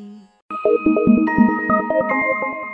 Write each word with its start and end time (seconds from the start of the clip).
Thank 0.63 0.81
you. 0.85 2.70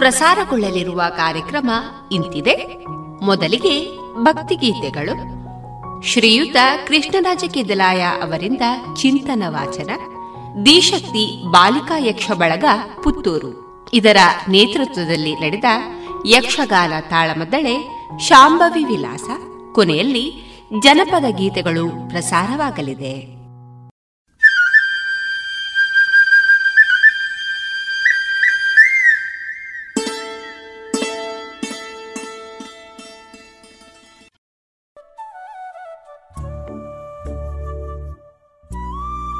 ಪ್ರಸಾರಗೊಳ್ಳಲಿರುವ 0.00 1.02
ಕಾರ್ಯಕ್ರಮ 1.16 1.70
ಇಂತಿದೆ. 2.12 2.84
ಮೊದಲಿಗೆ 3.24 3.98
ಭಕ್ತಿಗೀತೆಗಳು. 4.22 5.40
ಶ್ರೀಯುತ 6.02 6.56
ಕೃಷ್ಣರಾಜ 6.88 7.44
ಕೆದಲಾಯ 7.54 8.02
ಅವರಿಂದ 8.02 8.60
ಚಿಂತನ 8.96 9.42
ವಾಚನ. 9.46 9.90
ದಿಶಕ್ತಿ 10.64 11.42
ಬಾಲಿಕಾ 11.50 11.98
ಯಕ್ಷ 11.98 12.30
ಬಳಗ 12.30 12.64
ಪುತ್ತೂರು. 13.04 13.88
ಇದರ 13.92 14.16
ನೇತೃತ್ವದಲ್ಲಿ 14.48 15.34
ನಡೆದ 15.34 15.64
ಯಕ್ಷಗಾನ 16.26 16.92
ತಾಳಮದ್ದಳೆ 17.00 18.06
ಶಾಂಭವಿ 18.18 18.84
ವಿಲಾಸ. 18.84 19.30
ಕೊನೆಯಲ್ಲಿ 19.72 20.58
ಜನಪದ 20.82 21.24
ಗೀತೆಗಳು 21.36 22.08
ಪ್ರಸಾರವಾಗಲಿದೆ. 22.08 23.39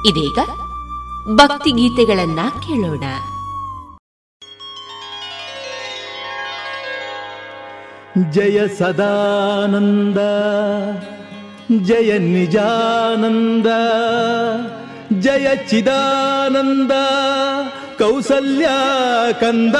ಇದೀಗ 0.06 0.38
ಭಕ್ತಿಗೀತೆಗಳನ್ನ 1.34 2.40
ಕೇಳೋಣ. 2.60 3.04
ಜಯ 8.30 8.68
ಸದಾನಂದ 8.68 10.18
ಜಯ 11.84 12.18
ನಿಜಾನಂದ 12.18 13.66
ಜಯ 15.20 15.56
ಚಿದಾನಂದ 15.56 16.92
ಕೌಸಲ್ಯ 17.98 18.68
ಕಂದ 19.40 19.74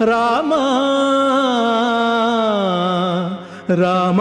ರಾಮ 0.00 0.54
ರಾಮ. 3.74 4.20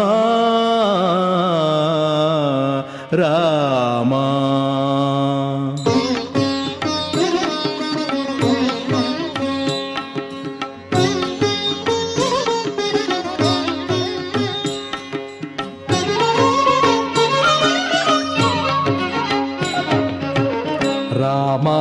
ராமா 3.11 4.25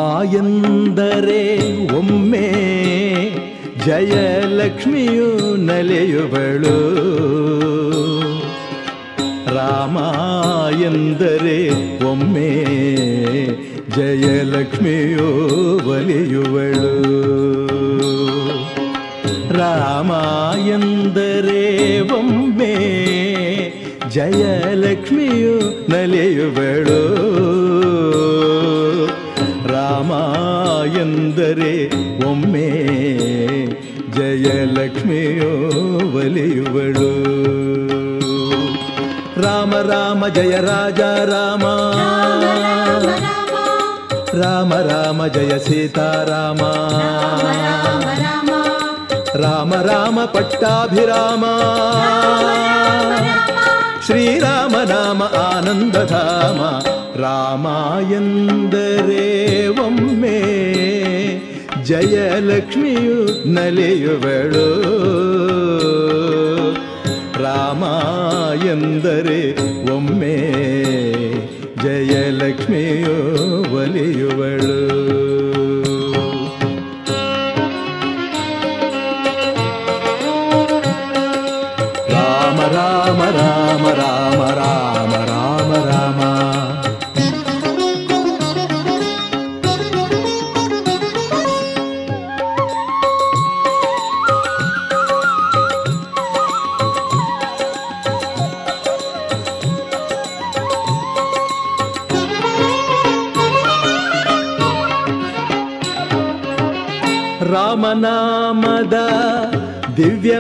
ರಾಮಾಯಂದರೆ 0.02 1.42
ಒಮ್ಮೆ 1.98 2.46
ಜಯಲಕ್ಷ್ಮಿಯು 3.86 5.28
ನಲಿಯುವಳು 5.66 6.76
ರಾಮ 9.54 9.98
ಎಂದರೆ 10.80 11.70
ಒಮ್ಮೆ 12.04 12.64
ಜಯಲಕ್ಷ್ಮಿಯು 13.96 15.28
ಒಲಿಯುವಳು. 15.90 17.00
ರಾಮ 19.58 20.12
ಎಂದರೆ 20.68 22.00
ಒಮ್ಮೆ 22.00 22.74
ಜಯಲಕ್ಷ್ಮಿಯು 24.10 25.58
ನಲಿಯುವಳು. 25.90 27.02
ರಾಮ 29.68 30.12
ಎಂದರೆ 30.96 31.90
ಒಮ್ಮೆ 32.26 32.70
ಜಯಲಕ್ಷ್ಮಿಯೋ 34.12 35.52
ಒಲಿಯುವಳು. 36.16 37.59
రామ 39.80 40.28
జయ 40.28 40.56
రాజా 40.56 41.24
రామ. 41.24 41.64
రామ 44.42 44.74
రామ 44.74 45.26
జయ 45.26 45.58
సీతారామ. 45.58 46.62
రామ 49.34 49.74
రామ 49.74 50.24
పట్టాభిరామ. 50.24 51.44
శ్రీరామ 54.06 54.82
నామ 54.82 55.22
ఆనందధామ. 55.22 56.90
ರಾಮಾಯಂದರೇವೊಮ್ಮೆ 57.22 58.10
ಜಯಲಕ್ಷ್ಮಿಯು 61.82 63.48
ನಲಿಯುವಳು 63.48 64.90
ರಾಮ 67.42 67.84
ಎಂದರೆ 68.64 69.40
ಒಮ್ಮೆ 69.94 70.36
ಜಯಲಕ್ಷ್ಮಿಯೋ 71.82 73.16
ಒಲಿಯುವಳು. 73.76 75.29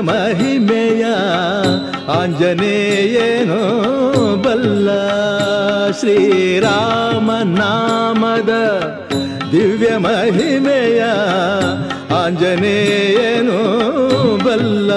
ಮಹಿಮೆಯ 0.08 1.04
ಆಂಜನೇಯನು 2.16 3.60
ಬಲ್ಲ 4.36 4.88
ಶ್ರೀರಾಮ 6.00 7.30
ನಾಮದ 7.54 8.52
ದಿವ್ಯ 9.52 9.90
ಮಹಿಮೆಯ 9.98 11.00
ಆಂಜನೇಯನು 12.14 13.58
ಬಲ್ಲ 14.44 14.90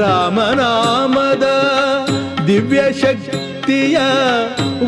ರಾಮನಾಮದ 0.00 1.46
ದಿವ್ಯ 2.46 2.82
ಶಕ್ತಿಯ 3.02 3.98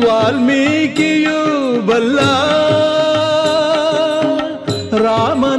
ವಾಲ್ಮೀಕಿಯು 0.05 1.39
ಬಲ್ಲ 1.85 2.19
ರಾಮನಾಮವೋ 5.03 5.52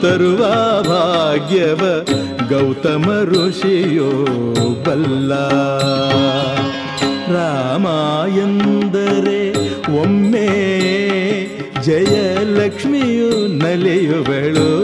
ತರುವ 0.00 0.38
ಭಾಗ್ಯವ 0.82 2.06
ಗೌತಮ 2.48 3.22
ಋಷಿಯೋ 3.22 4.10
ಬಲ್ಲ. 4.84 5.34
ರಾಮ 7.32 7.86
ಎಂದರೆ 8.38 9.52
ಒಮ್ಮೆ 10.00 10.46
ಜಯಲಕ್ಷ್ಮಿಯು 11.82 13.48
ನಲಿಯುವಳು. 13.48 14.82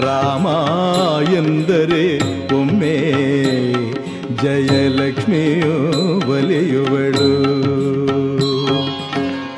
ರಾಮ 0.00 0.46
ಎಂದರೆ 1.32 2.18
ಒಮ್ಮೆ 2.54 2.98
ಜಯಲಕ್ಷ್ಮಿಯು 4.42 5.74
ಒಲಿಯುವಳು. 6.32 7.44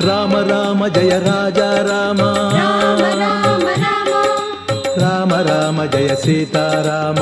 ರಾಮ 0.07 0.33
ರಾಮ, 0.37 0.87
ಜಯ 0.87 1.11
ರಾಜ, 1.11 1.59
ರಾಮ. 1.59 2.21
ರಾಮ 5.87 5.99
ಜಯ 5.99 6.09
ಸೀತಾರಾಮ. 6.09 7.19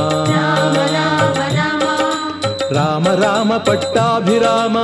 ರಾಮ 2.73 3.09
ರಾಮ 3.09 3.56
ಪಟ್ಟಾಭಿರಾಮ. 3.56 4.78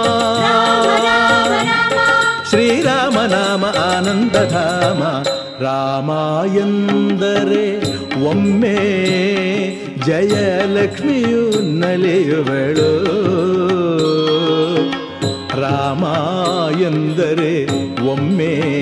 ಶ್ರೀರಾಮ 2.48 3.20
ನಾಮ 3.20 3.64
ಆನಂದಧಾಮ. 3.64 5.02
ರಾಮ 5.62 6.10
ಎಂದರೆ 6.56 7.80
ಒಮ್ಮೆ 8.24 8.76
ಜಯಲಕ್ಷ್ಮಿಯು 10.06 11.62
ನಲಿಯುವಳು. 11.78 13.04
ರಾಮ 15.60 16.04
ಎಂದರೆ 16.80 17.66
ಒಮ್ಮೆ 18.10 18.80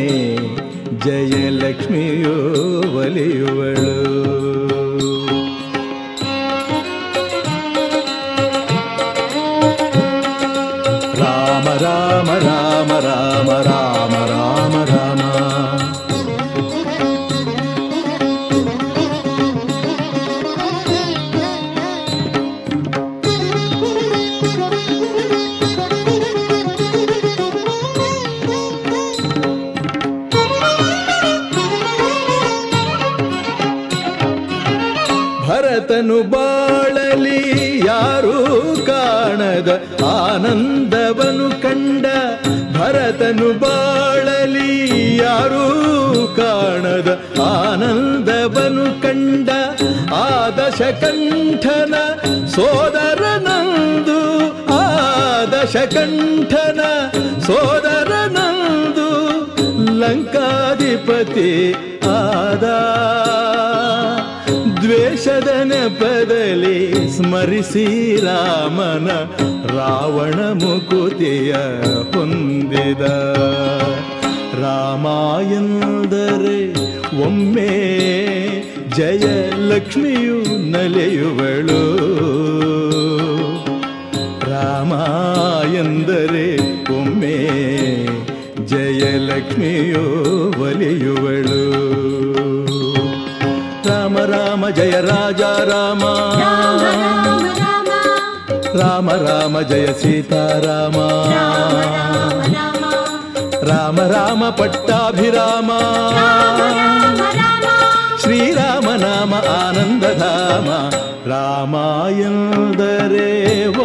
ಜಯಲಕ್ಷ್ಮಿಯು 1.05 2.35
ಒಲಿಯುವಳು 2.95 3.95
ರಾಮ 11.21 11.69
ರಾಮ 11.76 12.28
ರಾಮ 12.38 12.38
ರಾಮ 12.47 12.90
ರಾಮ 13.00 13.27
ಭರತನು 43.19 43.49
ಬಾಳಲಿ 43.59 44.71
ಯಾರೂ 45.17 45.65
ಕಾಣದ. 46.37 47.09
ಆನಂದವನು 47.43 48.87
ಕಂಡ 49.03 49.49
ಆದಶ 50.19 50.81
ಕಂಠನ 51.03 51.95
ಸೋದರನಂದು 52.55 54.19
ಆದಶ 54.79 55.77
ಕಂಠನ 55.95 56.81
ಸೋದರನಂದು 57.47 59.09
ಲಂಕಾಧಿಪತಿ 60.01 61.51
ಆದ. 62.17 62.65
ದ್ವೇಷದ 65.88 66.02
ನೆಪದಲ್ಲಿ 66.02 67.16
ಸ್ಮರಿಸಿ 67.16 68.16
ರಾಮನ 68.16 69.09
ರಾವಣ 69.76 70.35
ಮುಕುತಿಯ 70.35 71.54
ಹೊಂದಿದ. 72.12 73.04
ರಾಮಾಯಂದರೆ 74.62 76.59
ಒಮ್ಮೆ 77.25 77.73
ಜಯಲಕ್ಷ್ಮಿಯು 78.97 80.71
ನಲೆಯುವಳು. 80.71 81.83
ರಾಮ 84.50 84.92
ಎಂದರೆ 85.75 86.49
ಒಮ್ಮೆ 87.00 87.37
ಜಯಲಕ್ಷ್ಮಿಯು 88.66 90.04
ಒಲಿಯುವಳು. 90.62 91.58
ರಾಮ 94.78 94.80
ಜಯ 94.80 94.97
ರಾಜ 95.00 95.42
ರಾಮ 95.68 96.02
ರಾಮ 98.78 99.08
ರಾಮ 99.25 99.61
ಜಯ 99.61 99.87
ಸೀತಾರಾಮ 99.92 100.97
ರಾಮ 103.70 103.99
ರಾಮ 104.12 104.42
ಪಟ್ಟಾಭಿರಾಮ 104.50 105.70
ಶ್ರೀರಾಮ 108.23 108.88
ನಾಮ 108.97 109.35
ಆನಂದಧಾಮ 109.56 110.68
ರಾಮ 111.28 111.75
ಎಂದರೆ 112.26 113.28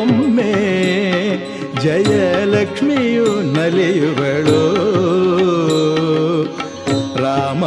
ಒಮ್ಮೆ 0.01 0.53
ಜಯಲಕ್ಷ್ಮಿಯು 1.83 3.27
ನಲಿಯುವಳು 3.55 4.62
ರಾಮ 7.23 7.63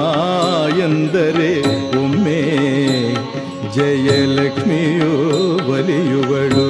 ಎಂದರೆ 0.80 1.50
ಒಮ್ಮೆ 1.94 2.05
ಜಯಲಕ್ಷ್ಮಿಯು 3.75 5.11
ಒಲಿಯುವಳು 5.71 6.67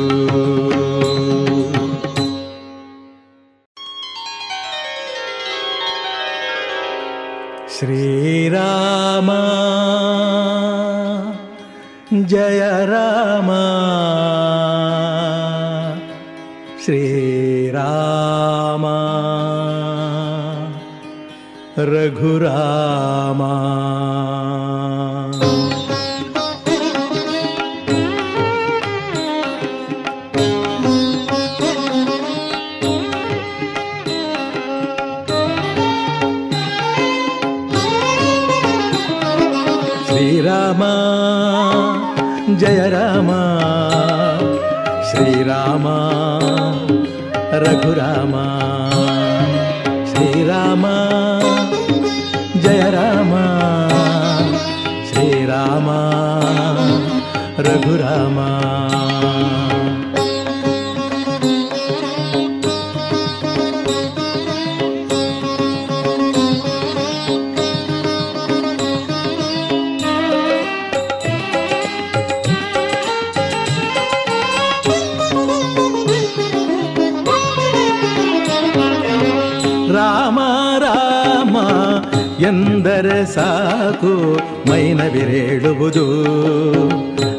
ಶ್ರೀರಾಮ 7.94 9.30
ಜಯ 12.28 12.86
ರಾಮ 12.86 13.52
ಶ್ರೀರಾಮ 16.84 18.86
ರಘುರಾಮ 21.92 23.42
ರಘುರಾಮ 47.97 48.37
ಶ್ರೀರಾಮ 50.09 50.87
ಜಯ 52.65 52.83
ರಾಮ 52.91 53.35
ಶ್ರೀರಾಮ 55.09 55.89
ರಘುರಾಮ 57.67 58.39
ರಾಮ 58.39 59.16
ಎಂದರೆ 82.47 83.27
ಸಾಕು, 83.27 84.39
ಮೈನವಿರೇಳುವುದು. 84.71 86.07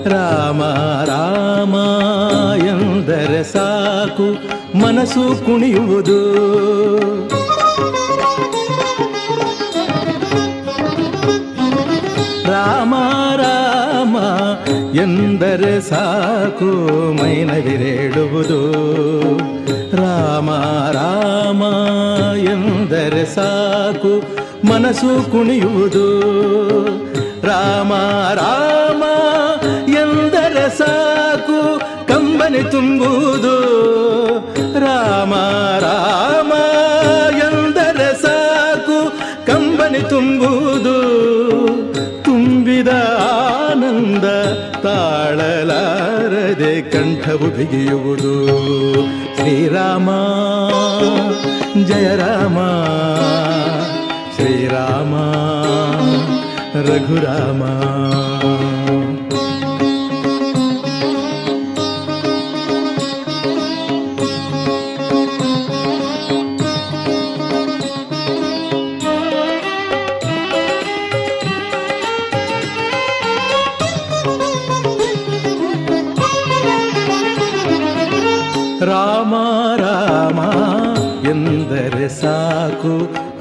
ರಾಮ 0.10 0.64
ರಾಮ 1.06 1.76
ಎಂದರೆ 2.66 3.44
ಸಾಕು, 3.44 4.28
ಮನಸ್ಸು 4.78 5.46
ಕುಣಿಯುವುದು. 5.46 6.20
ರಾಮ 12.52 12.96
ರಾಮ 13.36 14.18
ಎಂದರೆ 14.98 15.82
ಸಾಕು, 15.82 16.72
ಮೈನವಿರೇಳುವುದು. 17.24 18.62
ರಾಮ 19.98 20.50
ರಾಮ 20.92 21.64
ಎಂದರೆ 22.38 23.36
ಸಾಕು 23.36 24.47
ಮನಸ್ಸು 24.66 25.32
ಕುಣಿಯುವುದು. 25.32 26.22
ರಾಮ 27.48 27.94
ರಾಮ, 28.34 29.04
ಎಂದರೆ 29.90 30.78
ಸಾಕು 30.78 31.80
ಕಂಬನಿ 32.08 32.72
ತುಂಬುವುದು. 32.72 33.58
ರಾಮ 34.80 35.34
ರಾಮ, 35.80 36.54
ಎಂದರೆ 37.38 38.22
ಸಾಕು 38.22 39.10
ಕಂಬನಿ 39.46 40.00
ತುಂಬುವುದು. 40.00 40.98
ತುಂಬಿದ 42.24 42.88
ಆನಂದ 43.70 44.26
ತಾಳಲಾರದೆ 44.84 46.82
ಕಂಠವು 46.82 47.58
ಬಿಗಿಯುವುದು. 47.58 48.48
ಶ್ರೀರಾಮ, 49.36 50.10
ಜಯ 51.86 52.16
ರಾಮ. 52.16 52.58
रामा 54.68 55.26
रघुरामा। 56.76 58.27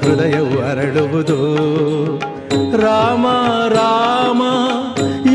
ಹೃದಯವು 0.06 0.70
ಅರಳುವುದು. 0.70 1.38
ರಾಮ 2.82 3.26
ರಾಮ 3.68 4.42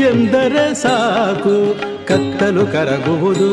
ಎಂದರೆ 0.00 0.74
ಸಾಕು, 0.74 1.74
ಕತ್ತಲು 2.06 2.66
ಕರಗುವುದು. 2.66 3.52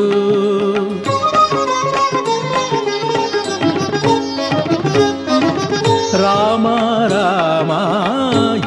ರಾಮ 6.22 6.66
ರಾಮ 7.08 7.70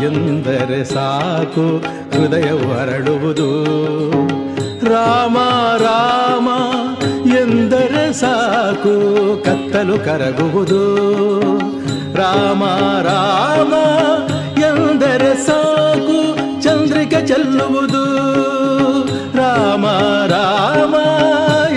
ಎಂದರೆ 0.03 0.83
ಸಾಕು, 0.83 1.77
ಹೃದಯವು 2.12 2.79
ಅರಳುವುದು. 2.79 3.63
ರಾಮ 4.86 5.38
ರಾಮ 5.77 6.50
ಎಂದರೆ 7.38 8.13
ಸಾಕು, 8.13 8.93
ಕತ್ತಲು 9.45 9.98
ಕರಗುವುದು. 10.00 10.83
ರಾಮ 12.15 12.63
ರಾಮ, 13.01 13.74
ಎಂದರೆ 14.60 15.46
ಸಾಕು 15.46 16.20
ಚಂದ್ರಿಕೆ 16.62 17.27
ಚೆಲ್ಲುವುದು. 17.27 18.03
ರಾಮ 19.38 19.88
ರಾಮ, 20.25 20.96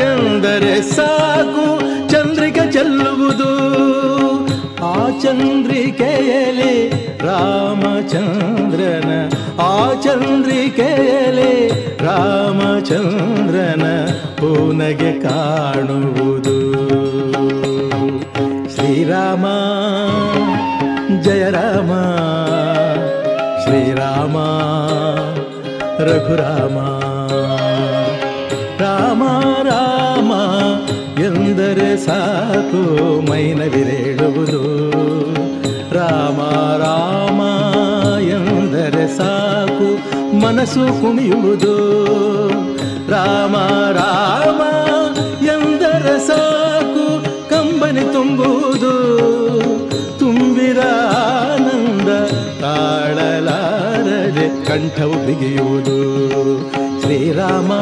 ಎಂದರೆ 0.00 0.82
ಸಾಕು 0.82 1.80
ಚಂದ್ರಿಕೆ 2.10 2.72
ಚೆಲ್ಲುವುದು. 2.72 3.50
ಆ 4.84 5.08
ಚಂದ್ರಿಕೆಯಲಿ 5.22 6.90
ರಾಮಚಂದ್ರನ, 7.26 9.10
ಆ 9.60 9.92
ಚಂದ್ರಿಕೆಯಲಿ 10.02 11.68
ರಾಮಚಂದ್ರನ 12.04 13.84
ಪೂನಗೆ 14.38 15.20
ಕಾಣುವುದು. 15.20 16.65
శ్రీరామ 19.08 19.46
జయ 21.24 21.42
రామ 21.50 21.90
శ్రీరామ 23.62 24.36
రఘురామ 26.00 26.78
రామ 28.82 29.22
రామ 29.68 30.32
ಎಂದರೆ 31.26 31.90
ಸಾಕು 32.06 32.82
ಮೈನ 33.30 33.62
ವಿರೇಳುವುದು 33.74 34.62
ರಾಮ 35.92 36.40
ರಾಮ 36.84 37.40
ಎಂದರೆ 38.32 39.06
ಸಾಕು 39.18 39.88
ಮನಸ್ಸು 40.42 40.86
ಕುಣಿಯುವುದು 41.00 41.76
ರಾಮ 43.08 43.56
ರಾಮ 44.00 44.60
ಎಂದರೆ 45.50 46.18
ಸಾಕು 46.28 46.55
ಕಂಠವು 54.68 55.16
ಬಿಗಿಯುವುದು 55.26 55.96
ಶ್ರೀರಾಮ 57.02 57.72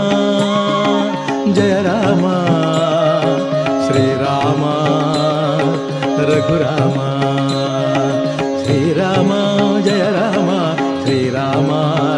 ಜಯ 1.57 1.75
ರಾಮ 1.87 2.25
ಶ್ರೀರಾಮ 3.87 4.63
ರಘುರಾಮ 6.31 6.99
ಶ್ರೀರಾಮ 8.63 9.33
ಜಯ 9.87 10.05
ರಾಮ 10.17 10.51
ಶ್ರೀರಾಮ 11.05 11.71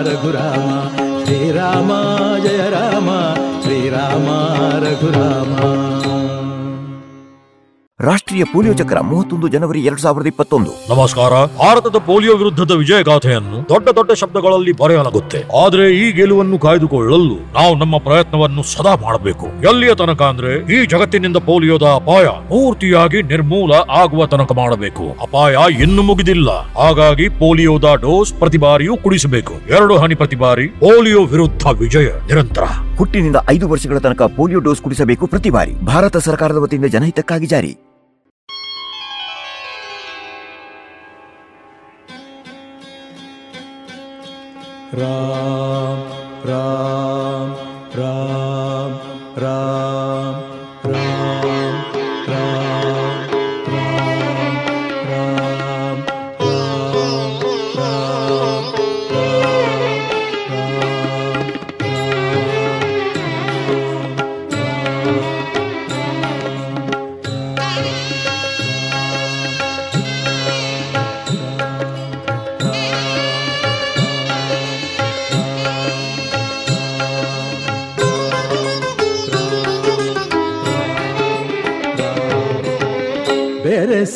ರಘುರಾಮ 0.09 0.69
ಶ್ರೀರಾಮ 1.25 1.91
ಜಯ 2.47 2.63
ರಾಮ 2.71 3.11
ಶ್ರೀರಾಮ 3.65 4.29
ರಘುರಾಮ 4.85 5.53
ರಾಷ್ಟ್ರೀಯ 8.37 8.55
ಪೋಲಿಯೋ 8.55 8.75
ಚಕ್ರ 8.75 9.01
ಮೂವತ್ತೊಂದು 9.01 9.49
ಜನವರಿ 9.49 9.81
ಎರಡ್ 9.81 10.01
ಸಾವಿರದ 10.01 10.27
ಇಪ್ಪತ್ತೊಂದು. 10.27 10.71
ನಮಸ್ಕಾರ. 10.95 11.31
ಭಾರತದ 11.61 11.97
ಪೋಲಿಯೋ 11.97 12.37
ವಿರುದ್ಧದ 12.37 12.71
ವಿಜಯಗಾಥೆಯನ್ನು 12.71 13.69
ದೊಡ್ಡ 13.69 13.89
ದೊಡ್ಡ 13.89 14.13
ಶಬ್ದಗಳಲ್ಲಿ 14.13 14.73
ಬರೆಯಲಾಗುತ್ತೆ. 14.73 15.41
ಆದ್ರೆ 15.65 15.85
ಈ 15.93 16.13
ಗೆಲುವನ್ನು 16.13 16.59
ಕಾಯ್ದುಕೊಳ್ಳಲು 16.59 17.37
ನಾವು 17.53 17.75
ನಮ್ಮ 17.77 17.99
ಪ್ರಯತ್ನವನ್ನು 17.99 18.63
ಸದಾ 18.63 18.95
ಮಾಡಬೇಕು. 18.95 19.47
ಎಲ್ಲಿಯ 19.47 19.95
ತನಕ 19.95 20.23
ಅಂದ್ರೆ 20.23 20.53
ಈ 20.75 20.87
ಜಗತ್ತಿನಿಂದ 20.87 21.37
ಪೋಲಿಯೋದ 21.37 21.83
ಅಪಾಯ 21.83 22.27
ಪೂರ್ತಿಯಾಗಿ 22.49 23.23
ನಿರ್ಮೂಲ 23.23 23.73
ಆಗುವ 23.73 24.27
ತನಕ 24.27 24.53
ಮಾಡಬೇಕು. 24.53 25.05
ಅಪಾಯ 25.23 25.57
ಇನ್ನು 25.81 26.03
ಮುಗಿದಿಲ್ಲ. 26.03 26.51
ಹಾಗಾಗಿ 26.79 27.29
ಪೋಲಿಯೋದ 27.29 27.95
ಡೋಸ್ 28.01 28.35
ಪ್ರತಿ 28.35 28.59
ಬಾರಿಯೂ 28.59 28.97
ಕುಡಿಸಬೇಕು. 28.97 29.55
ಎರಡು 29.69 29.97
ಹನಿ 29.97 30.15
ಪ್ರತಿ 30.15 30.37
ಬಾರಿ 30.37 30.67
ಪೋಲಿಯೋ 30.67 31.25
ವಿರುದ್ಧ 31.25 31.67
ವಿಜಯ 31.67 32.07
ನಿರಂತರ. 32.07 32.65
ಹುಟ್ಟಿನಿಂದ 32.99 33.37
ಐದು 33.51 33.69
ವರ್ಷಗಳ 33.69 33.99
ತನಕ 33.99 34.23
ಪೋಲಿಯೋ 34.23 34.61
ಡೋಸ್ 34.61 34.83
ಕುಡಿಸಬೇಕು 34.83 35.27
ಪ್ರತಿ 35.27 35.51
ಬಾರಿ. 35.51 35.75
ಭಾರತ 35.87 36.17
ಸರ್ಕಾರದ 36.17 36.57
ವತಿಯಿಂದ 36.57 36.87
ಜನಹಿತಕ್ಕಾಗಿ 36.87 37.47
ಜಾರಿ. 37.47 37.77
राम 44.95 46.03
राम 46.47 47.55
राम 47.99 48.93
राम 49.39 49.96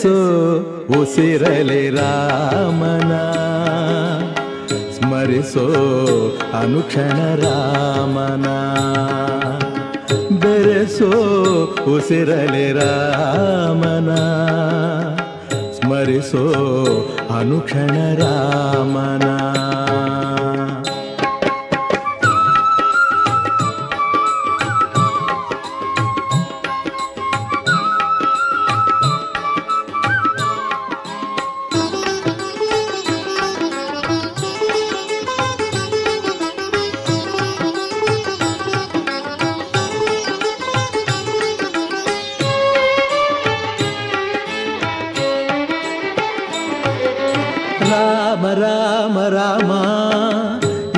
ಬೆರೆಸೋ 0.04 1.00
ಉಸಿರಲಿ 1.00 1.90
ರಾಮನ. 1.90 3.12
ಸ್ಮರಿಸೋ 4.90 5.66
ಅನುಕ್ಷಣ 6.54 7.34
ರಾಮನ. 7.34 8.46
ಬೆರೆಸೋ 10.38 11.10
ಉಸಿರಲಿ 11.96 12.72
ರಾಮನ. 12.72 14.10
ಸ್ಮರಿಸೋ 15.72 16.44
ಅನುಕ್ಷಣ 17.38 18.14
ರಾಮನ. 18.14 19.69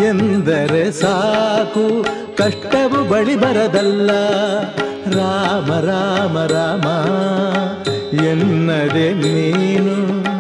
ಎಂದರೆ 0.05 0.93
ಸಾಕು, 0.93 2.07
ಕಷ್ಟವು 2.37 3.09
ಬಳಿ 3.09 3.37
ಬರದಲ್ಲ. 3.37 4.11
ರಾಮ 5.19 5.69
ರಾಮ 5.81 6.37
ರಾಮ, 6.45 6.87
ಎನ್ನದೆ 8.25 9.15
ನೀನು 9.15 9.95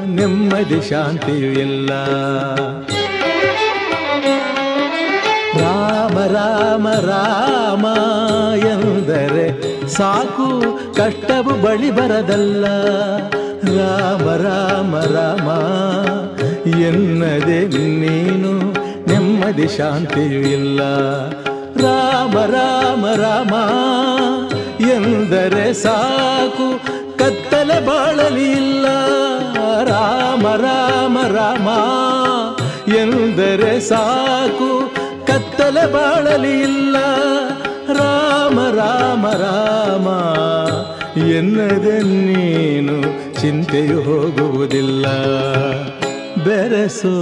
ನೆಮ್ಮದಿ 0.06 0.80
ಶಾಂತಿಯು 0.88 1.50
ಇಲ್ಲ. 1.60 1.90
ರಾಮ 5.60 6.18
ರಾಮ 6.36 6.88
ರಾಮ, 6.88 7.86
ಎಂದರೆ 8.66 9.46
ಸಾಕು, 9.88 10.48
ಕಷ್ಟವು 10.94 11.62
ಬಳಿ 11.62 11.90
ಬರದಲ್ಲ. 11.90 12.66
ರಾಮ 13.76 14.26
ರಾಮ 14.46 14.94
ರಾಮ 15.00 15.48
ಎನ್ನದೆ 16.66 17.60
ನೀನು 18.02 18.72
ನೆಮ್ಮದಿ 19.08 19.68
ಶಾಂತಿಯೂ 19.68 20.40
ಇಲ್ಲ. 20.40 20.80
ರಾಮ 21.76 22.34
ರಾಮ 22.38 23.06
ರಾಮ, 23.06 23.54
ಎಂದರೆ 24.80 25.74
ಸಾಕು 25.74 26.80
ಕತ್ತಲೆ 27.18 27.86
ಬಾಳಲಿ 27.86 28.52
ಇಲ್ಲ. 28.52 28.86
ರಾಮ 29.84 30.46
ರಾಮ 30.46 31.18
ರಾಮ, 31.26 31.68
ಎಂದರೆ 32.94 33.80
ಸಾಕು 33.80 34.94
ಕತ್ತಲೆ 35.26 35.92
ಬಾಳಲಿ 35.92 36.60
ಇಲ್ಲ. 36.60 36.96
ರಾಮ 37.92 38.60
ರಾಮ 38.60 39.26
ರಾಮ, 39.26 40.08
ಎನ್ನದೆ 41.18 42.02
ನೀನು 42.02 42.96
ಚಿಂತೆಯು 43.40 44.00
ಹೋಗುವುದಿಲ್ಲ. 44.00 45.06
ಬೆರೆಸು 46.44 47.14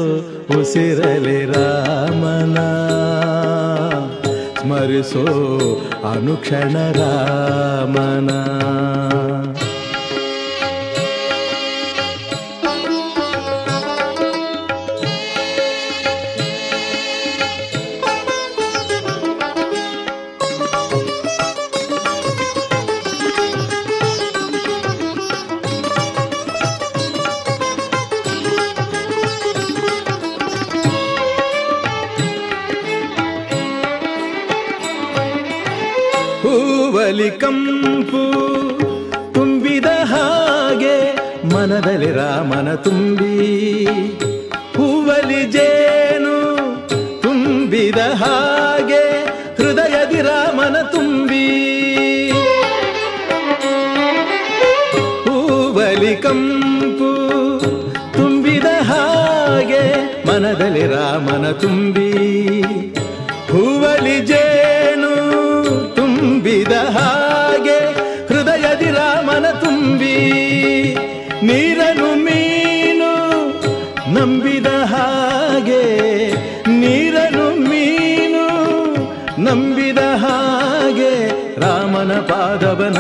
ಉಸಿರಲಿ 0.60 1.44
ರಾಮನ. 1.44 2.58
ಸ್ಮರಿಸೋ 4.60 5.24
ಅನುಕ್ಷಣ 6.10 6.76
ರಾಮನ. 6.90 8.30
ಕಂಪು 37.28 38.22
ತುಂಬಿದ 39.32 39.88
ಹಾಗೆ 40.04 40.96
ಮನದಲ್ಲಿ 41.44 42.10
ರಾಮನ 42.12 42.74
ತುಂಬಿ 42.74 43.34
ಹೂವಲಿ 44.76 45.42
ಜೇನು 45.46 46.34
ತುಂಬಿದ 47.22 48.00
ಹಾಗೆ 48.14 49.02
ಹೃದಯದಿ 49.58 50.20
ರಾಮನ 50.20 50.76
ತುಂಬಿ 50.92 51.44
ಹೂವಲಿ 55.26 56.16
ಕಂಪು 56.16 57.10
ತುಂಬಿದ 58.12 58.66
ಹಾಗೆ 58.82 59.82
ಮನದಲ್ಲಿ 60.26 60.86
ರಾಮನ 60.86 61.52
ತುಂಬಿ 61.52 62.08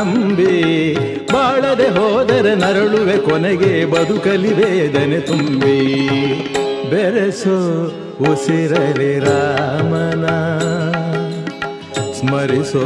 ನಂಬಿ 0.00 0.94
ಬಾಳದೆ 1.32 1.88
ಹೋದರೆ 1.88 2.54
ನರಳುವೆ 2.54 3.18
ಕೊನೆಗೆ 3.18 3.84
ಬದುಕಲಿ 3.84 4.52
ವೇದನೆ 4.52 5.20
ತುಂಬಿ. 5.20 5.80
ಬೆರೆಸೋ 6.90 7.86
ಉಸಿರಲಿ 8.20 9.18
ರಾಮನ. 9.18 10.26
ಸ್ಮರಿಸೋ 12.12 12.80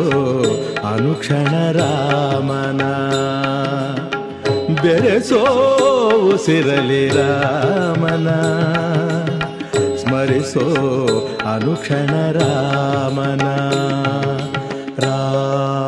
ಅನುಕ್ಷಣ 0.92 1.72
ರಾಮನ. 1.72 2.82
ಬೆರೆಸೋ 4.82 5.40
ಉಸಿರಲಿ 6.34 7.08
ರಾಮನ. 7.08 8.28
ಸ್ಮರಿಸೋ 9.96 10.66
ಅನುಕ್ಷಣ 11.54 12.32
ರಾಮನ. 12.32 13.46
ರಾಮ 14.98 15.83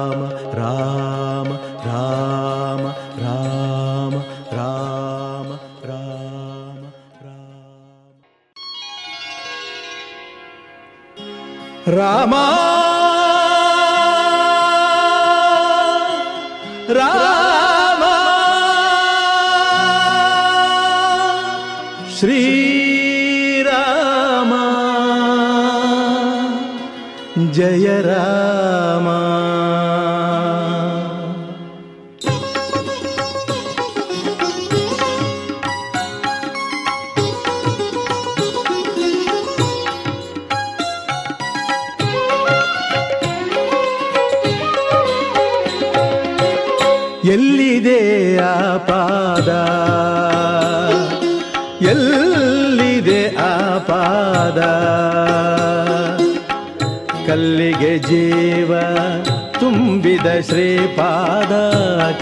ಶ್ರೀಪಾದ 60.43 61.53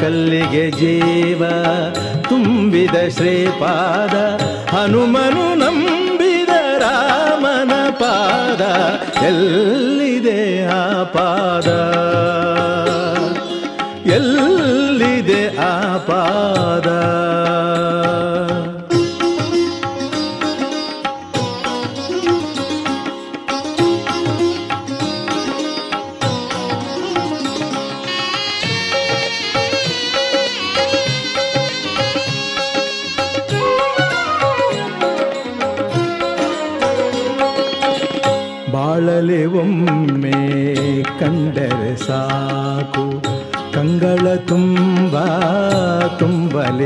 ಕಲ್ಲಿಗೆ 0.00 0.70
ಜೀವ 0.70 1.42
ತುಂಬಿದ 2.28 3.08
ಶ್ರೀಪಾದ 3.08 4.14
ಹನುಮನು 4.74 5.54
ನಂಬಿದ 5.54 6.48
ರಾಮನ 6.78 7.90
ಪಾದ 7.90 8.60
ಎಲ್ಲಿದೆ 9.24 10.66
ಆ 10.66 11.02
ಪಾದ? 11.02 11.68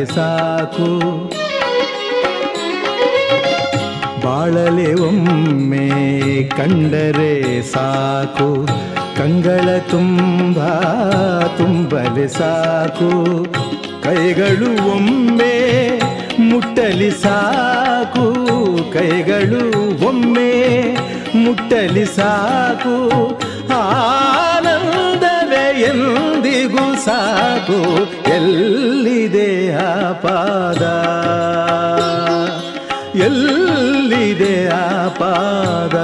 ಸಾಕು. 0.04 1.00
ಬಾಳಲೆ 4.24 4.94
ಒಮ್ಮೆ 4.94 6.42
ಕಂಡರೆ 6.42 7.62
ಸಾಕು. 7.62 8.68
ಕಂಗಳ 9.18 9.78
ತುಂಬ 9.78 10.58
ತುಂಬಲೆ 11.56 12.28
ಸಾಕು. 12.28 13.46
ಕೈಗಳು 14.02 14.94
ಒಮ್ಮೆ 14.94 16.00
ಮುಟ್ಟಲಿ 16.38 17.10
ಸಾಕು. 17.10 18.34
ಕೈಗಳು 18.92 20.06
ಒಮ್ಮೆ 20.06 20.96
ಮುಟ್ಟಲಿ 21.34 22.04
ಸಾಕು. 22.04 23.38
ಆನಂದವೇ 23.74 25.80
ಎಂದಿಗೂ 25.80 26.57
ಸಾಕು 27.08 27.78
ಎಲ್ಲಿದೆ 28.28 29.74
ಆ 29.74 30.12
ಪಾದ? 30.12 30.84
ಎಲ್ಲಿದೆ 33.18 34.68
ಆ 34.68 35.08
ಪಾದ? 35.08 35.96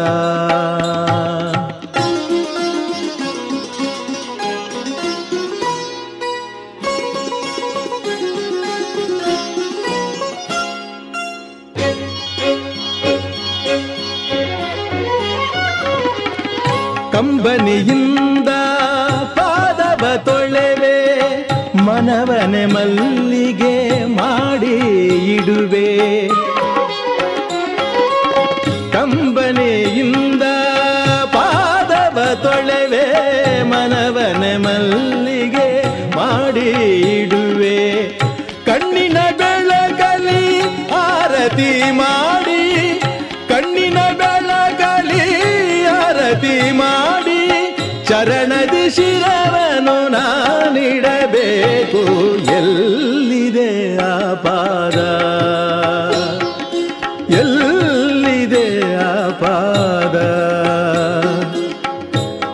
ನಾನಿಡಬೇಕು 51.85 52.03
ಎಲ್ಲಿದೆ 52.57 53.70
ಅಪಾರ 53.97 54.97
ಎಲ್ಲಿದೆ 57.33 58.66
ಪಾದ? 59.40 60.16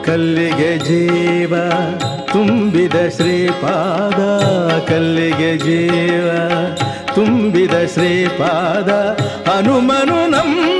ಕಲ್ಲಿಗೆ 0.07 0.73
ಜೀವ 0.79 1.55
ತುಂಬಿದ 2.33 2.97
ಶ್ರೀಪಾದ, 3.17 4.21
ಕಲ್ಲಿಗೆ 4.89 5.53
ಜೀವ 5.59 6.29
ತುಂಬಿದ 7.15 7.75
ಶ್ರೀಪಾದ, 7.95 8.91
ಹನುಮನು 9.49 10.21
ನಂಬಿದ 10.31 10.80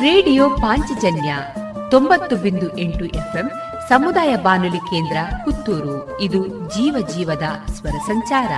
ರೇಡಿಯೋ 0.00 0.50
ಪಾಂಚಜನ್ಯ 0.50 1.36
ತೊಂಬತ್ತು 1.90 2.36
ಬಿಂದು 2.36 2.78
ಎಂಟು 2.78 3.04
ಎಫ್ಎಂ 3.04 3.50
ಸಮುದಾಯ 3.88 4.36
ಬಾನುಲಿ 4.36 4.78
ಕೇಂದ್ರ 4.78 5.16
ಪುತ್ತೂರು. 5.44 6.20
ಇದು 6.20 6.46
ಜೀವ 6.46 7.06
ಜೀವದ 7.08 7.42
ಸ್ವರ 7.72 7.90
ಸಂಚಾರ. 7.90 8.52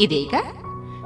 ಇದೀಗ 0.00 0.34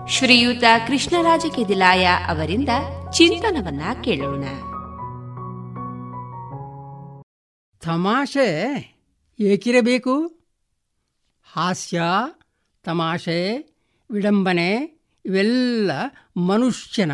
ಶ್ರೀಯುತ 0.07 0.65
ಕೃಷ್ಣರಾಜ 0.87 1.45
ಕೆದಿಲಾಯ 1.57 2.07
ಅವರಿಂದ 2.07 2.69
ಚಿಂತನವನ್ನ 3.11 3.83
ಕೇಳೋಣ. 4.01 4.45
ತಮಾಷೆ. 7.85 8.49
ಏಕಿರಬೇಕು? 9.41 10.41
ಹಾಸ್ಯ, 11.53 12.03
ತಮಾಷೆ, 12.83 13.59
ವಿಡಂಬನೆ, 14.11 15.01
ಇವೆಲ್ಲ 15.27 15.91
ಮನುಷ್ಯನ 16.37 17.13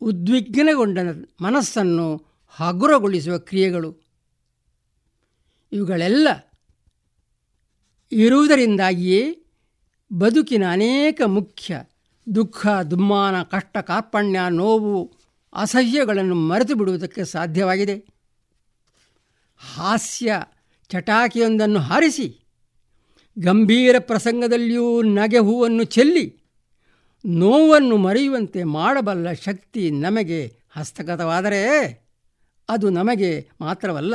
ಉದ್ವಿಗ್ನಗೊಂಡ 0.00 0.98
ಮನಸ್ಸನ್ನು 1.40 2.26
ಹಗುರಗೊಳಿಸುವ 2.48 3.38
ಕ್ರಿಯೆಗಳು. 3.38 3.96
ಇವುಗಳೆಲ್ಲ 5.72 6.28
ಇರುವುದರಿಂದಾಗಿಯೇ 8.12 9.42
ಬದುಕಿನ 10.12 10.62
ಅನೇಕ 10.70 11.22
ಮುಖ್ಯ 11.26 11.84
ದುಃಖ, 12.34 12.66
ದುಮ್ಮಾನ, 12.66 13.42
ಕಷ್ಟ 13.42 13.76
ಕಾರ್ಪಣ್ಯ 13.76 14.40
ನೋವು, 14.50 15.12
ಅಸಹ್ಯಗಳನ್ನು 15.54 16.34
ಮರೆತು 16.34 16.74
ಬಿಡುವುದಕ್ಕೆ 16.74 17.24
ಸಾಧ್ಯವಾಗಿದೆ. 17.24 18.13
ಹಾಸ್ಯ 19.72 20.40
ಚಟಾಕಿಯೊಂದನ್ನು 20.90 21.80
ಹಾರಿಸಿ, 21.80 22.26
ಗಂಭೀರ 23.36 23.94
ಪ್ರಸಂಗದಲ್ಲಿಯೂ 23.98 24.88
ನಗೆ 25.02 25.38
ಹೂವನ್ನು 25.38 25.84
ಚೆಲ್ಲಿ, 25.84 26.26
ನೋವನ್ನು 27.26 27.96
ಮರೆಯುವಂತೆ 27.96 28.62
ಮಾಡಬಲ್ಲ 28.64 29.32
ಶಕ್ತಿ 29.32 29.82
ನಮಗೆ 29.90 30.40
ಹಸ್ತಗತವಾದರೆ 30.76 31.60
ಅದು 32.68 32.86
ನಮಗೆ 32.90 33.30
ಮಾತ್ರವಲ್ಲ, 33.60 34.14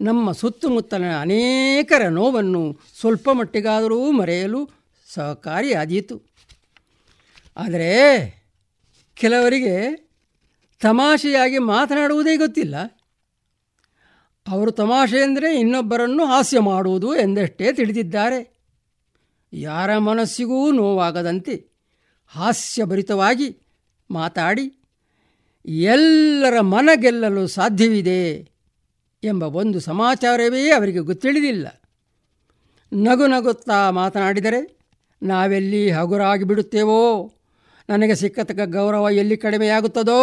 ನಮ್ಮ 0.00 0.32
ಸುತ್ತಮುತ್ತಲಿನ 0.32 1.14
ಅನೇಕರ 1.20 2.02
ನೋವನ್ನು 2.08 2.62
ಸ್ವಲ್ಪ 3.00 3.28
ಮಟ್ಟಿಗಾದರೂ 3.32 4.10
ಮರೆಯಲು 4.10 4.60
ಸಹಕಾರಿಯಾದೀತು. 5.08 6.16
ಆದರೆ 7.56 7.92
ಕೆಲವರಿಗೆ 9.16 9.74
ತಮಾಷೆಯಾಗಿ 10.80 11.58
ಮಾತನಾಡುವುದೇ 11.58 12.36
ಗೊತ್ತಿಲ್ಲ. 12.36 12.76
ಅವರು 14.48 14.70
ತಮಾಷೆ 14.70 15.16
ಎಂದರೆ 15.16 15.60
ಇನ್ನೊಬ್ಬರನ್ನು 15.60 16.24
ಹಾಸ್ಯ 16.24 16.60
ಮಾಡುವುದು 16.60 17.14
ಎಂದಷ್ಟೇ 17.14 17.72
ತಿಳಿದಿದ್ದಾರೆ. 17.72 18.40
ಯಾರ 19.52 19.98
ಮನಸ್ಸಿಗೂ 19.98 20.72
ನೋವಾಗದಂತೆ 20.72 21.54
ಹಾಸ್ಯಭರಿತವಾಗಿ 22.28 23.48
ಮಾತಾಡಿ, 24.10 24.66
ಎಲ್ಲರ 25.64 26.60
ಮನ 26.60 26.90
ಗೆಲ್ಲಲು 26.94 27.46
ಸಾಧ್ಯವಿದೆ 27.46 28.20
ಎಂಬ 29.24 29.42
ಒಂದು 29.42 29.80
ಸಮಾಚಾರವೇ 29.80 30.70
ಅವರಿಗೆ 30.70 30.98
ಗೊತ್ತಿಳಿದಿಲ್ಲ. 30.98 31.66
ನಗು 32.92 33.26
ನಗುತ್ತಾ 33.26 33.90
ಮಾತನಾಡಿದರೆ, 33.90 34.60
ನಾವೆಲ್ಲಿ 35.22 35.90
ಹಗುರಾಗಿ 35.90 36.44
ಬಿಡುತ್ತೇವೋ 36.44 37.00
ನನಗೆ 37.88 38.14
ಸಿಕ್ಕತಕ್ಕ 38.14 38.60
ಗೌರವ 38.64 39.08
ಎಲ್ಲಿ 39.10 39.36
ಕಡಿಮೆಯಾಗುತ್ತದೋ 39.36 40.20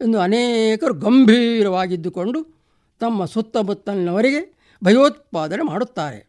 ಎಂದು 0.00 0.18
ಅನೇಕರು 0.20 0.94
ಗಂಭೀರವಾಗಿದ್ದುಕೊಂಡು 0.94 2.59
ತಮ್ಮ 3.00 3.24
ಸುತ್ತಮುತ್ತಲಿನವರಿಗೆ 3.24 4.40
ಭಯೋತ್ಪಾದನೆ 4.84 5.62
ಮಾಡುತ್ತಾರೆ. 5.62 6.20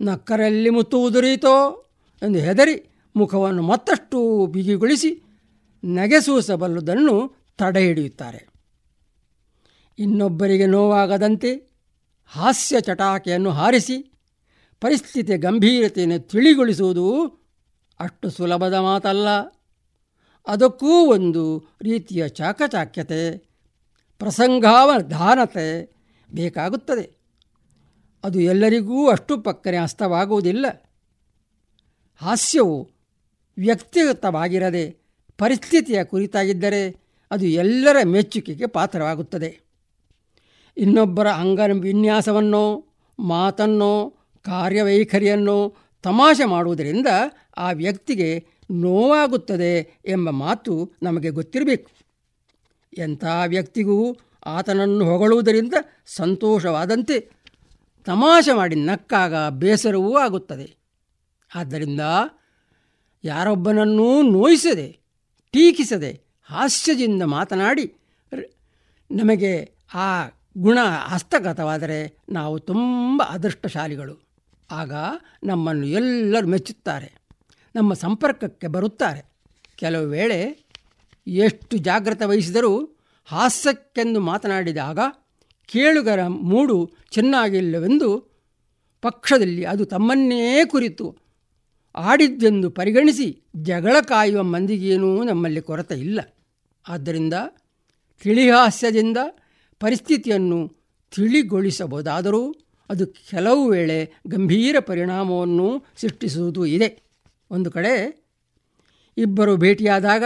ನಕ್ಕರಲ್ಲಿ 0.00 0.70
ಮುತ್ತು 0.70 1.04
ಉದುರೀತೋ 1.04 1.56
ಎಂದು 2.22 2.38
ಹೆದರಿ 2.38 2.76
ಮುಖವನ್ನು 3.16 3.62
ಮತ್ತಷ್ಟು 3.62 4.46
ಬಿಗಿಗೊಳಿಸಿ 4.46 5.10
ನಗೆಸೂಸಬಲ್ಲುದನ್ನು 5.84 7.14
ತಡೆ 7.58 7.82
ಹಿಡಿಯುತ್ತಾರೆ 7.86 8.40
ಇನ್ನೊಬ್ಬರಿಗೆ 9.98 10.66
ನೋವಾಗದಂತೆ 10.66 11.50
ಹಾಸ್ಯ 12.26 12.80
ಚಟಾಕೆಯನ್ನು 12.80 13.50
ಹಾರಿಸಿ 13.50 13.96
ಪರಿಸ್ಥಿತಿಯ 14.80 15.38
ಗಂಭೀರತೆಯನ್ನು 15.38 16.18
ತಿಳಿಗೊಳಿಸುವುದು 16.28 17.06
ಅಷ್ಟು 18.00 18.30
ಸುಲಭದ 18.30 18.74
ಮಾತಲ್ಲ. 18.74 19.28
ಅದಕ್ಕೂ 20.46 20.92
ಒಂದು 21.12 21.42
ರೀತಿಯ 21.82 22.28
ಚಾಕಚಾಕ್ಯತೆ 22.28 23.49
ಪ್ರಸಂಗಾವಧಾನತೆ 24.20 25.90
ಬೇಕಾಗುತ್ತದೆ. 26.34 27.18
ಅದು 28.24 28.40
ಎಲ್ಲರಿಗೂ 28.40 29.10
ಅಷ್ಟು 29.10 29.40
ಪಕ್ಕನೆ 29.40 29.76
ಅಸ್ತವಾಗುವುದಿಲ್ಲ. 29.76 30.66
ಹಾಸ್ಯವು 32.16 32.90
ವ್ಯಕ್ತಿಗತವಾಗಿರದೆ 33.58 34.96
ಪರಿಸ್ಥಿತಿಯ 35.38 36.04
ಕುರಿತಾಗಿದ್ದರೆ 36.04 37.00
ಅದು 37.30 37.46
ಎಲ್ಲರ 37.46 37.96
ಮೆಚ್ಚುಗೆಗೆ 38.04 38.66
ಪಾತ್ರವಾಗುತ್ತದೆ. 38.66 39.60
ಇನ್ನೊಬ್ಬರ 40.76 41.30
ಅಂಗ 41.30 41.60
ವಿನ್ಯಾಸವನ್ನೋ, 41.80 42.86
ಮಾತನ್ನೋ, 43.18 44.10
ಕಾರ್ಯವೈಖರಿಯನ್ನೋ 44.42 45.76
ತಮಾಷೆ 46.02 46.44
ಮಾಡುವುದರಿಂದ 46.44 47.06
ಆ 47.56 47.70
ವ್ಯಕ್ತಿಗೆ 47.70 48.46
ನೋವಾಗುತ್ತದೆ 48.70 50.00
ಎಂಬ 50.06 50.30
ಮಾತು 50.30 50.92
ನಮಗೆ 51.02 51.30
ಗೊತ್ತಿರಬೇಕು. 51.30 51.99
ಎಂಥ 52.98 53.24
ವ್ಯಕ್ತಿಗೂ 53.46 54.16
ಆತನನ್ನು 54.46 55.04
ಹೊಗಳುವುದರಿಂದ 55.04 55.74
ಸಂತೋಷವಾದಂತೆ 56.06 57.20
ತಮಾಷೆ 58.04 58.52
ಮಾಡಿ 58.52 58.74
ನಕ್ಕಾಗ 58.74 59.34
ಬೇಸರವೂ 59.50 60.16
ಆಗುತ್ತದೆ. 60.16 60.76
ಆದ್ದರಿಂದ 61.54 62.00
ಯಾರೊಬ್ಬನನ್ನೂ 63.24 64.22
ನೋಯಿಸದೆ, 64.22 64.98
ಟೀಕಿಸದೆ, 65.52 66.20
ಹಾಸ್ಯದಿಂದ 66.42 67.22
ಮಾತನಾಡಿ 67.22 67.94
ನಮಗೆ 69.10 69.74
ಆ 69.94 70.28
ಗುಣ 70.58 70.78
ಹಸ್ತಗತವಾದರೆ 71.06 72.18
ನಾವು 72.28 72.58
ತುಂಬ 72.58 73.22
ಅದೃಷ್ಟಶಾಲಿಗಳು. 73.28 74.28
ಆಗ 74.70 74.92
ನಮ್ಮನ್ನು 75.44 75.86
ಎಲ್ಲರೂ 75.86 76.46
ಮೆಚ್ಚುತ್ತಾರೆ. 76.46 77.12
ನಮ್ಮ 77.74 77.92
ಸಂಪರ್ಕಕ್ಕೆ 77.92 78.66
ಬರುತ್ತಾರೆ. 78.66 79.30
ಕೆಲವು 79.76 80.06
ವೇಳೆ 80.06 80.69
ಎಷ್ಟು 81.26 81.76
ಜಾಗ್ರತೆ 81.76 82.24
ವಹಿಸಿದರೂ 82.24 82.98
ಹಾಸ್ಯಕ್ಕೆಂದು 83.24 84.20
ಮಾತನಾಡಿದಾಗ 84.20 84.98
ಕೇಳುಗರ 85.66 86.26
ಮೂಡು 86.26 86.90
ಚೆನ್ನಾಗಿಲ್ಲವೆಂದು 87.10 88.30
ಪಕ್ಷದಲ್ಲಿ 89.02 89.64
ಅದು 89.64 89.84
ತಮ್ಮನ್ನೇ 89.84 90.64
ಕುರಿತು 90.64 91.16
ಆಡಿದ್ದೆಂದು 91.94 92.70
ಪರಿಗಣಿಸಿ 92.70 93.42
ಜಗಳ 93.56 93.96
ಕಾಯುವ 94.00 94.42
ಮಂದಿಗೇನೂ 94.42 95.24
ನಮ್ಮಲ್ಲಿ 95.24 95.62
ಕೊರತೆ 95.62 95.94
ಇಲ್ಲ. 95.94 96.20
ಆದ್ದರಿಂದ 96.88 97.34
ತಿಳಿಹಾಸ್ಯದಿಂದ 98.22 99.16
ಪರಿಸ್ಥಿತಿಯನ್ನು 99.80 100.76
ತಿಳಿಗೊಳಿಸಬಹುದಾದರೂ 101.16 102.54
ಅದು 102.90 103.06
ಕೆಲವು 103.06 103.68
ವೇಳೆ 103.68 104.12
ಗಂಭೀರ 104.26 104.76
ಪರಿಣಾಮವನ್ನು 104.80 105.84
ಸೃಷ್ಟಿಸುವುದು 105.96 106.66
ಇದೆ. 106.66 107.02
ಒಂದು 107.50 107.70
ಕಡೆ 107.70 108.24
ಇಬ್ಬರು 109.16 109.56
ಭೇಟಿಯಾದಾಗ 109.56 110.24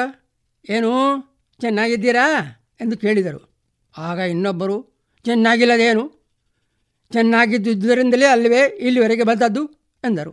ಏನು? 0.68 1.22
ಚೆನ್ನಾಗಿದ್ದೀರಾ? 1.60 2.42
ಎಂದು 2.80 2.96
ಕೇಳಿದರು. 2.96 3.54
ಆಗ 3.98 4.18
ಇನ್ನೊಬ್ಬರು, 4.18 5.06
ಚೆನ್ನಾಗಿಲ್ಲದೇನು? 5.24 6.24
ಚೆನ್ನಾಗಿದ್ದುದರಿಂದಲೇ 7.12 8.26
ಅಲ್ಲವೇ 8.26 8.66
ಇಲ್ಲಿವರೆಗೆ 8.66 9.22
ಬಂದದ್ದು? 9.22 9.66
ಎಂದರು. 10.04 10.30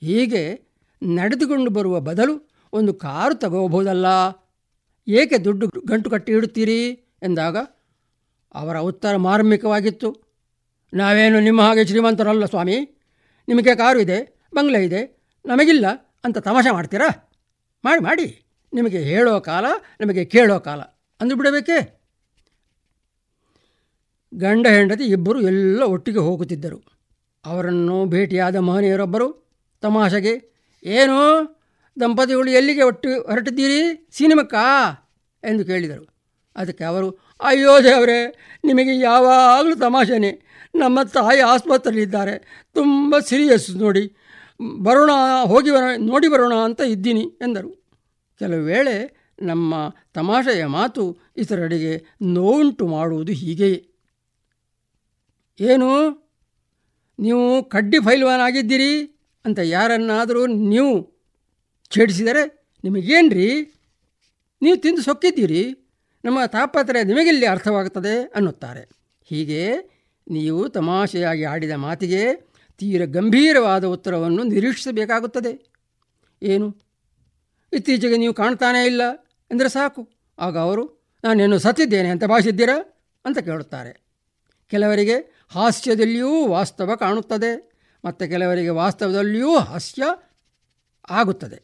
ಹೀಗೆ 0.00 0.60
ನಡೆದುಕೊಂಡು 1.02 1.70
ಬರುವ 1.70 2.00
ಬದಲು 2.00 2.50
ಒಂದು 2.72 2.94
ಕಾರು 2.94 3.34
ತಗೋಬಹುದಲ್ಲ? 3.34 4.06
ಏಕೆ 5.08 5.38
ದುಡ್ಡು 5.38 5.68
ಗಂಟು 5.86 6.10
ಕಟ್ಟಿ 6.10 6.32
ಇಡುತ್ತೀರಿ? 6.32 6.90
ಎಂದಾಗ, 7.22 7.56
ಅವರ 8.54 8.78
ಉತ್ತರ 8.78 9.16
ಮಾರ್ಮಿಕವಾಗಿತ್ತು. 9.16 10.22
ನಾವೇನು 10.94 11.40
ನಿಮ್ಮ 11.40 11.60
ಹಾಗೆ 11.60 11.86
ಶ್ರೀಮಂತರಲ್ಲ 11.86 12.44
ಸ್ವಾಮಿ? 12.44 13.04
ನಿಮಗೆ 13.48 13.74
ಕಾರು 13.74 14.00
ಇದೆ, 14.00 14.40
ಬಂಗ್ಲೆ 14.54 14.84
ಇದೆ, 14.84 15.24
ನಮಗಿಲ್ಲ 15.46 15.86
ಅಂತ 16.24 16.38
ತಮಾಷೆ 16.38 16.70
ಮಾಡ್ತೀರಾ? 16.70 17.30
ಮಾಡಿ 17.84 18.00
ಮಾಡಿ. 18.04 18.45
ನಿಮಗೆ 18.76 18.98
ಹೇಳೋ 18.98 19.40
ಕಾಲ, 19.40 19.64
ನಿಮಗೆ 20.00 20.24
ಕೇಳೋ 20.24 20.60
ಕಾಲ. 20.60 20.80
ಅಂದು 21.20 21.36
ಬಿಡಬೇಕೇ? 21.36 22.00
ಗಂಡ 24.34 24.66
ಹೆಂಡತಿ 24.66 25.04
ಇಬ್ಬರು 25.04 25.40
ಎಲ್ಲ 25.40 25.82
ಒಟ್ಟಿಗೆ 25.82 26.18
ಹೋಗುತ್ತಿದ್ದರು. 26.18 26.82
ಅವರನ್ನು 27.44 28.06
ಭೇಟಿಯಾದ 28.06 28.56
ಮಹನೀಯರೊಬ್ಬರು, 28.56 29.52
ತಮಾಷೆಗೆ, 29.80 30.56
ಏನು, 30.84 31.16
ದಂಪತಿಗಳು 32.00 32.50
ಎಲ್ಲಿಗೆ 32.50 32.82
ಒಟ್ಟು 32.82 33.08
ಹೊರಟಿದ್ದೀರಿ? 33.08 34.08
ಸಿನಿಮಕ್ಕಾ? 34.12 34.92
ಎಂದು 35.44 35.64
ಕೇಳಿದರು. 35.64 36.08
ಅದಕ್ಕೆ 36.56 36.84
ಅವರು, 36.84 37.10
ಅಯ್ಯೋ 37.40 37.84
ದೇವರೇ, 37.84 38.34
ನಿಮಗೆ 38.64 38.98
ಯಾವಾಗಲೂ 38.98 39.74
ತಮಾಷೆನೇ. 39.74 40.40
ನಮ್ಮ 40.74 41.02
ತಾಯಿ 41.02 41.40
ಆಸ್ಪತ್ರೆಯಲ್ಲಿದ್ದಾರೆ. 41.40 42.64
ತುಂಬ 42.74 43.18
ಸೀರಿಯಸ್ 43.18 43.70
ನೋಡಿ. 43.70 44.16
ಬರೋಣ, 44.82 45.10
ಹೋಗಿ 45.46 45.70
ಬರೋಣ, 45.70 45.90
ನೋಡಿ 45.98 46.28
ಬರೋಣ 46.28 46.54
ಅಂತ 46.54 46.80
ಇದ್ದೀನಿ 46.80 47.20
ಎಂದರು. 47.20 47.85
ಕೆಲವು 48.38 48.62
ವೇಳೆ 48.64 48.96
ನಮ್ಮ 49.42 49.74
ತಮಾಷೆಯ 50.12 50.64
ಮಾತು 50.64 51.02
ಇತರರಿಗೆ 51.36 51.92
ನೋವುಂಟು 52.22 52.86
ಮಾಡುವುದು 52.86 53.32
ಹೀಗೆಯೇ 53.32 53.80
ಏನು? 55.60 55.90
ನೀವು 57.18 57.64
ಕಡ್ಡಿ 57.64 57.98
ಫೈಲ್ವಾನ್ 57.98 58.40
ಆಗಿದ್ದೀರಿ 58.40 58.92
ಅಂತ 59.44 59.58
ಯಾರನ್ನಾದರೂ 59.58 60.46
ನೀವು 60.46 60.92
ಛೇಡಿಸಿದರೆ 61.92 62.42
ನಿಮಗೇನ್ರಿ? 62.84 63.48
ನೀವು 64.62 64.76
ತಿಂದು 64.76 65.02
ಸೊಕ್ಕಿದ್ದೀರಿ, 65.02 65.62
ನಮ್ಮ 66.24 66.38
ತಾಪತ್ರೆ 66.46 67.04
ನಿಮಗೆಲ್ಲಿ 67.04 67.46
ಅರ್ಥವಾಗುತ್ತದೆ 67.46 68.14
ಅನ್ನುತ್ತಾರೆ. 68.36 68.82
ಹೀಗೆ 69.24 69.62
ನೀವು 70.30 70.68
ತಮಾಷೆಯಾಗಿ 70.68 71.44
ಆಡಿದ 71.44 71.74
ಮಾತಿಗೆ 71.76 72.22
ತೀರ 72.78 73.02
ಗಂಭೀರವಾದ 73.04 73.84
ಉತ್ತರವನ್ನು 73.84 74.42
ನಿರೀಕ್ಷಿಸಬೇಕಾಗುತ್ತದೆ. 74.44 75.52
ಏನು? 76.42 76.68
ಇತ್ತೀಚೆಗೆ 77.72 78.16
ನೀವು 78.16 78.34
ಕಾಣ್ತಾನೇ 78.34 78.86
ಇಲ್ಲ 78.86 79.02
ಎಂದರೆ 79.50 79.68
ಸಾಕು. 79.68 80.10
ಆಗ 80.38 80.58
ಅವರು, 80.58 81.12
ನಾನೇನು 81.24 81.58
ಸತ್ತಿದ್ದೇನೆ 81.58 82.08
ಅಂತ 82.08 82.24
ಭಾಷಿದ್ದೀರಾ 82.24 83.06
ಅಂತ 83.24 83.38
ಕೇಳುತ್ತಾರೆ. 83.38 84.06
ಕೆಲವರಿಗೆ 84.68 85.46
ಹಾಸ್ಯದಲ್ಲಿಯೂ 85.48 86.46
ವಾಸ್ತವ 86.46 86.94
ಕಾಣುತ್ತದೆ, 86.94 87.72
ಮತ್ತು 88.04 88.28
ಕೆಲವರಿಗೆ 88.28 88.68
ವಾಸ್ತವದಲ್ಲಿಯೂ 88.68 89.58
ಹಾಸ್ಯ 89.58 90.02
ಆಗುತ್ತದೆ. 91.10 91.62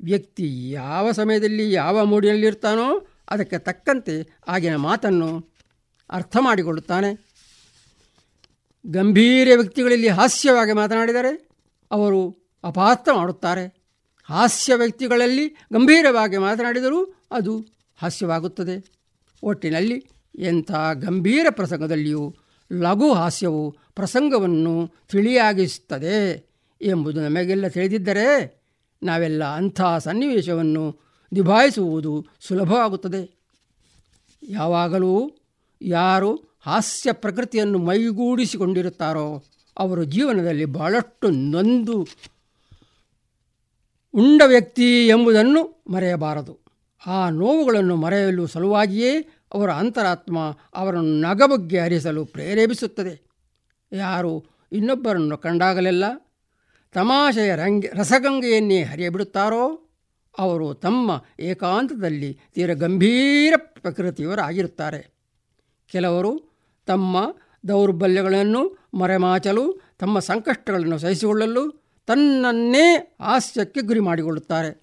ವ್ಯಕ್ತಿ 0.00 0.70
ಯಾವ 0.70 1.12
ಸಮಯದಲ್ಲಿ 1.12 1.72
ಯಾವ 1.72 2.04
ಮೂಡಿನಲ್ಲಿರ್ತಾನೋ 2.04 3.06
ಅದಕ್ಕೆ 3.30 3.58
ತಕ್ಕಂತೆ 3.58 4.36
ಆಗಿನ 4.48 4.76
ಮಾತನ್ನು 4.76 5.48
ಅರ್ಥ 6.10 6.36
ಮಾಡಿಕೊಳ್ಳುತ್ತಾನೆ. 6.40 7.34
ಗಂಭೀರ 8.86 9.48
ವ್ಯಕ್ತಿಗಳಲ್ಲಿ 9.56 10.08
ಹಾಸ್ಯವಾಗಿ 10.08 10.72
ಮಾತನಾಡಿದರೆ 10.72 11.48
ಅವರು 11.90 12.50
ಅಪಾರ್ಥ 12.64 13.08
ಮಾಡುತ್ತಾರೆ. 13.12 13.73
ಹಾಸ್ಯ 14.24 14.74
ವ್ಯಕ್ತಿಗಳಲ್ಲಿ 14.74 15.48
ಗಂಭೀರವಾಗಿ 15.48 16.36
ಮಾತನಾಡಿದರೂ 16.36 17.04
ಅದು 17.30 17.66
ಹಾಸ್ಯವಾಗುತ್ತದೆ. 17.98 18.84
ಒಟ್ಟಿನಲ್ಲಿ 19.42 20.06
ಎಂಥ 20.38 20.72
ಗಂಭೀರ 20.94 21.46
ಪ್ರಸಂಗದಲ್ಲಿಯೂ 21.50 22.34
ಲಘು 22.72 23.12
ಹಾಸ್ಯವು 23.12 23.70
ಪ್ರಸಂಗವನ್ನು 23.70 24.90
ತಿಳಿಯಾಗಿಸುತ್ತದೆ 25.08 26.44
ಎಂಬುದು 26.82 27.20
ನಮಗೆಲ್ಲ 27.20 27.68
ತಿಳಿದಿದ್ದರೆ 27.68 28.60
ನಾವೆಲ್ಲ 29.02 29.44
ಅಂಥ 29.44 29.80
ಸನ್ನಿವೇಶವನ್ನು 29.98 31.00
ನಿಭಾಯಿಸುವುದು 31.32 32.26
ಸುಲಭವಾಗುತ್ತದೆ. 32.40 33.38
ಯಾವಾಗಲೂ 34.42 35.32
ಯಾರು 35.82 36.34
ಹಾಸ್ಯ 36.60 37.12
ಪ್ರಕೃತಿಯನ್ನು 37.12 37.78
ಮೈಗೂಡಿಸಿಕೊಂಡಿರುತ್ತಾರೋ 37.78 39.44
ಅವರು 39.78 40.04
ಜೀವನದಲ್ಲಿ 40.04 40.64
ಬಹಳಷ್ಟು 40.64 41.30
ನೊಂದು 41.30 42.08
ಉಂಡ 44.14 44.42
ವ್ಯಕ್ತಿ 44.46 45.06
ಎಂಬುದನ್ನು 45.06 45.84
ಮರೆಯಬಾರದು. 45.90 46.58
ಆ 47.06 47.28
ನೋವುಗಳನ್ನು 47.28 47.96
ಮರೆಯಲು 47.96 48.46
ಸಲುವಾಗಿಯೇ 48.46 49.28
ಅವರ 49.54 49.72
ಅಂತರಾತ್ಮ 49.72 50.56
ಅವರನ್ನು 50.74 51.20
ನಗಬಗ್ಗೆ 51.20 51.78
ಹರಿಸಲು 51.78 52.24
ಪ್ರೇರೇಪಿಸುತ್ತದೆ. 52.24 53.22
ಯಾರು 53.92 54.46
ಇನ್ನೊಬ್ಬರನ್ನು 54.72 55.38
ಕಂಡಾಗಲೆಲ್ಲ 55.38 56.04
ತಮಾಷೆಯ 56.92 57.54
ರಂಗ, 57.54 57.84
ರಸಗಂಗೆಯನ್ನೇ 57.94 58.82
ಹರಿಯಬಿಡುತ್ತಾರೋ? 58.82 59.88
ಅವರು 60.38 60.74
ತಮ್ಮ 60.74 61.24
ಏಕಾಂತದಲ್ಲಿ 61.40 62.40
ತೀರ 62.54 62.74
ಗಂಭೀರ 62.74 63.54
ಪ್ರಕೃತಿಯವರಾಗಿರುತ್ತಾರೆ. 63.56 65.14
ಕೆಲವರು 65.86 66.52
ತಮ್ಮ 66.86 67.36
ದೌರ್ಬಲ್ಯಗಳನ್ನು 67.68 68.78
ಮರೆಮಾಚಲು, 68.94 69.80
ತಮ್ಮ 69.98 70.18
ಸಂಕಷ್ಟಗಳನ್ನು 70.18 70.98
ಸಹಿಸಿಕೊಳ್ಳಲು 70.98 71.83
ತನ್ನನ್ನೇ 72.06 73.16
ಹಾಸ್ಯಕ್ಕೆ 73.20 73.80
ಗುರಿ 73.80 74.00
ಮಾಡಿಕೊಳ್ಳುತ್ತಾರೆ. 74.00 74.80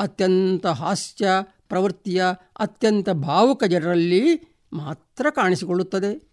ಅತ್ಯಂತ 0.00 0.66
ಹಾಸ್ಯ 0.66 1.28
ಪ್ರವೃತ್ತಿಯ 1.68 2.24
ಅತ್ಯಂತ 2.58 3.10
ಭಾವುಕ 3.10 3.64
ಜನರಲ್ಲಿ 3.64 4.42
ಮಾತ್ರ 4.72 5.30
ಕಾಣಿಸಿಕೊಳ್ಳುತ್ತದೆ. 5.30 6.30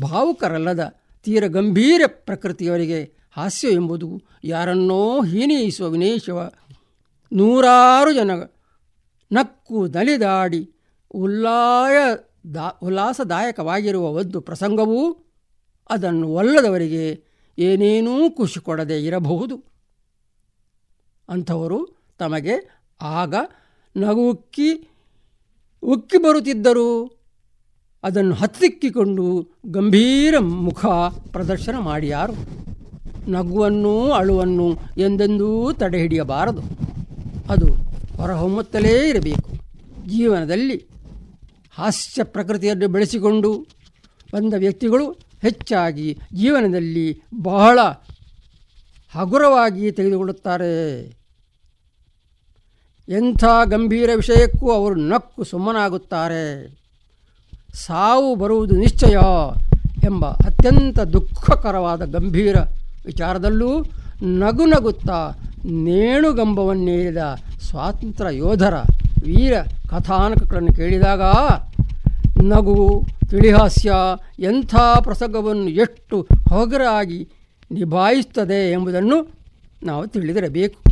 ಭಾವುಕರಲ್ಲದ 0.00 0.94
ತೀರ 1.22 1.46
ಗಂಭೀರ 1.46 2.02
ಪ್ರಕೃತಿಯವರಿಗೆ 2.06 3.14
ಹಾಸ್ಯ 3.32 3.68
ಎಂಬುದು 3.68 4.22
ಯಾರನ್ನೋ 4.44 5.24
ಹೀನೇಯಿಸುವ 5.24 5.88
ವಿನೇಶವ. 5.88 6.50
ನೂರಾರು 7.32 8.12
ಜನ 8.12 8.30
ನಕ್ಕು 9.32 9.86
ನಲಿದಾಡಿ 9.86 10.70
ಉಲ್ಲಾಯ 11.10 11.94
ದಾ, 12.54 12.68
ಉಲ್ಲಾಸದಾಯಕವಾಗಿರುವ 12.82 14.06
ಒಂದು 14.06 14.40
ಪ್ರಸಂಗವೂ 14.40 15.12
ಅದನ್ನು 15.90 16.28
ಒಲ್ಲದವರಿಗೆ 16.28 17.33
ಏನೇನೂ 17.58 18.30
ಖುಷಿ 18.30 18.60
ಕೊಡದೆ 18.60 19.04
ಇರಬಹುದು. 19.04 19.64
ಅಂಥವರು 21.28 22.08
ತಮಗೆ 22.18 22.84
ಆಗ 23.02 23.34
ನಗು 23.96 24.30
ಉಕ್ಕಿ 24.30 24.88
ಉಕ್ಕಿ 25.82 26.18
ಬರುತ್ತಿದ್ದರು. 26.18 27.18
ಅದನ್ನು 28.02 28.34
ಹತ್ತಿಕ್ಕಿಕೊಂಡು 28.34 29.48
ಗಂಭೀರ 29.66 30.38
ಮುಖ 30.38 30.86
ಪ್ರದರ್ಶನ 31.32 31.78
ಮಾಡಿಯಾರು 31.78 32.32
ನಗುವನ್ನು 33.30 34.12
ಅಳುವನ್ನು 34.12 34.78
ಎಂದೆಂದೂ 34.98 35.72
ತಡೆಹಿಡಿಯಬಾರದು 35.72 36.62
ಅದು 37.50 37.66
ಹೊರಹೊಮ್ಮುತ್ತಲೇ 38.16 39.08
ಇರಬೇಕು. 39.08 39.50
ಜೀವನದಲ್ಲಿ 40.08 40.86
ಹಾಸ್ಯ 41.74 42.24
ಪ್ರಕೃತಿಯನ್ನು 42.24 42.88
ಬೆಳೆಸಿಕೊಂಡು 42.88 43.66
ಬಂದ 44.34 44.54
ವ್ಯಕ್ತಿಗಳು 44.58 45.23
ಹೆಚ್ಚಾಗಿ 45.44 46.08
ಜೀವನದಲ್ಲಿ 46.34 47.06
ಬಹಳ 47.42 47.78
ಹಗುರವಾಗಿ 49.14 49.92
ತೆಗೆದುಕೊಳ್ಳುತ್ತಾರೆ. 49.92 50.72
ಎಂಥ 53.08 53.44
ಗಂಭೀರ 53.64 54.10
ವಿಷಯಕ್ಕೂ 54.16 54.66
ಅವರು 54.72 54.94
ನಕ್ಕು 54.94 55.44
ಸುಮ್ಮನಾಗುತ್ತಾರೆ. 55.44 56.44
ಸಾವು 57.74 58.34
ಬರುವುದು 58.34 58.74
ನಿಶ್ಚಯ 58.74 59.16
ಎಂಬ 60.04 60.26
ಅತ್ಯಂತ 60.26 61.00
ದುಃಖಕರವಾದ 61.00 62.04
ಗಂಭೀರ 62.04 62.56
ವಿಚಾರದಲ್ಲೂ 63.06 63.70
ನಗು 64.38 64.64
ನಗುತ್ತಾ 64.64 65.18
ನೇಣುಗಂಬವನ್ನೇರಿದ 65.84 67.22
ಸ್ವಾತಂತ್ರ್ಯ 67.60 68.36
ಯೋಧರ 68.36 68.74
ವೀರ 69.24 69.54
ಕಥಾನಕಗಳನ್ನು 69.90 70.72
ಕೇಳಿದಾಗ 70.72 71.22
ನಗು 72.48 73.02
ತಿಳಿಹಾಸ್ಯ. 73.30 73.92
ಎಂಥ 74.38 74.74
ಪ್ರಸಂಗವನ್ನು 75.02 75.68
ಎಷ್ಟು 75.68 76.26
ಹೊಗರಾಗಿ 76.48 77.28
ನಿಭಾಯಿಸ್ತದೆ 77.70 78.72
ಎಂಬುದನ್ನು 78.72 79.28
ನಾವು 79.82 80.06
ತಿಳಿದಿರಬೇಕು. 80.06 80.82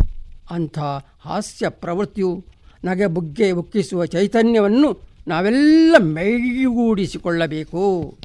ಅಂಥ 0.51 0.79
ಹಾಸ್ಯ 1.21 1.69
ಪ್ರವೃತ್ತಿಯು 1.69 2.45
ನಗೆ 2.85 3.07
ಬುಗ್ಗೆ 3.07 3.51
ಉಕ್ಕಿಸುವ 3.51 4.07
ಚೈತನ್ಯವನ್ನು 4.07 5.13
ನಾವೆಲ್ಲ 5.29 5.95
ಮೈಗೂಡಿಸಿಕೊಳ್ಳಬೇಕು. 5.99 8.19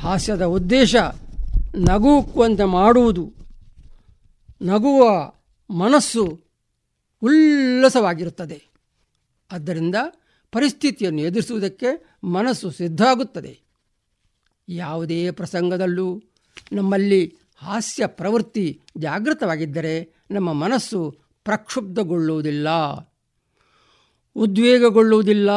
ಹಾಸ್ಯದ 0.00 0.42
ಉದ್ದೇಶ 0.42 0.96
ನಗುಕ್ಕುವಂತೆ 1.76 2.64
ಮಾಡುವುದು. 2.64 3.32
ನಗುವ 4.62 5.32
ಮನಸ್ಸು 5.74 6.40
ಉಲ್ಲಸವಾಗಿರುತ್ತದೆ. 7.22 8.62
ಆದ್ದರಿಂದ 9.52 9.94
ಪರಿಸ್ಥಿತಿಯನ್ನು 10.54 11.20
ಎದುರಿಸುವುದಕ್ಕೆ 11.20 11.90
ಮನಸ್ಸು 12.24 12.70
ಸಿದ್ಧ 12.70 13.02
ಆಗುತ್ತದೆ 13.02 13.52
ಯಾವುದೇ 14.68 15.30
ಪ್ರಸಂಗದಲ್ಲೂ 15.30 16.22
ನಮ್ಮಲ್ಲಿ 16.72 17.22
ಹಾಸ್ಯ 17.56 18.06
ಪ್ರವೃತ್ತಿ 18.06 18.80
ಜಾಗೃತವಾಗಿದ್ದರೆ 18.96 19.94
ನಮ್ಮ 20.30 20.52
ಮನಸ್ಸು 20.52 21.00
ಪ್ರಕ್ಷುಬ್ಧಗೊಳ್ಳುವುದಿಲ್ಲ, 21.44 22.68
ಉದ್ವೇಗಗೊಳ್ಳುವುದಿಲ್ಲ. 24.36 25.50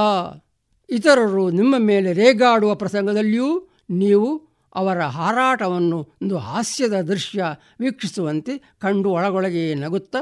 ಇತರರು 0.90 1.50
ನಿಮ್ಮ 1.50 1.76
ಮೇಲೆ 1.78 2.14
ರೇಗಾಡುವ 2.14 2.76
ಪ್ರಸಂಗದಲ್ಲಿಯೂ 2.76 3.50
ನೀವು 3.90 4.30
ಅವರ 4.76 5.00
ಹಾರಾಟವನ್ನು 5.04 6.00
ಒಂದು 6.22 6.38
ಹಾಸ್ಯದ 6.38 7.02
ದೃಶ್ಯ 7.02 7.46
ವೀಕ್ಷಿಸುವಂತೆ 7.80 8.54
ಕಂಡು 8.80 9.10
ಒಳಗೊಳಗೆ 9.10 9.64
ನಗುತ್ತಾ, 9.76 10.22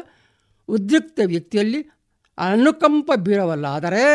ಉದ್ರಿಕ್ತ 0.67 1.19
ವ್ಯಕ್ತಿಯಲ್ಲಿ 1.25 1.81
ಅನುಕಂಪ 2.37 3.11
ಬೀರವಲ್ಲಾದರೆ 3.15 4.05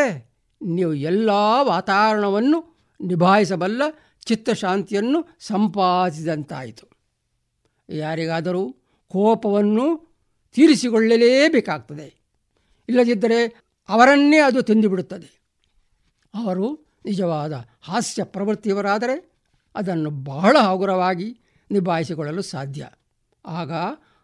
ನೀವು 0.61 0.93
ಎಲ್ಲ 0.93 1.29
ವಾತಾವರಣವನ್ನು 1.61 2.87
ನಿಭಾಯಿಸಬಲ್ಲ 3.01 3.81
ಚಿತ್ತಶಾಂತಿಯನ್ನು 4.25 5.27
ಸಂಪಾದಿಸಿದಂತಾಯಿತು. 5.39 6.87
ಯಾರಿಗಾದರೂ 7.89 8.75
ಕೋಪವನ್ನು 9.07 10.11
ತೀರಿಸಿಕೊಳ್ಳಲೇಬೇಕಾಗ್ತದೆ. 10.53 12.21
ಇಲ್ಲದಿದ್ದರೆ 12.89 13.61
ಅವರನ್ನೇ 13.89 14.39
ಅದು 14.39 14.61
ತಿಂದುಬಿಡುತ್ತದೆ. 14.61 15.41
ಅವರು 16.43 16.85
ನಿಜವಾದ 17.05 17.65
ಹಾಸ್ಯ 17.81 18.23
ಪ್ರವೃತ್ತಿಯವರಾದರೆ 18.23 19.31
ಅದನ್ನು 19.75 20.09
ಬಹಳ 20.09 20.57
ಹಗುರವಾಗಿ 20.57 21.39
ನಿಭಾಯಿಸಿಕೊಳ್ಳಲು 21.71 22.41
ಸಾಧ್ಯ. 22.41 22.89
ಆಗ 23.45 23.71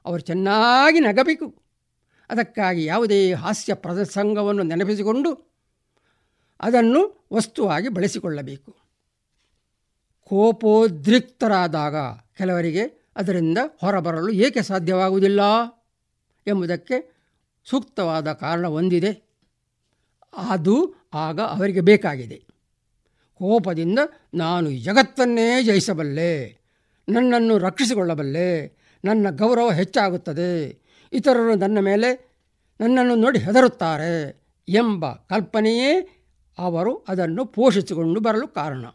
ಅವರು 0.06 0.20
ಚೆನ್ನಾಗಿ 0.20 1.00
ನಗಬೇಕು. 1.00 1.48
ಅದಕ್ಕಾಗಿ 2.30 2.86
ಯಾವುದೇ 2.86 3.34
ಹಾಸ್ಯ 3.34 3.74
ಪ್ರಸಂಗವನ್ನು 3.74 4.64
ನೆನಪಿಸಿಕೊಂಡು 4.64 5.57
ಅದನ್ನು 6.62 7.28
ವಸ್ತುವಾಗಿ 7.34 7.88
ಬಳಸಿಕೊಳ್ಳಬೇಕು. 7.88 8.76
ಕೋಪೋದ್ರಿಕ್ತರಾದಾಗ 10.24 11.96
ಕೆಲವರಿಗೆ 12.38 13.12
ಅದರಿಂದ 13.16 13.58
ಹೊರಬರಲು 13.82 14.30
ಏಕೆ 14.30 14.62
ಸಾಧ್ಯವಾಗುವುದಿಲ್ಲ 14.62 15.42
ಎಂಬುದಕ್ಕೆ 16.48 17.18
ಸೂಕ್ತವಾದ 17.66 18.34
ಕಾರಣ 18.34 18.68
ಹೊಂದಿದೆ 18.68 19.28
ಅದು 20.50 20.96
ಆಗ 21.14 21.42
ಅವರಿಗೆ 21.42 21.82
ಬೇಕಾಗಿದೆ. 21.82 22.48
ಕೋಪದಿಂದ 23.34 24.00
ನಾನು 24.34 24.72
ಜಗತ್ತನ್ನೇ 24.72 25.64
ಜಯಿಸಬಲ್ಲೆ, 25.64 26.58
ನನ್ನನ್ನು 27.10 27.58
ರಕ್ಷಿಸಿಕೊಳ್ಳಬಲ್ಲೆ, 27.58 28.78
ನನ್ನ 29.06 29.28
ಗೌರವ 29.30 29.72
ಹೆಚ್ಚಾಗುತ್ತದೆ, 29.72 30.82
ಇತರರು 31.14 31.56
ನನ್ನ 31.56 31.80
ಮೇಲೆ 31.80 32.28
ನನ್ನನ್ನು 32.82 33.16
ನೋಡಿ 33.16 33.40
ಹೆದರುತ್ತಾರೆ 33.40 34.44
ಎಂಬ 34.70 35.12
ಕಲ್ಪನೆಯೇ 35.12 36.17
ಅವರು 36.58 37.06
ಅದನ್ನು 37.08 37.46
ಪೋಷಿಸಿಕೊಂಡು 37.46 38.20
ಬರಲು 38.20 38.48
ಕಾರಣ. 38.48 38.86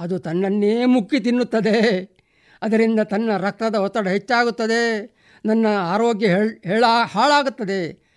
ಅದು 0.00 0.18
ತನ್ನನ್ನೇ 0.18 0.84
ಮುಕ್ಕಿ 0.84 1.20
ತಿನ್ನುತ್ತದೆ. 1.20 2.10
ಅದರಿಂದ 2.62 3.00
ತನ್ನ 3.00 3.36
ರಕ್ತದ 3.36 3.74
ಒತ್ತಡ 3.74 4.08
ಹೆಚ್ಚಾಗುತ್ತದೆ. 4.08 5.14
ನನ್ನ 5.44 5.66
ಆರೋಗ್ಯ 5.78 6.26
ಹೇಳ 6.64 6.84
ಹಾಳಾಗುತ್ತದೆ. 7.04 8.10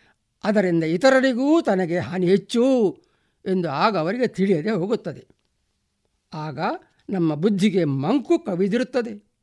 ಅದರಿಂದ 0.43 0.83
ಇತರರಿಗೂ 0.83 1.61
ತನಗೆ 1.61 1.99
ಹಾನಿ 1.99 2.27
ಹೆಚ್ಚು 2.27 2.97
ಎಂದು 3.45 3.69
ಆಗ 3.69 3.97
ಅವರಿಗೆ 3.97 4.27
ತಿಳಿಯದೆ 4.27 4.71
ಹೋಗುತ್ತದೆ. 4.71 5.27
ಆಗ 6.33 6.59
ನಮ್ಮ 7.09 7.35
ಬುದ್ಧಿಗೆ 7.35 7.83
ಮಂಕು 7.83 8.39
ಕವಿದಿರುತ್ತದೆ. 8.39 9.33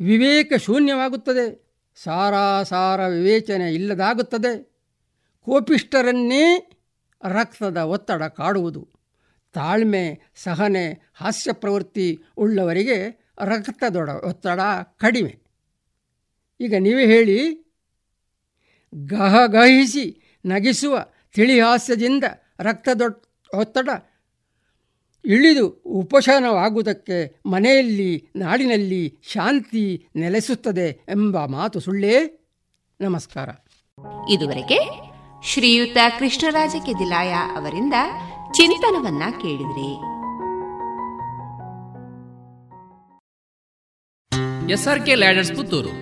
ವಿವೇಕ 0.00 0.52
ಶೂನ್ಯವಾಗುತ್ತದೆ. 0.56 1.72
ಸಾರಾಸಾರ 2.02 3.06
ವಿವೇಚನೆ 3.06 3.74
ಇಲ್ಲದಾಗುತ್ತದೆ. 3.74 4.72
ಕೋಪಿಷ್ಟರನ್ನೇ 5.44 6.71
ರಕ್ತದ 7.28 7.76
ಒತ್ತಡ 7.76 8.22
ಕಾಡುವುದು. 8.22 8.88
ತಾಳ್ಮೆ, 9.52 10.20
ಸಹನೆ 10.34 11.10
ಹಾಸ್ಯ 11.14 11.52
ಪ್ರವೃತ್ತಿ 11.52 12.18
ಉಳ್ಳವರಿಗೆ 12.36 13.24
ರಕ್ತದೊಡ 13.44 14.08
ಒತ್ತಡ 14.08 14.60
ಕಡಿಮೆ. 14.96 15.38
ಈಗ 16.60 16.74
ನೀವೇ 16.78 17.06
ಹೇಳಿ, 17.06 17.66
ಗಹಗಹಿಸಿ 18.94 20.36
ನಗಿಸುವ 20.46 21.06
ತಿಳಿಹಾಸ್ಯದಿಂದ 21.34 22.24
ರಕ್ತದೊಡ್ 22.60 23.22
ಒತ್ತಡ 23.54 23.88
ಇಳಿದು 25.24 25.68
ಉಪಶಮನವಾಗುವುದಕ್ಕೆ 25.86 27.40
ಮನೆಯಲ್ಲಿ, 27.46 28.28
ನಾಡಿನಲ್ಲಿ 28.36 29.18
ಶಾಂತಿ 29.22 30.08
ನೆಲೆಸುತ್ತದೆ 30.16 31.00
ಎಂಬ 31.08 31.44
ಮಾತು 31.44 31.80
ಸುಳ್ಳೇ? 31.80 32.46
ನಮಸ್ಕಾರ. 33.00 33.48
ಇದುವರೆಗೆ 34.30 35.11
ಶ್ರೀಯುತ 35.44 35.96
ಕೃಷ್ಣರಾಜ 36.18 36.74
ಕೆದಿಲಾಯ 36.86 37.32
ಅವರಿಂದ 37.56 37.94
ಚಿಂತನವನ್ನ 38.52 39.22
ಕೇಳಿದ್ರಿ. 39.40 39.90
SRK 44.72 45.14
ladders 45.14 45.52
Puttur. 45.52 46.01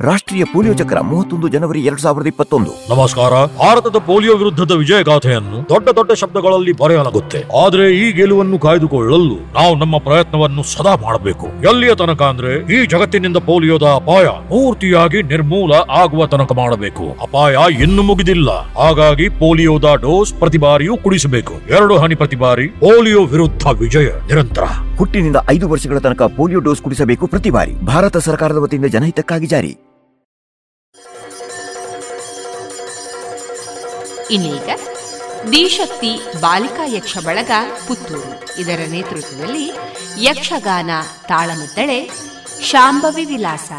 ರಾಷ್ಟ್ರೀಯ 0.00 0.44
ಪೋಲಿಯೋ 0.44 0.74
ಚಕ್ರ 0.74 1.00
ಮೂವತ್ತೊಂದು 1.00 1.48
ಜನವರಿ 1.48 1.80
ಎರಡ್ 1.80 2.00
ಸಾವಿರದ 2.00 2.26
ಇಪ್ಪತ್ತೊಂದು. 2.26 2.94
ನಮಸ್ಕಾರ. 2.94 3.32
ಭಾರತದ 3.32 3.96
ಪೋಲಿಯೋ 3.96 4.36
ವಿರುದ್ಧದ 4.36 4.70
ವಿಜಯ 4.70 5.02
ಗಾಥೆಯನ್ನು 5.02 5.68
ದೊಡ್ಡ 5.68 5.88
ದೊಡ್ಡ 5.88 6.12
ಶಬ್ದಗಳಲ್ಲಿ 6.12 6.72
ಬರೆಯಲಾಗುತ್ತೆ. 6.72 7.44
ಆದ್ರೆ 7.64 7.96
ಈ 7.96 8.12
ಗೆಲುವನ್ನು 8.12 8.58
ಕಾಯ್ದುಕೊಳ್ಳಲು 8.58 9.36
ನಾವು 9.52 9.74
ನಮ್ಮ 9.74 9.98
ಪ್ರಯತ್ನವನ್ನು 9.98 10.62
ಸದಾ 10.62 10.94
ಮಾಡಬೇಕು. 10.94 11.46
ಎಲ್ಲಿಯ 11.46 11.94
ತನಕ 11.94 12.22
ಅಂದ್ರೆ 12.22 12.82
ಈ 12.82 12.86
ಜಗತ್ತಿನಿಂದ 12.86 13.36
ಪೋಲಿಯೋದ 13.36 13.82
ಅಪಾಯ 13.82 14.24
ಪೂರ್ತಿಯಾಗಿ 14.24 15.22
ನಿರ್ಮೂಲ 15.22 15.72
ಆಗುವ 15.72 16.26
ತನಕ 16.26 16.52
ಮಾಡಬೇಕು. 16.52 17.16
ಅಪಾಯ 17.22 17.56
ಇನ್ನು 17.80 18.02
ಮುಗಿದಿಲ್ಲ. 18.02 18.50
ಹಾಗಾಗಿ 18.78 19.28
ಪೋಲಿಯೋದ 19.28 19.94
ಡೋಸ್ 19.94 20.34
ಪ್ರತಿ 20.34 20.58
ಬಾರಿಯೂ 20.58 20.96
ಕುಡಿಸಬೇಕು. 20.96 21.52
ಎರಡು 21.52 21.98
ಹನಿ 21.98 22.14
ಪ್ರತಿ 22.14 22.36
ಬಾರಿ 22.36 22.66
ಪೋಲಿಯೋ 22.66 23.24
ವಿರುದ್ಧ 23.24 23.66
ವಿಜಯ 23.66 24.06
ನಿರಂತರ. 24.06 24.64
ಹುಟ್ಟಿನಿಂದ 24.98 25.36
ಐದು 25.50 25.68
ವರ್ಷಗಳ 25.68 25.98
ತನಕ 25.98 26.22
ಪೋಲಿಯೋ 26.22 26.60
ಡೋಸ್ 26.60 26.82
ಕುಡಿಸಬೇಕು 26.82 27.26
ಪ್ರತಿ 27.26 27.50
ಬಾರಿ. 27.50 27.74
ಭಾರತ 27.74 28.16
ಸರ್ಕಾರದ 28.16 28.56
ವತಿಯಿಂದ 28.56 28.86
ಜನಹಿತಕ್ಕಾಗಿ 28.86 29.46
ಜಾರಿ. 29.46 29.89
ಇನ್ನೀಗ 34.30 34.70
ದಿಶಕ್ತಿ 35.52 36.20
ಬಾಲಿಕಾ 36.40 36.84
ಯಕ್ಷ 36.86 37.18
ಬಳಗ 37.18 37.50
ಪುತ್ತೂರು. 37.88 38.60
ಇದರ 38.60 38.80
ನೇತೃತ್ವದಲ್ಲಿ 38.88 39.66
ಯಕ್ಷಗಾನ 40.18 40.90
ತಾಳಮದ್ದಳೆ 41.28 42.10
ಶಾಂಭವಿ 42.62 43.24
ವಿಲಾಸ. 43.24 43.72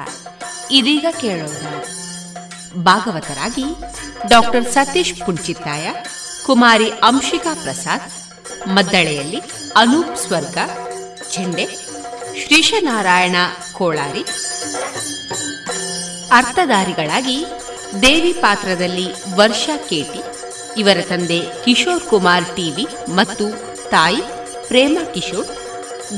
ಇದೀಗ 0.72 1.06
ಕೇಳೋಣ. 1.22 1.66
ಭಾಗವತರಾಗಿ 2.84 3.66
ಡಾಕ್ಟರ್ 4.30 4.72
ಸತೀಶ್ 4.72 5.26
ಪುಂಚಿತ್ತಾಯ, 5.26 5.92
ಕುಮಾರಿ 6.46 6.90
ಅಂಶಿಕಾ 6.90 7.54
ಪ್ರಸಾದ್, 7.54 8.08
ಮದ್ದಳೆಯಲ್ಲಿ 8.68 9.42
ಅನೂಪ್ 9.76 10.18
ಸ್ವರ್ಗ, 10.18 10.58
ಚೆಂಡೆ, 11.32 11.66
ಶ್ರೀಶನಾರಾಯಣ 12.42 13.36
ಕೋಳಾರಿ. 13.72 14.24
ಅರ್ಥಧಾರಿಗಳಾಗಿ 16.32 17.46
ದೇವಿ 18.00 18.34
ಪಾತ್ರದಲ್ಲಿ 18.34 19.08
ವರ್ಷಾ 19.36 19.74
ಕೇಟಿ, 19.90 20.22
ಇವರ 20.78 21.00
ತಂದೆ 21.10 21.40
ಕಿಶೋರ್ 21.64 22.04
ಕುಮಾರ್ 22.10 22.46
ಟಿವಿ 22.56 22.86
ಮತ್ತು 23.18 23.46
ತಾಯಿ 23.94 24.22
ಪ್ರೇಮ 24.68 24.98
ಕಿಶೋರ್. 25.14 25.50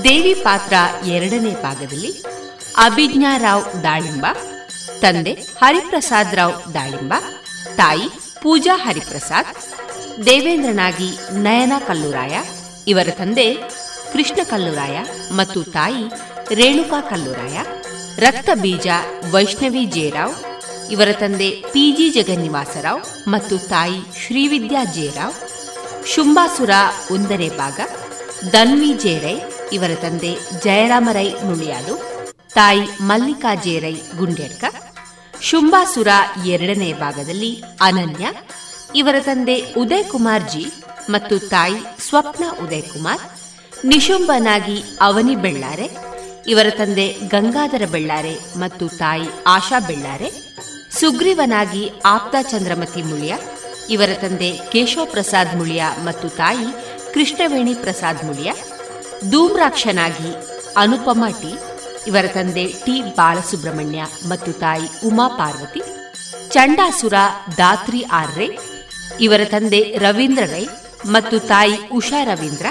ದೇವಿ 0.03 0.34
ಪಾತ್ರ 0.34 0.74
ಎರಡನೇ 1.05 1.53
ಭಾಗದಲ್ಲಿ 1.63 2.11
ಅಭಿಜ್ಞಾ 2.88 3.38
ರಾವ್ 3.38 3.65
ದಾಳಿಂಬ, 3.84 4.26
ತಂದೆ 5.01 5.34
ಹರಿಪ್ರಸಾದ್ 5.61 6.36
ರಾವ್ 6.36 6.74
ದಾಳಿಂಬ, 6.74 7.13
ತಾಯಿ 7.76 8.07
ಪೂಜಾ 8.43 8.76
ಹರಿಪ್ರಸಾದ್, 8.86 9.51
ದೇವೇಂದ್ರನಾಗಿ 10.26 11.09
ನಯನ 11.45 11.74
ಕಲ್ಲುರಾಯ, 11.88 12.36
ಇವರ 12.88 13.09
ತಂದೆ 13.19 13.47
ಕೃಷ್ಣ 14.13 14.39
ಕಲ್ಲುರಾಯ 14.49 14.97
ಮತ್ತು 15.32 15.63
ತಾಯಿ 15.63 16.03
ರೇಣುಕಾ 16.59 17.01
ಕಲ್ಲುರಾಯ, 17.01 17.57
ರಕ್ತ 18.19 18.49
ಬೀಜ 18.53 18.88
ವೈಷ್ಣವಿ 19.32 19.86
ಜೇರಾವ್ 19.86 20.36
ಇವರ 20.94 21.10
ತಂದೆ 21.22 21.50
ಪಿಜಿ 21.74 22.10
ಜಗನ್ನಿವಾಸರಾವ್ 22.10 23.04
ಮತ್ತು 23.28 23.58
ತಾಯಿ 23.70 24.00
ಶ್ರೀವಿದ್ಯಾ 24.22 24.84
ಜಯರಾವ್ 24.96 25.38
ಶುಂಬಾಸುರ 26.14 26.74
ಒಂದನೇ 27.12 27.50
ಭಾಗ 27.62 27.80
ದನ್ವಿ 28.54 28.94
ಜೇರೈ 29.04 29.36
ಇವರ 29.72 29.91
ತಂದೆ 30.02 30.32
ಜಯರಾಮರೈ 30.64 31.28
ನುಳಿಯಾಡು 31.48 31.94
ತಾಯಿ 32.56 32.84
ಮಲ್ಲಿಕಾ 33.02 33.56
ಜೇರೈ 33.66 33.94
ಗುಂಡ್ಯಡ್ಕ 34.18 34.64
ಶುಂಬಾಸುರ 35.41 36.08
ಎರಡನೇ 36.46 36.94
ಭಾಗದಲ್ಲಿ 36.94 37.50
ಅನನ್ಯ, 37.82 38.26
ಇವರ 38.96 39.16
ತಂದೆ 39.20 39.56
ಉದಯ್ 39.82 40.10
ಕುಮಾರ್ 40.12 40.46
ಜಿ 40.52 40.64
ಮತ್ತು 41.10 41.36
ತಾಯಿ 41.50 41.80
ಸ್ವಪ್ನ 42.08 42.44
ಉದಯ್ 42.64 42.88
ಕುಮಾರ್ 42.94 43.24
ನಿಶುಂಬನಾಗಿ 43.86 44.78
ಅವನಿ 45.02 45.36
ಬೆಳ್ಳಾರೆ, 45.36 45.88
ಇವರ 46.48 46.68
ತಂದೆ 46.78 47.08
ಗಂಗಾಧರ 47.28 47.86
ಬೆಳ್ಳಾರೆ 47.91 48.36
ಮತ್ತು 48.58 48.88
ತಾಯಿ 48.98 49.28
ಆಶಾ 49.48 49.80
ಬೆಳ್ಳಾರೆ 49.80 50.30
ಸುಗ್ರೀವನಾಗಿ 51.00 51.84
ಆಪ್ತ 52.14 52.36
ಚಂದ್ರಮತಿ 52.52 53.02
ಮುಳಿಯ, 53.10 53.34
ಇವರ 53.96 54.12
ತಂದೆ 54.24 54.50
ಕೇಶವ 54.74 55.04
ಪ್ರಸಾದ್ 55.14 55.54
ಮುಳಿಯ 55.60 55.84
ಮತ್ತು 56.08 56.28
ತಾಯಿ 56.41 56.68
ಕೃಷ್ಣವೇಣಿ 57.14 57.74
ಪ್ರಸಾದ್ 57.84 58.22
ಮುಳಿಯ, 58.28 58.52
ಧೂಮ್ರಾಕ್ಷನಾಗಿ 59.32 60.32
ಅನುಪಮ 60.84 61.24
ಟಿ, 61.41 61.52
ಇವರ 62.10 62.26
ತಂದೆ 62.38 62.66
ಟಿ 62.86 62.96
ಬಾಲಸುಬ್ರಹ್ಮಣ್ಯ 63.18 64.04
ಮತ್ತು 64.32 64.52
ತಾಯಿ 64.64 64.88
ಉಮಾ 65.10 65.28
ಪಾರ್ವತಿ, 65.39 65.82
ಚಂಡಾಸುರ 66.56 67.18
ದಾತ್ರಿ 67.60 68.02
ಆರ್ರೆ 68.22 68.48
ಇವರ 69.26 69.41
ತಂದೆ 69.54 69.82
ರವೀಂದ್ರ 70.06 70.46
ರೈ 70.56 70.66
ಮತ್ತು 71.16 71.38
ತಾಯಿ 71.52 71.78
ಉಷಾ 72.00 72.20
ರವೀಂದ್ರ, 72.32 72.68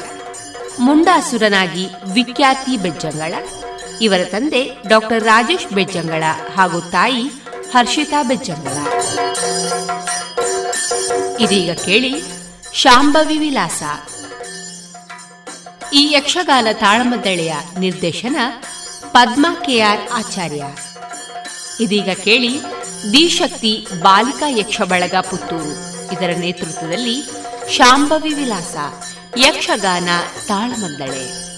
ಮುಂಡಾಸುರನಾಗಿ 0.86 1.84
ವಿಖ್ಯಾತಿ 2.16 2.74
ಬೆಜ್ಜಂಗಳ, 2.84 3.34
ಇವರ 4.06 4.22
ತಂದೆ 4.34 4.62
ಡಾಕ್ಟರ್ 4.88 5.24
ರಾಜೇಶ್ 5.30 5.70
ಬೆಜ್ಜಂಗಳ 5.78 6.24
ಹಾಗೂ 6.56 6.78
ತಾಯಿ 6.96 7.24
ಹರ್ಷಿತಾ 7.74 8.22
ಬೆಜ್ಜಂಗಳ 8.22 8.76
ಇದೀಗ 11.40 11.72
ಕೇಳಿ 11.72 12.22
ಶಾಂಭವಿ 12.74 13.38
ವಿಲಾಸ. 13.38 13.82
ಈ 15.94 16.12
ಯಕ್ಷಗಾನ 16.12 16.66
ತಾಳಮದ್ದಳೆಯ 16.72 17.54
ನಿರ್ದೇಶನ 17.78 18.36
ಪದ್ಮ 19.06 19.46
ಕೆಆರ್ 19.64 20.00
ಆಚಾರ್ಯ. 20.12 20.64
ಇದೀಗ 21.80 22.10
ಕೇಳಿ 22.24 22.60
ದಿಶಕ್ತಿ 23.12 23.86
ಬಾಲಿಕಾ 24.02 24.48
ಯಕ್ಷ 24.48 24.80
ಬಳಗ 24.80 25.14
ಪುತ್ತೂರು. 25.30 25.72
ಇದರ 26.14 26.34
ನೇತೃತ್ವದಲ್ಲಿ 26.38 27.16
ಶಾಂಭವಿ 27.76 28.34
ವಿಲಾಸ, 28.34 28.76
ಯಕ್ಷಗಾನ 29.38 30.08
ತಾಳಮದ್ದಳೆ 30.46 31.51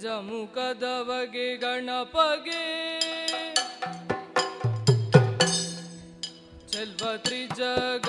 ಗಜಮುಖದವಗೆ 0.00 1.56
ಗಣಪಗೆ. 1.56 2.62
ಚೆಲ್ವ 6.72 7.04
ತ್ರಿಜಗ 7.16 8.08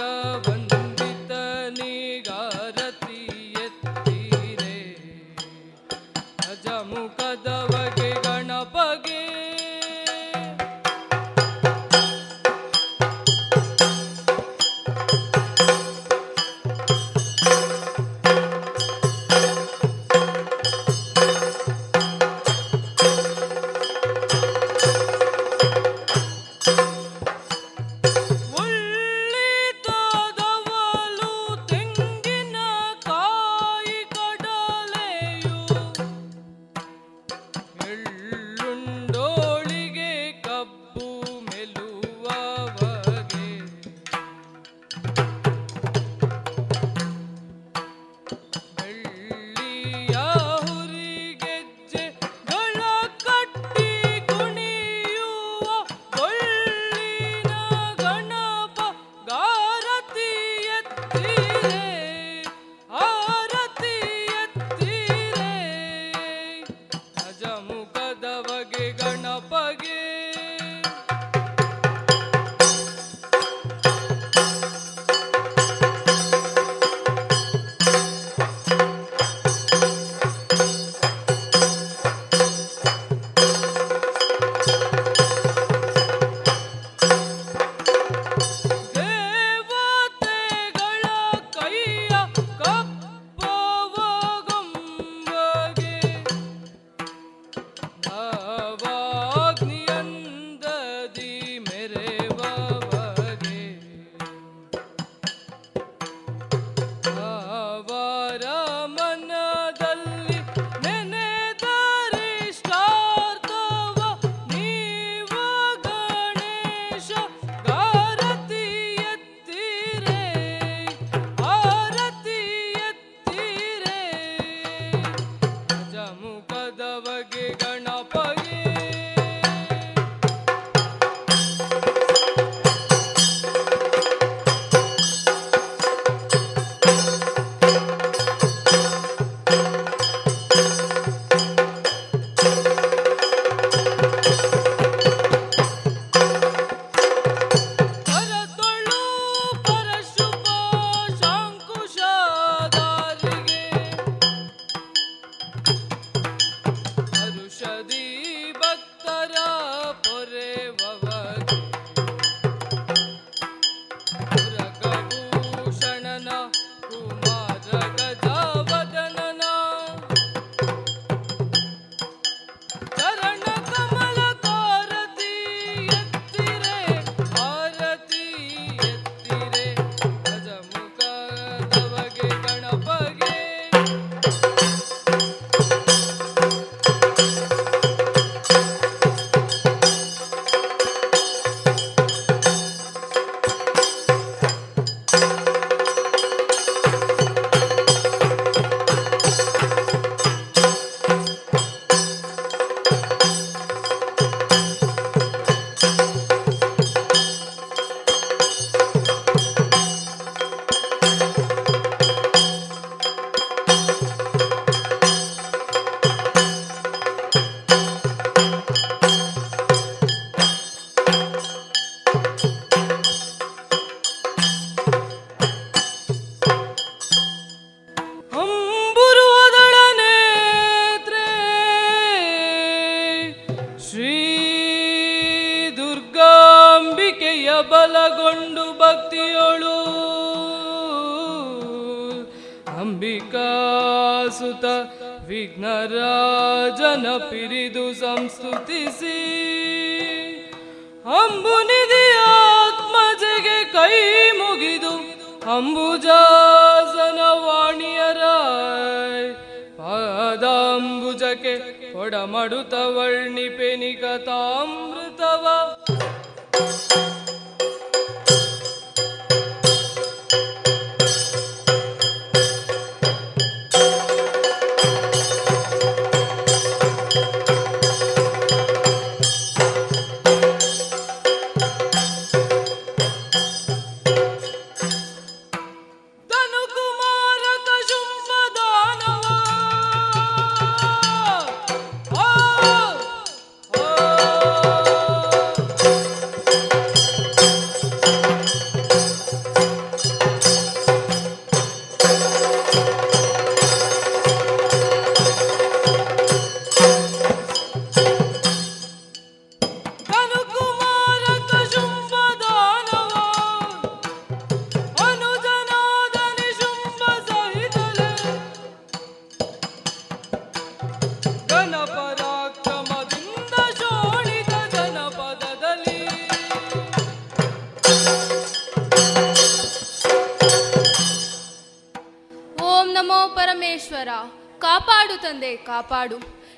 ತಂದೆ 335.32 335.56
ಕಾಪಾಡು. 335.56 336.16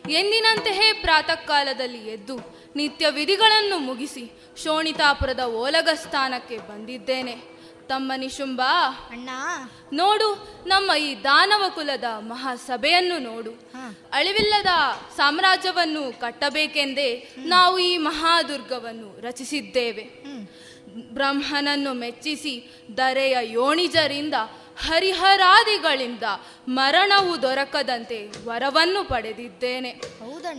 ಎಂದಿನಂತೆಯೇ 0.09 0.93
ಪ್ರಾತಃ 0.93 1.35
ಕಾಲದಲ್ಲಿ 1.35 1.97
ಎದ್ದು 1.97 2.37
ನಿತ್ಯ 2.75 3.09
ವಿಧಿಗಳನ್ನು 3.09 3.77
ಮುಗಿಸಿ 3.77 4.31
ಶೋಣಿತಾಪುರದ 4.63 5.39
ಓಲಗ 5.39 5.89
ಸ್ಥಾನಕ್ಕೆ 5.93 6.57
ಬಂದಿದ್ದೇನೆ. 6.57 7.35
ತಮ್ಮ 7.87 8.11
ನಿಶುಂಬ 8.17 8.61
ಅಣ್ಣ. 9.11 9.29
ನೋಡು 9.93 10.27
ನಮ್ಮ 10.67 10.91
ಈ 10.91 11.23
ದಾನವ 11.23 11.63
ಕುಲದ 11.69 12.03
ಮಹಾಸಭೆಯನ್ನು 12.19 13.17
ನೋಡು. 13.19 13.51
ಅಳಿವಿಲ್ಲದ 14.13 14.71
ಸಾಮ್ರಾಜ್ಯವನ್ನು 15.17 16.19
ಕಟ್ಟಬೇಕೆಂದೇ 16.19 17.35
ನಾವು 17.37 17.79
ಈ 17.79 17.97
ಮಹಾದುರ್ಗವನ್ನು 17.97 19.21
ರಚಿಸಿದ್ದೇವೆ. 19.21 20.05
ಬ್ರಹ್ಮನನ್ನು 21.13 21.93
ಮೆಚ್ಚಿಸಿ 21.93 22.55
ದರೆಯ 22.97 23.37
ಯೋಣಿಜರಿಂದ 23.41 24.33
ಹರಿಹರಾದಿಗಳಿಂದ 24.77 26.23
ಮರಣವು 26.67 27.41
ದೊರಕದಂತೆ 27.41 28.27
ವರವನ್ನು 28.45 29.03
ಪಡೆದಿದ್ದೇನೆ. 29.03 29.91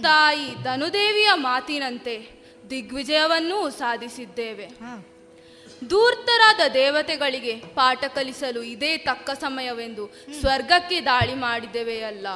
ತಾಯಿ 0.02 0.62
ಧನುದೇವಿಯ 0.62 1.30
ಮಾತಿನಂತೆ 1.34 2.14
ದಿಗ್ವಿಜಯವನ್ನೂ 2.70 3.70
ಸಾಧಿಸಿದ್ದೇವೆ. 3.70 4.66
ದೂರ್ತರಾದ 5.90 6.60
ದೇವತೆಗಳಿಗೆ 6.74 7.54
ಪಾಠ 7.56 8.04
ಕಲಿಸಲು 8.04 8.62
ಇದೇ 8.62 8.96
ತಕ್ಕ 8.96 9.30
ಸಮಯವೆಂದು 9.30 10.06
ಸ್ವರ್ಗಕ್ಕೆ 10.40 11.00
ದಾಳಿ 11.00 11.34
ಮಾಡಿದೆವೆಯಲ್ಲ 11.34 12.26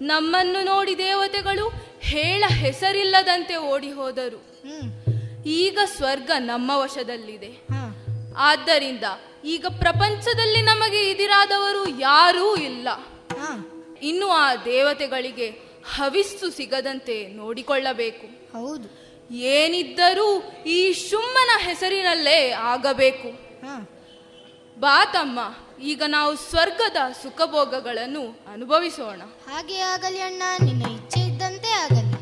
ನಮ್ಮನ್ನು 0.00 0.64
ನೋಡಿ 0.64 0.98
ದೇವತೆಗಳು 0.98 1.66
ಹೇಳ 2.00 2.44
ಹೆಸರಿಲ್ಲದಂತೆ 2.48 3.56
ಓಡಿ 3.56 3.92
ಹೋದರು 3.92 4.40
ಈಗ 5.46 5.78
ಸ್ವರ್ಗ 5.84 6.30
ನಮ್ಮ 6.38 6.70
ವಶದಲ್ಲಿದೆ. 6.74 7.50
ಆದ್ದರಿಂದ 8.38 9.04
ಈಗ 9.44 9.66
ಪ್ರಪಂಚದಲ್ಲಿ 9.78 10.62
ನಮಗೆ 10.62 11.10
ಇದಿರಾದವರು 11.10 12.00
ಯಾರೂ 12.00 12.56
ಇಲ್ಲ. 12.56 12.88
ಇನ್ನು 14.02 14.30
ಆ 14.30 14.54
ದೇವತೆಗಳಿಗೆ 14.54 15.48
ಹವಿಸ್ಸು 15.96 16.50
ಸಿಗದಂತೆ 16.50 17.28
ನೋಡಿಕೊಳ್ಳಬೇಕು. 17.28 18.52
ಹೌದು. 18.58 19.02
ಏನಿದ್ದರೂ 19.34 20.42
ಈ 20.66 20.92
ಶುಮ್ಮನ 20.92 21.48
ಹೆಸರಿನಲ್ಲೇ 21.58 22.50
ಆಗಬೇಕು. 22.50 23.52
ಬಾ 24.80 25.04
ತಮ್ಮ 25.04 25.38
ಈಗ 25.82 26.02
ನಾವು 26.06 26.36
ಸ್ವರ್ಗದ 26.36 26.96
ಸುಖಭೋಗಗಳನ್ನು 27.22 28.42
ಅನುಭವಿಸೋಣ. 28.52 29.22
ಹಾಗೆ 29.50 29.78
ಆಗಲಿ 29.78 30.20
ಅಣ್ಣ 30.20 30.42
ನಿನ್ನ 30.64 30.82
ಇಚ್ಛೆ 30.82 31.20
ಇದ್ದಂತೆ 31.20 31.68
ಆಗಲಿ. 31.68 32.12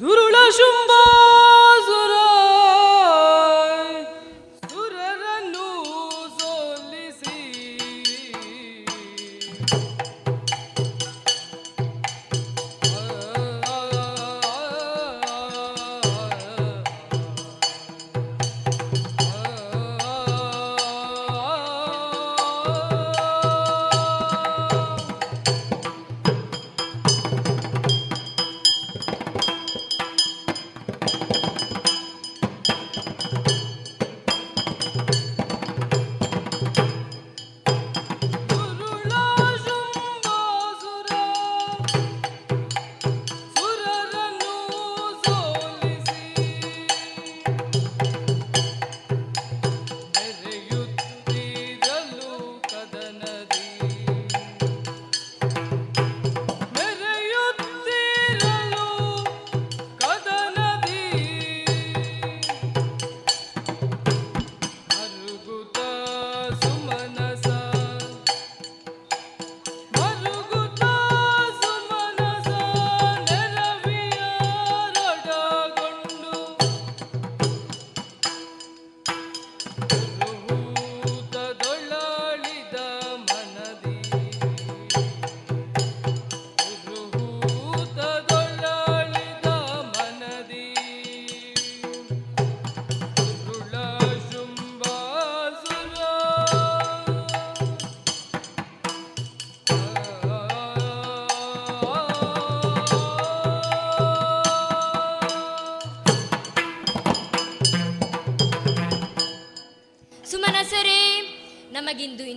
ದುರುಳ 0.00 0.34
ಶುಂಭಾಸುರ 0.50 1.55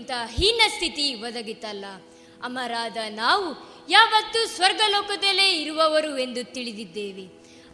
ಇಂಥ 0.10 0.30
ಹೀನ 0.32 0.62
ಸ್ಥಿತಿ 0.68 1.14
ಒದಗಿತಲ್ಲ. 1.14 1.86
ಅಮರಾದ 2.44 2.98
ನಾವು 3.10 3.48
ಯಾವತ್ತೂ 3.90 4.46
ಸ್ವರ್ಗಲೋಕದಲ್ಲೇ 4.46 5.62
ಇರುವವರು 5.62 6.18
ಎಂದು 6.18 6.54
ತಿಳಿದಿದ್ದೇವೆ. 6.54 7.26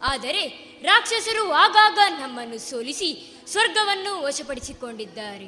ಆದರೆ 0.02 0.42
ರಾಕ್ಷಸರು 0.82 1.52
ಆಗಾಗ 1.52 1.98
ನಮ್ಮನ್ನು 2.20 2.58
ಸೋಲಿಸಿ 2.58 3.40
ಸ್ವರ್ಗವನ್ನು 3.46 4.22
ವಶಪಡಿಸಿಕೊಂಡಿದ್ದಾರೆ. 4.22 5.46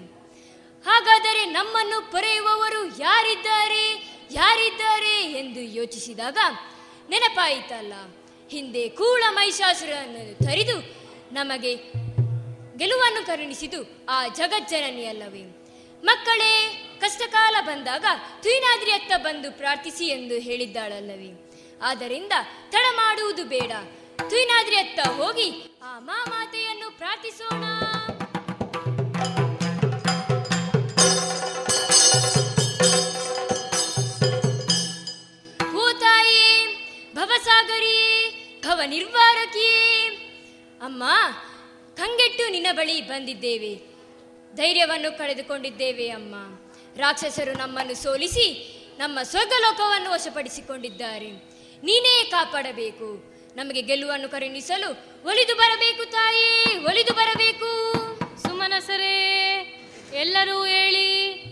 ಹಾಗಾದರೆ 0.85 1.45
ನಮ್ಮನ್ನು 1.45 2.11
ಪೊರೆಯುವವರು 2.11 3.01
ಯಾರಿದ್ದಾರೆ 3.01 3.85
ಯಾರಿದ್ದಾರೆ 4.33 5.33
ಎಂದು 5.33 5.61
ಯೋಚಿಸಿದಾಗ 5.61 6.39
ನೆನಪಾಯಿತಲ್ಲ. 7.11 7.93
ಹಿಂದೆ 8.51 8.89
ಕೂಳ 8.89 9.23
ಮಹಿಷಾಸುರನನ್ನು 9.31 10.39
ತರಿದು 10.39 10.79
ನಮಗೆ 11.35 11.75
ಗೆಲುವನ್ನು 12.77 13.27
ಕರುಣಿಸಿದು 13.27 14.07
ಆ 14.09 14.29
ಜಗಜ್ಜನನಿ 14.29 15.05
ಅಲ್ಲವೇ 15.05 15.58
ಮಕ್ಕಳೇ, 16.05 16.53
ಕಷ್ಟಕಾಲ 17.01 17.55
ಬಂದಾಗ 17.61 18.05
ತುಯಿನಾದ್ರಿ 18.43 18.91
ಅತ್ತ 18.91 19.13
ಬಂದು 19.17 19.53
ಪ್ರಾರ್ಥಿಸಿ 19.53 20.07
ಎಂದು 20.07 20.35
ಹೇಳಿದ್ದಾಳಲ್ಲವೇ? 20.35 21.51
ಆದ್ದರಿಂದ 21.83 22.33
ತಡ 22.71 22.85
ಮಾಡುವುದು 22.95 23.45
ಬೇಡ. 23.45 23.73
ತುಯಿನಾದ್ರಿ 24.31 24.77
ಅತ್ತ 24.77 25.09
ಹೋಗಿ 25.09 25.79
ಆ 25.83 26.01
ಮಾಮಾತೆಯನ್ನು 26.01 26.99
ಪ್ರಾರ್ಥಿಸೋಣ. 26.99 27.65
ಭವ 38.63 38.81
ನಿರ್ವಾರಕಿಯೇ 38.87 40.07
ಅಮ್ಮ, 40.83 41.05
ಕಂಗೆಟ್ಟು 41.97 42.51
ನಿನ್ನ 42.51 42.67
ಬಳಿ 42.73 43.01
ಬಂದಿದ್ದೇವೆ. 43.01 43.98
ಧೈರ್ಯವನ್ನು 44.59 45.19
ಕಳೆದುಕೊಂಡಿದ್ದೇವೆ 45.19 46.09
ಅಮ್ಮ. 46.09 46.35
ರಾಕ್ಷಸರು 46.97 47.53
ನಮ್ಮನ್ನು 47.53 47.95
ಸೋಲಿಸಿ 47.95 48.75
ನಮ್ಮ 48.99 49.19
ಸ್ವರ್ಗಲೋಕವನ್ನು 49.23 50.11
ವಶಪಡಿಸಿಕೊಂಡಿದ್ದಾರೆ. 50.11 51.31
ನೀನೇ 51.83 52.25
ಕಾಪಾಡಬೇಕು. 52.31 53.39
ನಮಗೆ 53.57 53.83
ಗೆಲುವನ್ನು 53.83 54.29
ಕರುಣಿಸಲು 54.29 54.91
ಒಲಿದು 55.25 55.55
ಬರಬೇಕು 55.55 56.11
ತಾಯೇ 56.11 56.79
ಒಲಿದು 56.79 57.15
ಬರಬೇಕು. 57.15 57.71
ಸುಮನಸರೇ 58.43 59.19
ಎಲ್ಲರೂ 60.15 60.65
ಹೇಳಿ 60.65 61.09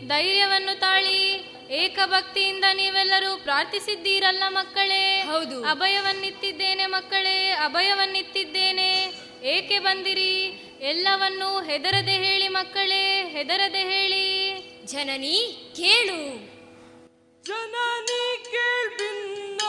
ಧೈರ್ಯವನ್ನು 0.09 0.81
ತಾಳಿ 0.81 1.51
ಏಕಭಕ್ತಿಯಿಂದ 1.71 2.65
ನೀವೆಲ್ಲರೂ 2.73 3.37
ಪ್ರಾರ್ಥಿಸಿದ್ದೀರಲ್ಲ 3.37 4.43
ಮಕ್ಕಳೇ? 4.49 5.23
ಹೌದು. 5.31 5.65
ಅಭಯವನ್ನಿತ್ತಿದ್ದೇನೆ 5.65 6.87
ಮಕ್ಕಳೇ 6.87 7.51
ಅಭಯವನ್ನಿತ್ತಿದ್ದೇನೆ. 7.51 8.91
ಏಕೆ 9.45 9.79
ಬಂದಿರಿ? 9.79 10.63
ಎಲ್ಲವನ್ನೂ 10.81 11.63
ಹೆದರದೆ 11.63 12.13
ಹೇಳಿ 12.13 12.49
ಮಕ್ಕಳೇ 12.49 13.29
ಹೆದರದೆ 13.29 13.79
ಹೇಳಿ. 13.79 14.27
ಜನನಿ 14.87 15.73
ಕೇಳು. 15.77 16.47
ಜನನಿ 17.45 18.45
ಕೇಳ್ಬಿನ್ನ 18.51 19.61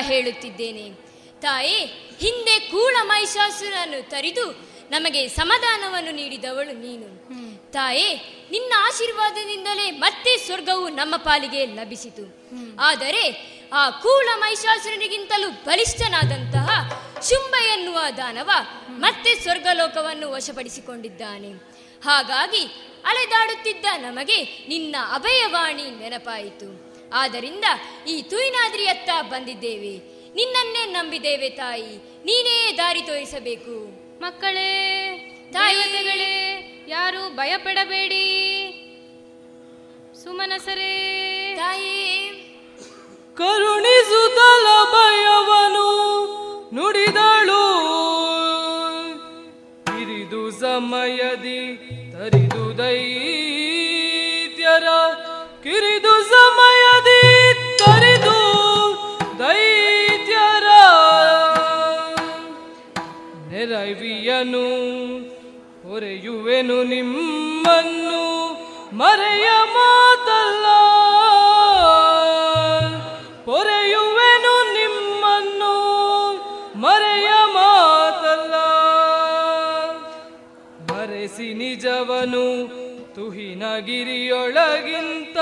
ಹೇಳುತ್ತಿದ್ದೇನೆ. 0.00 0.90
ತಾಯಿ 1.40 1.76
ಹಿಂದೆ 2.20 2.60
ಕೂಳ 2.60 2.96
ಮಹಿಷಾಸುರನ್ನು 3.02 4.10
ತರಿದು 4.10 4.70
ನಮಗೆ 4.90 5.28
ಸಮಾಧಾನವನ್ನು 5.28 6.10
ನೀಡಿದವಳು 6.10 6.72
ನೀನು. 6.72 7.20
ತಾಯೇ 7.72 8.14
ನಿನ್ನ 8.50 8.72
ಆಶೀರ್ವಾದದಿಂದಲೇ 8.76 9.90
ಮತ್ತೆ 9.90 10.36
ಸ್ವರ್ಗವು 10.36 10.88
ನಮ್ಮ 10.88 11.16
ಪಾಲಿಗೆ 11.16 11.66
ಲಭಿಸಿತು. 11.66 12.24
ಆದರೆ 12.80 13.50
ಆ 13.72 13.90
ಕೂಳ 13.90 14.28
ಮಹಿಷಾಸುರನಿಗಿಂತಲೂ 14.36 15.50
ಬಲಿಷ್ಠನಾದಂತಹ 15.50 16.68
ಶುಂಭ 17.28 17.54
ಎನ್ನುವ 17.72 17.98
ದಾನವ 18.16 18.50
ಮತ್ತೆ 18.98 19.34
ಸ್ವರ್ಗಲೋಕವನ್ನು 19.34 20.30
ವಶಪಡಿಸಿಕೊಂಡಿದ್ದಾನೆ. 20.30 21.48
ಹಾಗಾಗಿ 22.04 22.62
ಅಲೆದಾಡುತ್ತಿದ್ದ 23.04 23.86
ನಮಗೆ 23.96 24.66
ನಿನ್ನ 24.68 24.96
ಅಭಯವಾಣಿ 25.14 25.82
ನೆನಪಾಯಿತು. 25.82 26.79
ಆದ್ದರಿಂದ 27.12 27.64
ಈ 28.08 28.22
ತುಯಿನಾದ್ರಿಯತ್ತ 28.22 29.10
ಬಂದಿದ್ದೇವೆ. 29.20 30.20
ನಿನ್ನನ್ನೇ 30.34 30.86
ನಂಬಿದ್ದೇವೆ 30.86 31.50
ತಾಯಿ. 31.50 31.96
ನೀನೇ 32.24 32.74
ದಾರಿ 32.76 33.02
ತೋರಿಸಬೇಕು. 33.02 34.00
ಮಕ್ಕಳೇ 34.20 35.16
ತಾಯಿಗಳೇ 35.52 36.66
ಯಾರು 36.88 37.36
ಭಯಪಡಬೇಡಿ. 37.36 38.36
ಸುಮನಸರೇ. 40.24 41.52
ತಾಯಿ! 41.56 42.10
ಕರುಣಿಸುತ್ತಲ 43.36 44.66
ಭಯವನು 44.92 45.90
ನುಡಿದಳು. 46.74 47.80
ಇರಿದು 50.02 50.50
ಸಮಯದಿ 50.50 51.76
ತರಿದು 52.12 52.78
ದೈತ್ಯರ 52.78 53.19
ನೆರವಿಯನು 64.40 65.88
ಹೊರೆಯುವೆನು 65.88 66.84
ನಿಮ್ಮನ್ನು 66.84 68.20
ಮರೆಯ 68.96 69.48
ಮಾತಲ್ಲ. 69.74 70.66
ಹೊರೆಯುವೆನು 73.44 74.72
ನಿಮ್ಮನ್ನು 74.72 75.72
ಮರೆಯ 76.80 77.28
ಮಾತಲ್ಲ. 77.52 78.54
ಮರೆಸಿ 80.90 81.54
ನಿಜವನು 81.54 82.68
ತುಹಿನಗಿರಿಯೊಳಗಿಂತ 83.14 85.36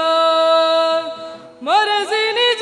ಮರೆಸಿ 1.63 2.33
ನಿಜವನು 2.33 2.58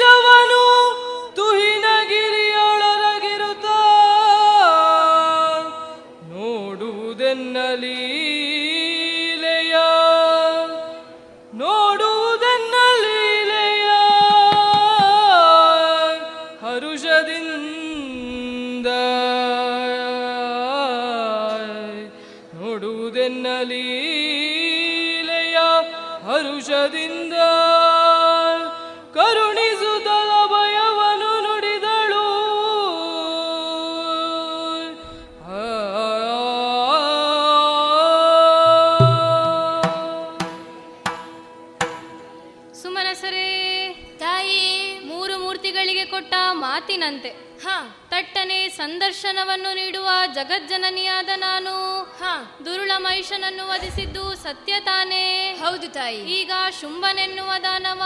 ಸಂದರ್ಶನವನ್ನು 48.87 49.75
ನೀಡುವ 49.75 50.09
ಜಗಜ್ಜನನಿಯಾದ 50.35 51.29
ನಾನು. 51.37 52.03
ಹ. 52.03 52.23
ದುರುಳ 52.65 52.91
ಮಹಿಷನನ್ನು 52.97 53.69
ವಧಿಸಿದ್ದು 53.69 54.35
ಸತ್ಯ 54.35 54.81
ತಾನೇ. 54.81 55.57
ಹೌದು 55.65 55.89
ತಾಯಿ. 55.89 56.17
ಈಗ 56.17 56.51
ಶುಂಭನೆನ್ನುವ 56.81 57.51
ದಾನವ 57.63 58.03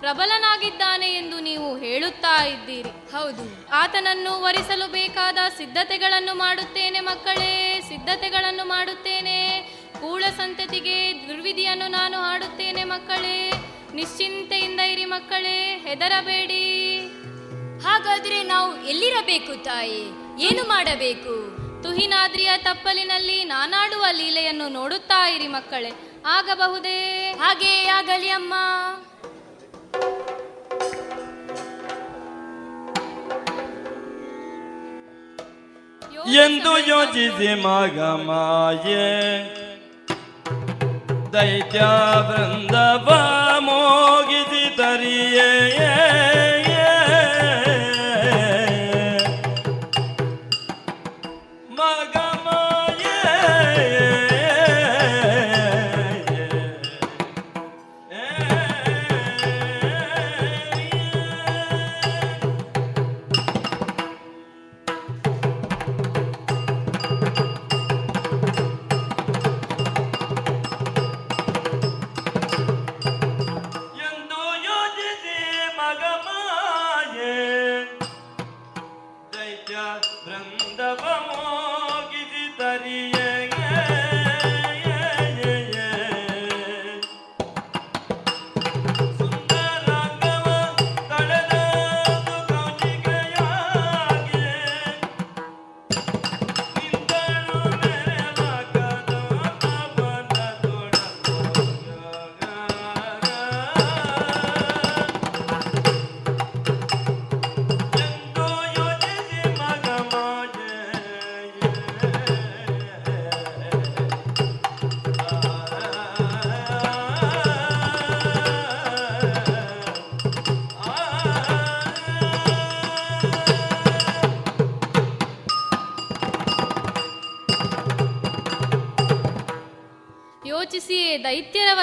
ಪ್ರಬಲನಾಗಿದ್ದಾನೆ 0.00 1.06
ಎಂದು 1.06 1.40
ನೀವು 1.40 1.76
ಹೇಳುತ್ತಾ 1.76 2.44
ಇದ್ದೀರಿ. 2.44 2.88
ಹೌದು. 2.88 3.70
ಆತನನ್ನು 3.72 4.42
ವರಿಸಲು 4.42 4.92
ಬೇಕಾದ 4.92 5.38
ಸಿದ್ಧತೆಗಳನ್ನು 5.56 6.34
ಮಾಡುತ್ತೇನೆ 6.34 7.00
ಮಕ್ಕಳೇ 7.00 7.80
ಸಿದ್ಧತೆಗಳನ್ನು 7.88 8.64
ಮಾಡುತ್ತೇನೆ. 8.64 9.60
ಕೂಳ 10.00 10.24
ಸಂತತಿಗೆ 10.36 11.28
ದುರ್ವಿಧಿಯನ್ನು 11.28 11.88
ನಾನು 11.88 12.18
ಹಾಡುತ್ತೇನೆ 12.18 12.84
ಮಕ್ಕಳೇ. 12.84 13.52
ನಿಶ್ಚಿಂತೆಯಿಂದ 13.94 14.80
ಇರಿ 14.80 15.04
ಮಕ್ಕಳೇ 15.04 15.84
ಹೆದರಬೇಡಿ. 15.86 16.87
ಹಾಗಾದ್ರೆ 17.82 18.42
ನಾವು 18.42 18.84
ಎಲ್ಲಿರಬೇಕು 18.84 19.64
ತಾಯಿ? 19.64 20.02
ಏನು 20.40 20.68
ಮಾಡಬೇಕು? 20.68 21.58
ತುಹಿನಾದ್ರಿಯ 21.82 22.50
ತಪ್ಪಲಿನಲ್ಲಿ 22.56 23.44
ನಾನಾಡುವ 23.44 24.04
ಲೀಲೆಯನ್ನು 24.12 24.68
ನೋಡುತ್ತಾ 24.68 25.28
ಇರಿ 25.28 25.46
ಮಕ್ಕಳೇ. 25.46 26.22
ಆಗಬಹುದೇ? 26.26 27.32
ಹಾಗೇ 27.40 27.86
ಆಗಲಿ 27.86 28.28
ಅಮ್ಮ. 28.28 28.54
ಎಂದು 36.32 36.78
ಯೋಚಿಸಿ 36.78 37.54
ಮಗ 37.54 38.00
ಮಾಯೆ. 38.00 39.08
ದೈತ್ಯ 41.32 41.80
ಬೃಂದವ 42.28 43.18
ಮೋಗಿಸಿ 43.58 44.76
ತರಿಯೇ. 44.76 46.07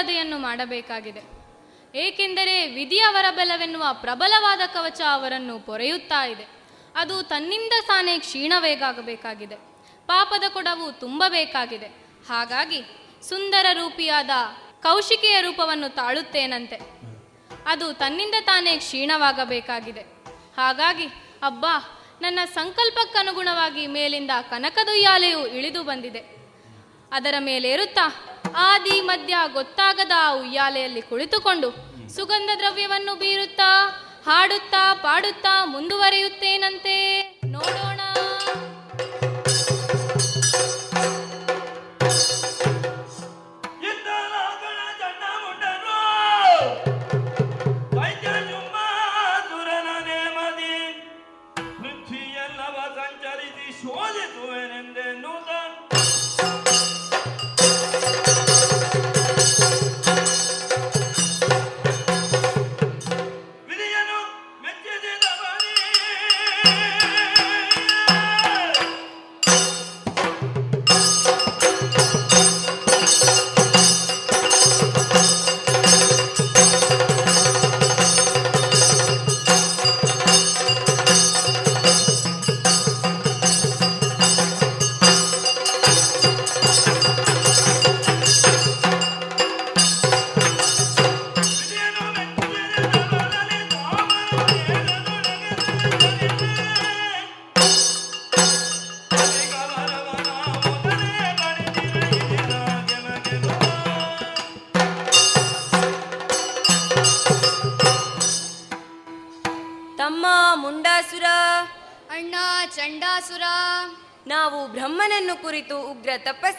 ವಧೆಯನ್ನು 0.05 0.37
ಮಾಡಬೇಕಾಗಿದೆ. 0.37 1.21
ಏಕೆಂದರೆ 1.95 2.67
ವಿಧಿಯವರ 2.67 3.25
ಬಲವೆನ್ನುವ 3.31 3.85
ಪ್ರಬಲವಾದ 3.93 4.59
ಕವಚ 4.73 5.01
ಅವರನ್ನು 5.11 5.59
ಪೊರೆಯುತ್ತಾ 5.59 6.25
ಇದೆ. 6.25 6.47
ಅದು 6.95 7.23
ತನ್ನಿಂದ 7.23 7.71
ತಾನೇ 7.87 8.19
ಕ್ಷೀಣವೇಗಾಗಬೇಕಾಗಿದೆ 8.19 9.55
ಪಾಪದ 10.07 10.43
ಕೊಡವು 10.53 10.91
ತುಂಬಬೇಕಾಗಿದೆ. 10.91 11.87
ಹಾಗಾಗಿ 12.29 12.81
ಸುಂದರ 13.29 13.65
ರೂಪಿಯಾದ 13.73 14.29
ಕೌಶಿಕೆಯ 14.83 15.41
ರೂಪವನ್ನು 15.41 15.95
ತಾಳುತ್ತೇನಂತೆ. 15.95 16.79
ಅದು 17.65 17.93
ತನ್ನಿಂದ 17.93 18.35
ತಾನೇ 18.41 18.77
ಕ್ಷೀಣವಾಗಬೇಕಾಗಿದೆ. 18.77 20.01
ಹಾಗಾಗಿ 20.57 21.05
ಅಬ್ಬಾ, 21.43 22.01
ನನ್ನ 22.21 22.39
ಸಂಕಲ್ಪಕ್ಕನುಗುಣವಾಗಿ 22.45 23.87
ಮೇಲಿಂದ 23.87 24.31
ಕನಕದೊಯ್ಯಾಲೆಯು 24.49 25.47
ಇಳಿದು 25.47 25.83
ಬಂದಿದೆ. 25.83 26.19
ಅದರ 27.11 27.35
ಮೇಲೇರುತ್ತಾ 27.39 28.34
ಆದಿ 28.55 29.01
ಮಧ್ಯ 29.01 29.35
ಗೊತ್ತಾಗದ 29.53 30.11
ಉಯ್ಯಾಲೆಯಲ್ಲಿ 30.33 31.01
ಕುಳಿತುಕೊಂಡು 31.01 31.69
ಸುಗಂಧ 32.15 32.49
ದ್ರವ್ಯವನ್ನು 32.57 33.15
ಬೀರುತ್ತಾ 33.15 33.69
ಹಾಡುತ್ತಾ 34.25 34.93
ಪಾಡುತ್ತಾ 34.93 35.65
ಮುಂದುವರಿಯುತ್ತೇನಂತೆ? 35.65 37.21
ನೋಡೋಣ. 37.45 38.14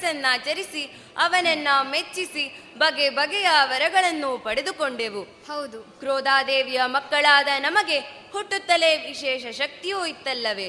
ತಪಸ್ಸನ್ನಾಚರಿಸಿ 0.06 1.02
ಅವನನ್ನ 1.16 1.68
ಮೆಚ್ಚಿಸಿ 1.82 2.62
ಬಗೆ 2.78 3.10
ಬಗೆಯ 3.10 3.48
ವರಗಳನ್ನು 3.62 4.38
ಪಡೆದುಕೊಂಡೆವು. 4.38 5.22
ಹೌದು. 5.22 5.82
ಕ್ರೋಧಾದೇವಿಯ 5.82 6.80
ಮಕ್ಕಳಾದ 6.86 7.46
ನಮಗೆ 7.58 7.98
ಹುಟ್ಟುತ್ತಲೇ 8.32 8.96
ವಿಶೇಷ 8.96 9.56
ಶಕ್ತಿಯೂ 9.56 10.06
ಇತ್ತಲ್ಲವೇ? 10.06 10.68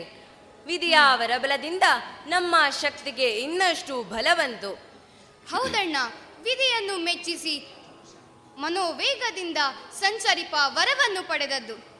ವಿಧಿಯ 0.66 0.98
ವರಬಲದಿಂದ 1.14 1.84
ನಮ್ಮ 2.28 2.56
ಶಕ್ತಿಗೆ 2.82 3.30
ಇನ್ನಷ್ಟು 3.30 4.04
ಬಲವಂತು. 4.04 4.74
ಹೌದಣ್ಣ 5.52 5.98
ವಿಧಿಯನ್ನು 6.44 6.98
ಮೆಚ್ಚಿಸಿ 6.98 7.76
ಮನೋವೇಗದಿಂದ 8.58 9.58
ಸಂಚರಿಪ 10.00 10.56
ವರವನ್ನು 10.66 11.28
ಪಡೆದದ್ದು. 11.28 11.97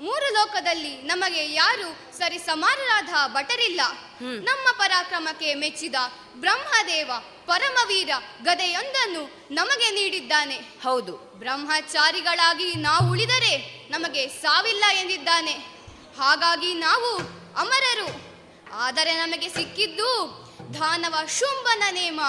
ಮೂರು 0.00 0.32
ಲೋಕದಲ್ಲಿ 0.32 1.02
ನಮಗೆ 1.02 1.52
ಯಾರು 1.52 2.18
ಸರಿ 2.18 2.38
ಸಮಾನರಾದ 2.38 3.32
ಭಟರಿಲ್ಲ 3.32 3.80
ನಮ್ಮ 4.20 4.68
ಪರಾಕ್ರಮಕ್ಕೆ 4.72 5.54
ಮೆಚ್ಚಿದ 5.54 5.94
ಬ್ರಹ್ಮದೇವ 6.34 7.10
ಪರಮವೀರ 7.46 8.10
ಗದೆಯೊಂದನ್ನು 8.42 9.48
ನಮಗೆ 9.50 9.90
ನೀಡಿದ್ದಾನೆ. 9.90 10.56
ಹೌದು. 10.56 11.12
ಬ್ರಹ್ಮಚಾರಿಗಳಾಗಿ 11.12 12.74
ನಾವು 12.74 13.10
ಉಳಿದರೆ 13.10 13.86
ನಮಗೆ 13.90 14.28
ಸಾವಿಲ್ಲ 14.28 14.84
ಎಂದಿದ್ದಾನೆ. 14.92 15.52
ಹಾಗಾಗಿ 16.18 16.74
ನಾವು 16.74 17.16
ಅಮರರು. 17.56 18.30
ಆದರೆ 18.74 19.14
ನಮಗೆ 19.14 19.48
ಸಿಕ್ಕಿದ್ದು 19.48 20.10
ದಾನವ 20.74 21.14
ಶುಂಭನ 21.38 21.82
ನೇಮ. 21.90 22.20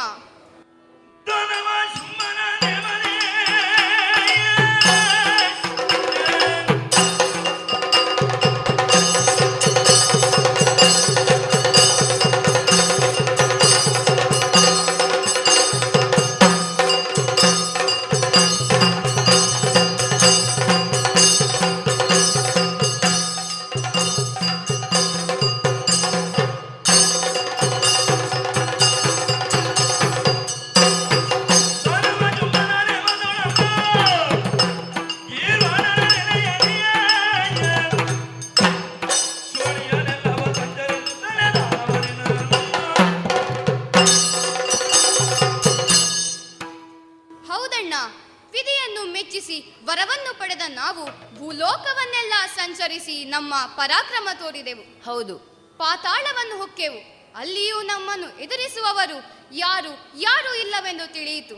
ನಮ್ಮನ್ನು 57.81 58.39
ಎದುರಿಸುವವರು 58.39 59.23
ಯಾರು? 59.51 60.19
ಯಾರು 60.19 60.59
ಇಲ್ಲವೆಂದು 60.59 61.13
ತಿಳಿಯಿತು. 61.13 61.55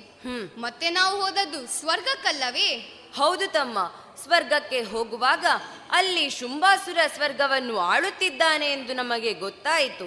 ಮತ್ತೆ 0.60 0.90
ನಾವು 0.90 1.22
ಹೋದದ್ದು 1.22 1.68
ಸ್ವರ್ಗಕ್ಕಲ್ಲವೇ? 1.68 2.70
ಹೌದು 3.16 3.52
ತಮ್ಮ. 3.52 3.80
ಸ್ವರ್ಗಕ್ಕೆ 4.24 4.82
ಹೋಗುವಾಗ 4.82 5.46
ಅಲ್ಲಿ 5.92 6.30
ಶುಂಭಾಸುರ 6.30 6.98
ಸ್ವರ್ಗವನ್ನು 7.16 7.80
ಆಳುತ್ತಿದ್ದಾನೆ 7.80 8.72
ಎಂದು 8.72 8.94
ನಮಗೆ 8.94 9.34
ಗೊತ್ತಾಯಿತು. 9.34 10.06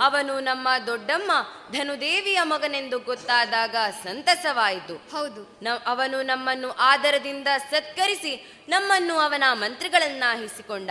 ಅವನು 0.00 0.40
ನಮ್ಮ 0.40 0.68
ದೊಡ್ಡಮ್ಮ 0.86 1.32
ಧನುದೇವಿಯ 1.72 2.42
ಮಗನೆಂದು 2.42 2.98
ಗೊತ್ತಾದಾಗ 2.98 3.76
ಸಂತಸವಾಯಿತು. 4.04 4.96
ಹೌದು. 4.96 5.60
ಅವನು 5.86 6.22
ನಮ್ಮನ್ನು 6.22 6.70
ಆದರದಿಂದ 6.70 7.48
ಸತ್ಕರಿಸಿ 7.70 8.64
ನಮ್ಮನ್ನು 8.68 9.18
ಅವನ 9.18 9.44
ಮಂತ್ರಿಗಳನ್ನಾಹಿಸಿಕೊಂಡ. 9.52 10.90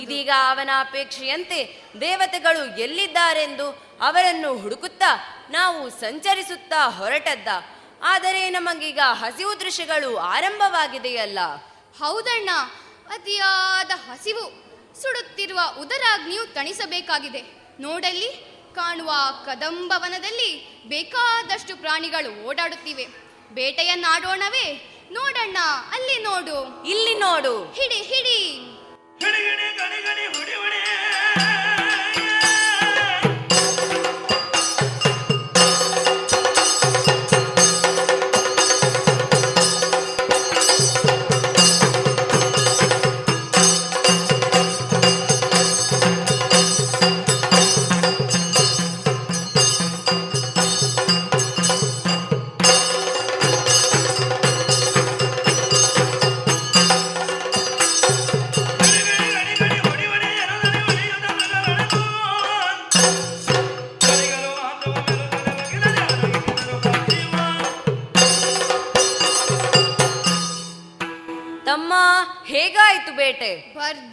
ಇದೀಗ 0.00 0.30
ಅವನ 0.48 0.70
ಅಪೇಕ್ಷೆಯಂತೆ 0.80 1.82
ದೇವತೆಗಳು 2.00 2.78
ಎಲ್ಲಿದ್ದಾರೆಂದು 2.78 3.70
ಅವರನ್ನು 4.00 4.58
ಹುಡುಕುತ್ತಾ 4.58 5.46
ನಾವು 5.50 5.90
ಸಂಚರಿಸುತ್ತಾ 5.90 6.90
ಹೊರಟದ್ದ. 6.90 7.48
ಆದರೆ 8.02 8.50
ನಮಗೀಗ 8.50 8.98
ಹಸಿವು 9.04 9.60
ದೃಶ್ಯಗಳು 9.60 10.16
ಆರಂಭವಾಗಿದೆಯಲ್ಲ. 10.16 11.38
ಹೌದಣ್ಣ 11.96 12.50
ಅತಿಯಾದ 13.14 13.90
ಹಸಿವು 13.90 14.68
ಸುಡುತ್ತಿರುವ 15.02 15.60
ಉದರಾಗ್ನಿಯು 15.80 16.46
ತಣಿಸಬೇಕಾಗಿದೆ. 16.46 17.42
ನೋಡಲ್ಲಿ 17.80 18.28
ಕಾಣುವ 18.74 19.12
ಕದಂಬವನದಲ್ಲಿ 19.46 20.82
ಬೇಕಾದಷ್ಟು 20.88 21.76
ಪ್ರಾಣಿಗಳು 21.76 22.44
ಓಡಾಡುತ್ತಿವೆ. 22.44 23.06
ಬೇಟೆಯನ್ನಾಡೋಣವೇ 23.50 24.94
ನೋಡಣ್ಣ 25.12 25.56
ಅಲ್ಲಿ 25.92 26.22
ನೋಡು. 26.22 26.88
ಇಲ್ಲಿ 26.88 27.14
ನೋಡು. 27.14 27.64
ಹಿಡಿ 27.64 28.02
ಹಿಡಿ. 28.02 28.60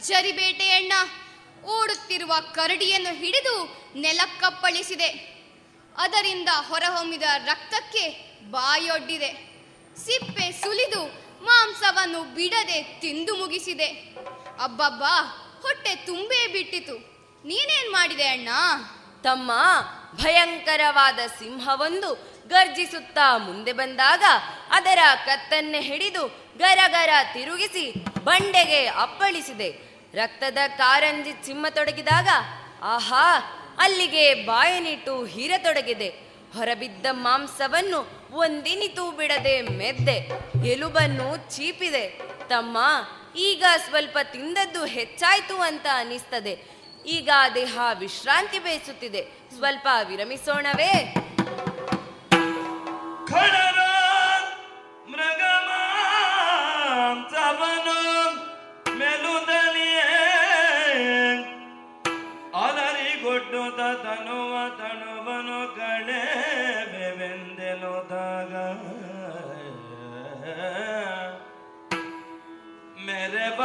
ಭರ್ಜರಿ 0.06 0.32
ಬೇಟೆಯಣ್ಣ 0.32 0.93
ಓಡುತ್ತಿರುವ 1.64 2.34
ಕರಡಿಯನ್ನು 2.53 3.16
ಹಿಡಿದು 3.16 3.56
ನೆಲಕ್ಕಪ್ಪಳಿಸಿದೆ. 3.95 5.08
ಅದರಿಂದ 5.97 6.49
ಹೊರಹೊಮ್ಮಿದ 6.68 7.22
ರಕ್ತಕ್ಕೆ 7.22 8.10
ಬಾಯೊಡ್ಡಿದೆ. 8.51 9.32
ಸಿಪ್ಪೆ 10.06 10.51
ಸುಲಿದು 10.51 11.06
ಮಾಂಸವನ್ನು 11.43 12.36
ಬಿಡದೆ 12.36 12.84
ತಿಂದು 12.84 13.36
ಮುಗಿಸಿದೆ. 13.36 13.86
ಅಬ್ಬಬ್ಬಾ, 14.64 15.22
ಹೊಟ್ಟೆ 15.62 15.95
ತುಂಬೇ 15.95 16.47
ಬಿಟ್ಟಿತು. 16.47 16.95
ನೀನೇನ್ 17.47 17.91
ಮಾಡಿದೆ 17.91 18.28
ಅಣ್ಣ? 18.28 18.49
ತಮ್ಮ 19.24 19.51
ಭಯಂಕರವಾದ 20.16 21.20
ಸಿಂಹವೊಂದು 21.39 22.14
ಗರ್ಜಿಸುತ್ತಾ 22.47 23.38
ಮುಂದೆ 23.38 23.74
ಬಂದಾಗ 23.74 24.24
ಅದರ 24.72 24.99
ಕತ್ತನ್ನೇ 25.26 25.82
ಹಿಡಿದು 25.82 26.28
ಗರಗರ 26.58 27.10
ತಿರುಗಿಸಿ 27.34 27.93
ಬಂಡೆಗೆ 28.24 28.88
ಅಪ್ಪಳಿಸಿದೆ. 28.88 29.95
ರಕ್ತದ 30.16 30.57
ಕಾರಂಜಿ 30.78 31.32
ಚಿಮ್ಮ 31.32 31.66
ತೊಡಗಿದಾಗ, 31.70 32.28
ಆಹಾ, 32.82 33.38
ಅಲ್ಲಿಗೆ 33.80 34.34
ಬಾಯನಿಟ್ಟು 34.34 35.26
ಹೀರತೊಡಗಿದೆ 35.26 36.13
ಹೊರಬಿದ್ದ 36.53 37.05
ಮಾಂಸವನ್ನು 37.11 38.32
ಒಂದಿನಿತೂ 38.32 39.11
ಬಿಡದೆ 39.11 39.61
ಮೆದ್ದೆ, 39.61 40.30
ಎಲುಬನ್ನು 40.68 41.55
ಚೀಪಿದೆ. 41.55 42.22
ತಮ್ಮ, 42.47 42.78
ಈಗ 43.36 43.63
ಸ್ವಲ್ಪ 43.89 44.18
ತಿಂದದ್ದು 44.24 44.86
ಹೆಚ್ಚಾಯ್ತು 44.86 45.61
ಅಂತ 45.61 45.86
ಅನಿಸ್ತದೆ. 45.93 46.76
ಈಗ 47.05 47.30
ದೇಹ 47.55 47.80
ವಿಶ್ರಾಂತಿ 47.99 48.59
ಬಯಸುತ್ತಿದೆ. 48.59 49.28
ಸ್ವಲ್ಪ 49.57 49.88
ವಿರಮಿಸೋಣವೇ. 50.07 51.16
ಮೃಗಮಾಂಸವನು 55.11 58.05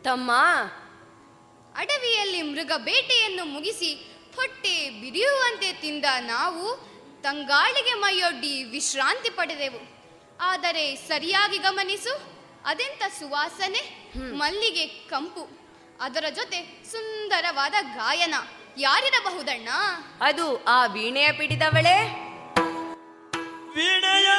ತಮ್ಮ 0.04 0.32
ಅಡವಿಯಲ್ಲಿ 1.78 2.42
ಮೃಗ 2.42 2.72
ಬೇಟೆಯನ್ನು 2.78 3.46
ಮುಗಿಸಿ 3.46 3.92
ಹೊಟ್ಟೆ 4.36 4.90
ಬಿರಿಯುವಂತೆ 5.02 5.74
ತಿಂದ 5.74 6.06
ನಾವು 6.20 6.66
ತಂಗಾಳಿಗೆ 7.22 7.94
ಮೈಯೊಡ್ಡಿ 7.94 8.64
ವಿಶ್ರಾಂತಿ 8.64 9.30
ಪಡೆದೆವು. 9.30 9.82
ಆದರೆ 10.40 10.96
ಸರಿಯಾಗಿ 10.96 11.58
ಗಮನಿಸು 11.58 12.14
ಅದೆಂತ 12.66 13.04
ಸುವಾಸನೆ 13.20 13.82
ಮಲ್ಲಿಗೆ 14.38 14.86
ಕಂಪು. 14.88 15.44
ಅದರ 16.02 16.26
ಜೊತೆ 16.36 16.60
ಸುಂದರವಾದ 16.92 17.74
ಗಾಯನ. 17.82 18.36
ಯಾರಿರಬಹುದಣ್ಣ? 18.78 19.70
ಅದು 20.22 20.64
ಆ 20.64 20.86
ವೀಣೆಯ 20.86 21.32
ಪಿಡಿದವಳೆ 21.32 21.98
ವಿನಯ 23.76 24.30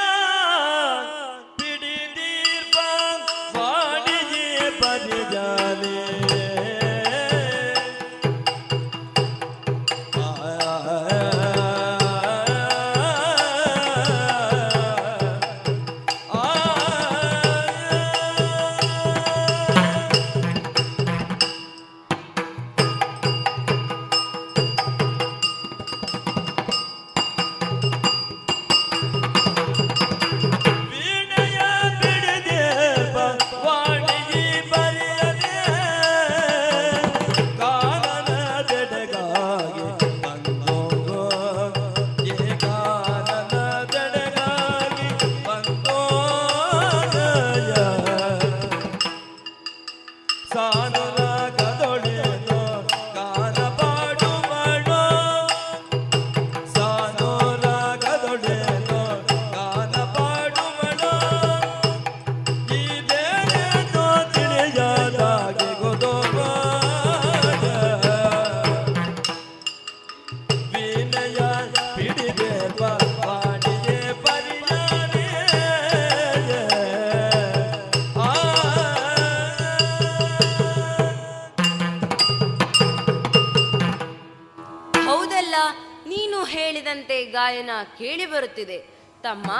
ಬರುತ್ತಿದೆ. 88.35 88.79
ತಮ್ಮ 89.23 89.51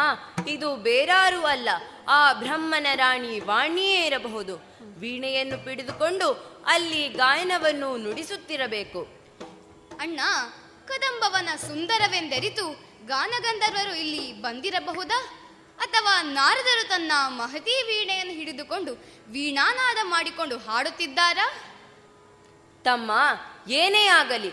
ಇದು 0.49 0.77
ಬೇರಾರು 0.77 1.41
ಅಲ್ಲ 1.47 1.69
ಆ 2.09 2.33
ಬ್ರಹ್ಮನ 2.33 2.87
ರಾಣಿ 2.95 3.41
ವಾಣಿಯೇ 3.41 4.01
ಇರಬಹುದು. 4.07 4.55
ವೀಣೆಯನ್ನು 4.99 5.59
ಪಿಡಿದುಕೊಂಡು 5.65 6.29
ಅಲ್ಲಿ 6.67 7.09
ಗಾಯನವನ್ನು 7.09 7.97
ನುಡಿಸುತ್ತಿರಬೇಕು. 7.97 9.01
ಅಣ್ಣ 10.01 10.21
ಕದಂಬವನ 10.87 11.49
ಸುಂದರವೆಂದರಿತು 11.67 12.67
ಗಾನಗಂಧರ್ವರು 13.07 13.93
ಇಲ್ಲಿ 13.95 14.25
ಬಂದಿರಬಹುದಾ? 14.43 15.19
ಅಥವಾ 15.79 16.23
ನಾರದರು 16.23 16.89
ತನ್ನ 16.89 17.13
ಮಹತಿ 17.27 17.75
ವೀಣೆಯನ್ನು 17.83 18.35
ಹಿಡಿದುಕೊಂಡು 18.35 18.93
ವೀಣಾನಾದ 19.29 20.01
ಮಾಡಿಕೊಂಡು 20.03 20.57
ಹಾಡುತ್ತಿದ್ದಾರಾ? 20.59 21.47
ತಮ್ಮ 22.85 23.11
ಏನೇ 23.71 24.07
ಆಗಲಿ 24.21 24.51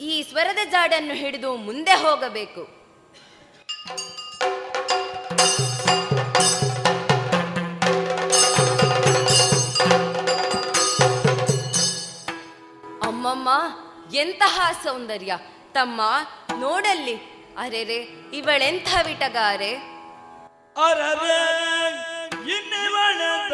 ಈ 0.00 0.22
ಸ್ವರದ 0.22 0.68
ಜಾಡನ್ನು 0.70 1.14
ಹಿಡಿದು 1.14 1.56
ಮುಂದೆ 1.56 1.92
ಹೋಗಬೇಕು. 1.92 2.62
ಅಮ್ಮಮ್ಮ, 13.02 13.48
ಎಂತಹ 14.14 14.70
ಸೌಂದರ್ಯ. 14.84 15.32
ತಮ್ಮ, 15.72 16.00
ನೋಡಲ್ಲಿ. 16.58 17.16
ಅರೆರೆ, 17.58 17.96
ಇವಳೆಂಥ 18.36 18.88
ವಿಟಗಾರೆ. 19.06 19.74
ಅರರೆ, 20.86 21.40
ಇನ್ನಿವಳದ 22.28 23.52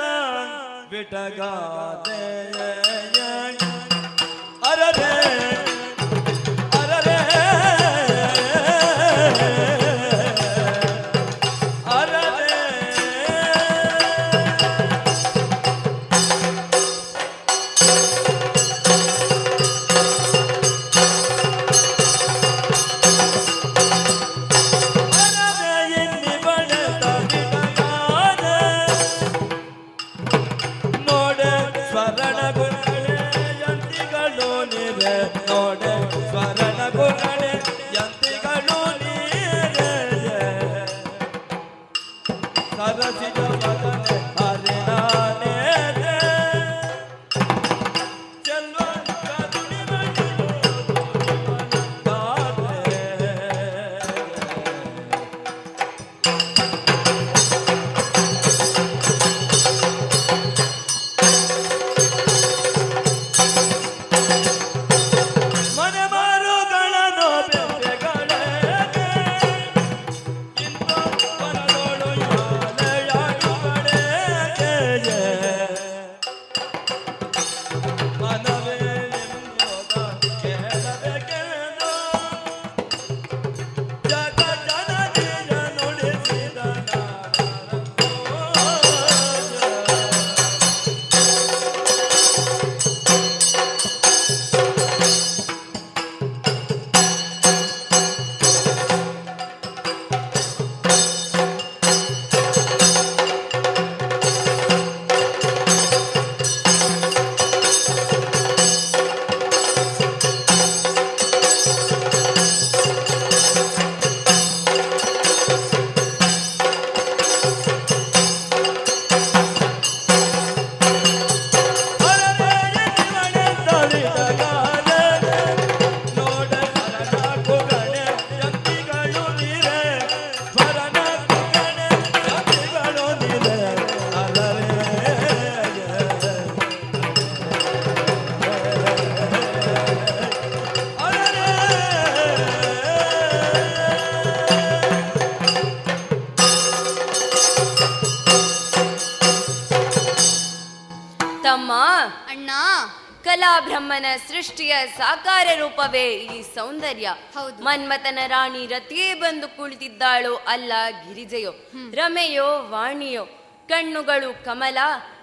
ಸೃಷ್ಟಿಯ 154.37 154.75
ಸಾಕಾರ 154.99 155.47
ರೂಪವೇ 155.59 156.15
ಈ 156.15 156.43
ಸೌಂದರ್ಯ. 156.43 157.15
ಮನ್ಮಥನ 157.61 158.19
ರಾಣಿ 158.27 158.67
ರತಿಯೇ 158.67 159.15
ಬಂದು 159.15 159.49
ಕುಳಿತಿದ್ದಾಳು. 159.49 160.37
ಅಲ್ಲ 160.37 160.73
ಗಿರಿಜೆಯೋ 161.07 161.53
ರಮೆಯೋ 161.95 162.69
ವಾಣಿಯೋ 162.69 163.25
ಕಣ್ಣುಗಳು 163.69 164.45
ಕಮಲ 164.45 164.79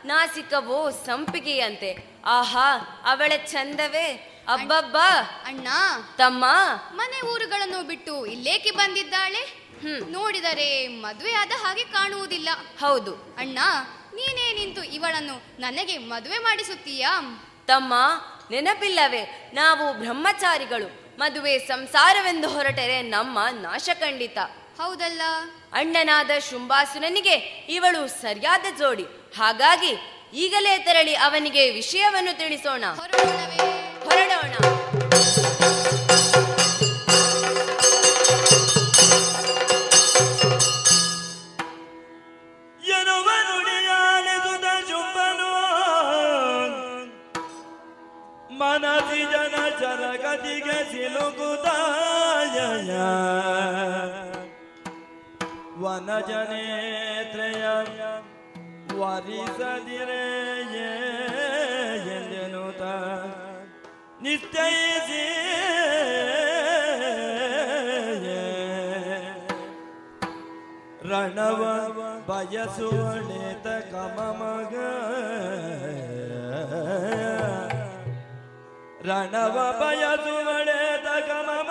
ನಾಸಿಕವೋ 0.06 0.90
ಸಂಪಿಗೆಯಂತೆ. 0.90 2.22
ಆಹಾ 2.26 2.72
ಅವಳ 3.06 3.32
ಚಂದವೇ 3.46 4.08
ಅಬ್ಬಬ್ಬ. 4.48 4.98
ಅಣ್ಣ 5.46 5.68
ತಮ್ಮ. 6.18 6.46
ಮನೆ 6.96 7.34
ಊರುಗಳನ್ನು 7.34 7.88
ಬಿಟ್ಟು 7.88 8.26
ಇಲ್ಲೇಕೆ 8.26 8.72
ಬಂದಿದ್ದಾಳೆ? 8.72 9.70
ನೋಡಿದರೆ 10.12 10.88
ಮದುವೆ 10.88 11.32
ಆದ 11.32 11.52
ಹಾಗೆ 11.64 11.84
ಕಾಣುವುದಿಲ್ಲ. 11.84 12.50
ಹೌದು. 12.80 13.16
ಅಣ್ಣ 13.16 13.60
ನೀನೇ 14.16 14.54
ನಿಂತು 14.54 14.84
ಇವಳನ್ನು 14.84 15.62
ನನಗೆ 15.62 15.98
ಮದುವೆ 15.98 16.38
ಮಾಡಿಸುತ್ತೀಯಾ? 16.38 17.40
ತಮ್ಮ 17.68 17.94
ನೆನಪಿಲ್ಲವೇ 18.52 19.52
ನಾವು 19.54 19.94
ಬ್ರಹ್ಮಚಾರಿಗಳು 19.94 21.18
ಮದುವೆ 21.20 21.60
ಸಂಸಾರವೆಂದು 21.60 22.50
ಹೊರಟರೆ 22.50 23.02
ನಮ್ಮ 23.02 23.40
ನಾಶ 23.52 23.90
ಖಂಡಿತ. 24.00 24.38
ಹೌದಲ್ಲ? 24.82 25.22
ಅಣ್ಣನಾದ 25.74 26.30
ಶುಂಭಾಸುರನಿಗೆ 26.50 27.34
ಇವಳು 27.70 28.08
ಸರಿಯಾದ 28.08 28.78
ಜೋಡಿ 28.78 29.04
ಹಾಗಾಗಿ 29.38 29.96
ಈಗಲೇ 30.34 30.78
ತೆರಳಿ 30.78 31.16
ಅವನಿಗೆ 31.16 31.70
ವಿಷಯವನ್ನು 31.72 32.38
ತಿಳಿಸೋಣ. 32.38 32.84
ಹೊರಡೋಣ. 34.04 34.83
ವನಜನೇತ್ರಯ 55.96 57.64
ವರಿಸದಿರೆ 59.00 60.24
ಎಂದೆನುತ 62.08 62.84
ನಿಶ್ಚಯಿಸಿ 64.24 65.22
ರಣವ 71.10 71.62
ಬಯಸುವಳೆತ 72.30 73.68
ಕಮಮಗ 73.92 74.76
ರಣವ 79.10 79.58
ಬಯಸುವಳೆತ 79.82 81.08
ಕಮಮ 81.30 81.70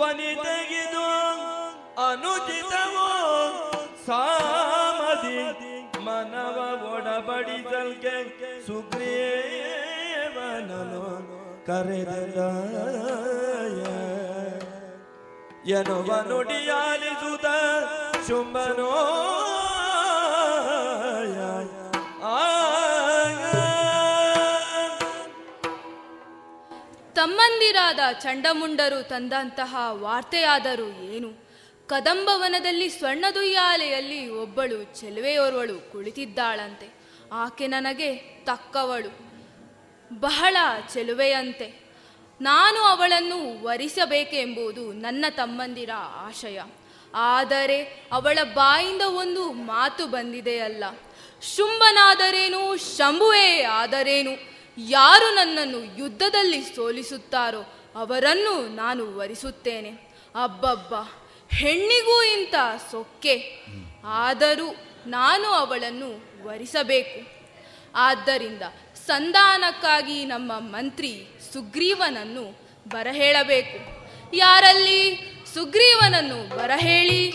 ವನಿತೆಗಿದು 0.00 0.59
ಎನ್ನುವ 15.70 16.20
ನುಡಿಯಾಲಿಸುತ್ತ 16.28 17.46
ಶುಂಭನೋ. 18.28 19.16
ತಮ್ಮಂದಿರಾದ 27.14 27.98
ಚಂಡಮುಂಡರು 28.20 29.08
ತಂದಂತಹ 29.08 29.76
ವಾರ್ತೆಯಾದರೂ 29.90 30.86
ಏನು? 30.86 31.50
ಕದಂಬವನದಲ್ಲಿ 31.86 32.88
ಸ್ವರ್ಣದುಯ್ಯಾಲೆಯಲ್ಲಿ 32.88 34.28
ಒಬ್ಬಳು 34.28 35.00
ಚೆಲುವೆಯೋರ್ವಳು 35.00 35.92
ಕುಳಿತಿದ್ದಾಳಂತೆ. 35.92 36.94
ಆಕೆ 37.32 37.66
ನನಗೆ 37.66 38.16
ತಕ್ಕವಳು. 38.44 39.29
ಬಹಳ 40.12 40.56
ಚೆಲುವೆಯಂತೆ. 40.94 41.90
ನಾನು 42.40 42.82
ಅವಳನ್ನು 42.82 43.64
ವರಿಸಬೇಕೆಂಬುದು 43.64 44.92
ನನ್ನ 44.92 45.24
ತಮ್ಮಂದಿರ 45.30 45.90
ಆಶಯ. 45.96 46.60
ಆದರೆ 47.14 48.08
ಅವಳ 48.12 48.38
ಬಾಯಿಂದ 48.54 49.02
ಒಂದು 49.02 49.52
ಮಾತು 49.52 50.06
ಬಂದಿದೆಯಲ್ಲ. 50.06 50.84
ಶುಂಭನಾದರೇನು, 51.56 52.76
ಶಂಭುವೇ 52.96 53.62
ಆದರೇನು, 53.62 54.30
ಯಾರು 54.78 55.34
ನನ್ನನ್ನು 55.34 55.98
ಯುದ್ಧದಲ್ಲಿ 55.98 56.62
ಸೋಲಿಸುತ್ತಾರೋ 56.62 57.74
ಅವರನ್ನು 57.96 58.74
ನಾನು 58.74 59.16
ವರಿಸುತ್ತೇನೆ. 59.16 59.90
ಅಬ್ಬಬ್ಬ, 60.42 60.94
ಹೆಣ್ಣಿಗೂ 61.56 62.22
ಇಂಥ 62.22 62.54
ಸೊಕ್ಕೆ. 62.90 63.66
ಆದರೂ 64.04 64.76
ನಾನು 65.06 65.44
ಅವಳನ್ನು 65.44 66.24
ವರಿಸಬೇಕು. 66.44 67.40
ಆದ್ದರಿಂದ 67.94 68.62
ಸಂಧಾನಕ್ಕಾಗಿ 69.10 70.24
ನಮ್ಮ 70.24 70.52
ಮಂತ್ರಿ 70.58 71.26
ಸುಗ್ರೀವನನ್ನು 71.52 72.42
ಬರಹೇಳಬೇಕು. 72.88 73.78
ಯಾರಲ್ಲಿ? 74.36 75.16
ಸುಗ್ರೀವನನ್ನು 75.54 76.56
ಬರಹೇಳಿ. 76.56 77.30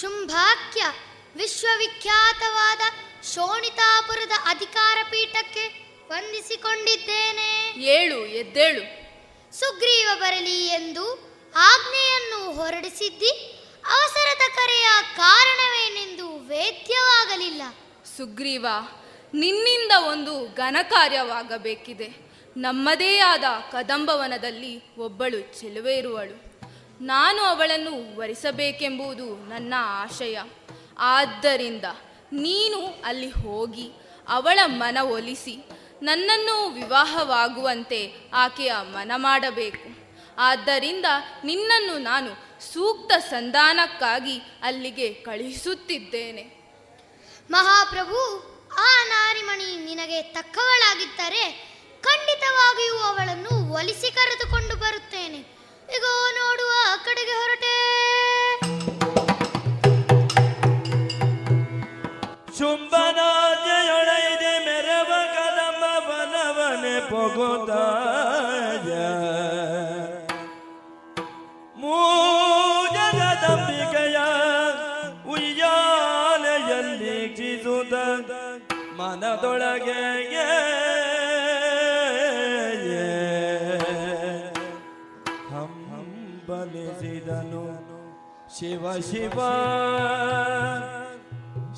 ಶುಂಭಾಕ್ಯ 0.00 0.84
ವಿಶ್ವವಿಖ್ಯಾತವಾದ 1.36 2.80
ಶೋಣಿತಾಪುರದ 3.34 4.32
ಅಧಿಕಾರ 4.46 4.98
ಪೀಠಕ್ಕೆ 5.10 5.66
ವಂದಿಸಿಕೊಂಡಿದ್ದೇನೆ. 6.08 7.80
ಏಳು 7.82 8.26
ಎದ್ದೇಳು. 8.26 8.82
ಸುಗ್ರೀವ 9.58 10.08
ಬರಲಿ 10.14 10.66
ಎಂದು 10.66 11.12
ಆಜ್ಞೆಯನ್ನು 11.56 12.52
ಹೊರಡಿಸಿದ್ದಿ 12.52 13.30
ಅವಸರದ 13.86 14.56
ಕರೆಯ 14.56 14.88
ಕಾರಣವೇನೆಂದು 15.16 16.38
ವೇದ್ಯವಾಗಲಿಲ್ಲ. 16.38 17.62
ಸುಗ್ರೀವ, 18.04 18.66
ನಿನ್ನಿಂದ 19.34 19.92
ಒಂದು 20.12 20.54
ಘನಕಾರ್ಯವಾಗಬೇಕಿದೆ. 20.54 22.24
ನಮ್ಮದೇ 22.56 23.18
ಆದ 23.18 23.44
ಕದಂಬವನದಲ್ಲಿ 23.72 24.96
ಒಬ್ಬಳು 24.96 25.60
ಚೆಲುವೆ 25.60 25.96
ಇರುವಳು 25.96 26.54
ನಾನು 27.04 27.42
ಅವಳನ್ನು 27.42 28.18
ವರಿಸಬೇಕೆಂಬುದು 28.18 29.48
ನನ್ನ 29.48 29.74
ಆಶಯ. 29.78 30.38
ಆದ್ದರಿಂದ 30.98 31.84
ನೀನು 32.32 33.02
ಅಲ್ಲಿ 33.04 33.30
ಹೋಗಿ, 33.30 33.90
ಅವಳ 34.28 34.58
ಮನ 34.66 34.98
ಒಲಿಸಿ, 35.02 35.58
ನನ್ನನ್ನು 36.02 36.68
ವಿವಾಹವಾಗುವಂತೆ 36.68 38.12
ಆಕೆಯ 38.34 38.72
ಮನ 38.82 39.12
ಮಾಡಬೇಕು. 39.16 40.04
ಆದ್ದರಿಂದ 40.38 41.04
ನಿನ್ನನ್ನು 41.44 41.98
ನಾನು 41.98 42.30
ಸೂಕ್ತ 42.72 43.12
ಸಂಧಾನಕ್ಕಾಗಿ 43.12 44.40
ಅಲ್ಲಿಗೆ 44.62 45.14
ಕಳುಹಿಸುತ್ತಿದ್ದೇನೆ. 45.14 46.63
ಮಹಾಪ್ರಭು, 47.50 48.20
ಆ 48.78 48.88
ನಾರಿಮಣಿ 49.04 49.70
ನಿನಗೆ 49.84 50.22
ತಕ್ಕವಳಾಗಿದ್ದರೆ 50.22 51.44
ಖಂಡಿತವಾಗಿಯೂ 52.02 52.96
ಅವಳನ್ನು 52.98 53.72
ಒಲಿಸಿ 53.72 54.10
ಕರೆದುಕೊಂಡು 54.10 54.76
ಬರುತ್ತೇನೆ. 54.76 55.40
ಈಗ 55.96 56.04
ನೋಡುವ 56.38 56.72
ಕಡೆಗೆ 57.04 57.32
ಹೊರಟೆ. 57.32 57.74
ಶುಂಭನಾದ್ಯೊಳೈದೆ 62.58 64.52
ಮೆರವ 64.66 65.10
ಕದಮ 65.34 65.82
ವನವನೆ 66.08 66.96
ಪೊಗುದಾಯ 67.10 67.93
ಮನದೊಳಗೆ 78.99 80.01
ಹಂಬಲಿಸಿದನು 86.31 87.63
ಶಿವ 88.55 88.93
ಶಿವ 89.01 89.37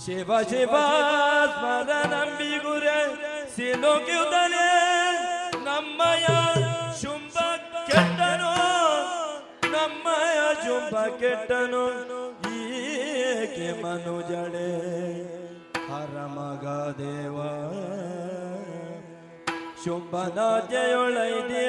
ಶಿವ 0.03 0.31
ಶಿವ 0.51 0.73
ಸ್ಮರಣಂಬಿಗುರೆ 1.55 2.99
ಸಿಲುಕಿಯುತ್ತಲೇ 3.55 4.69
ನಮ್ಮಯ 5.67 6.25
ಶುಂಭ 7.01 7.35
ಕೆಟ್ಟನು 7.89 8.53
ನಮ್ಮಯ 9.75 10.39
ಶುಂಭ 10.65 10.95
ಕೆಟ್ಟನು 11.21 11.83
ಏಕೆ 12.55 13.69
ಮನುಜಳೆ 13.81 14.69
ಮಗ 16.34 16.64
ದೇವ 16.98 17.36
ಶುಂಭನ 19.82 20.38
ಜಯೊಳೈದೆ 20.70 21.66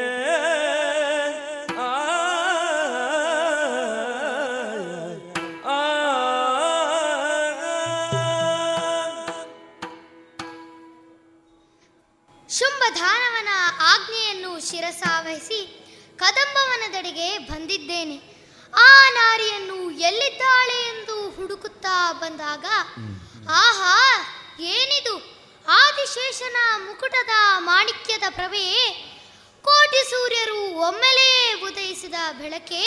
ಶುಂಭಧಾನವನ 12.50 13.52
ಆಜ್ಞೆಯನ್ನು 13.92 14.52
ಶಿರಸಾವಹಿಸಿ 14.60 15.60
ಕದಂಬವನದೆಡೆಗೆ 16.18 17.28
ಬಂದಿದ್ದೇನೆ 17.50 18.18
ಆ 18.84 18.90
ನಾರಿಯನ್ನು 19.10 19.78
ಎಲ್ಲಿದ್ದಾಳೆ 20.00 20.78
ಎಂದು 20.92 21.16
ಹುಡುಕುತ್ತಾ 21.30 21.96
ಬಂದಾಗ 22.14 22.66
ಆಹಾ 23.56 23.94
ಏನಿದು? 24.60 25.38
ಆದಿಶೇಷನ 25.70 26.56
ಮುಕುಟದ 26.78 27.30
ಮಾಣಿಕ್ಯದ 27.58 28.24
ಪ್ರಭೆಯೇ 28.30 28.86
ಕೋಟಿ 29.62 30.10
ಸೂರ್ಯರು 30.10 30.76
ಒಮ್ಮೆಲೇ 30.76 31.54
ಉದಯಿಸಿದ 31.54 32.14
ಬೆಳಕೆ, 32.38 32.84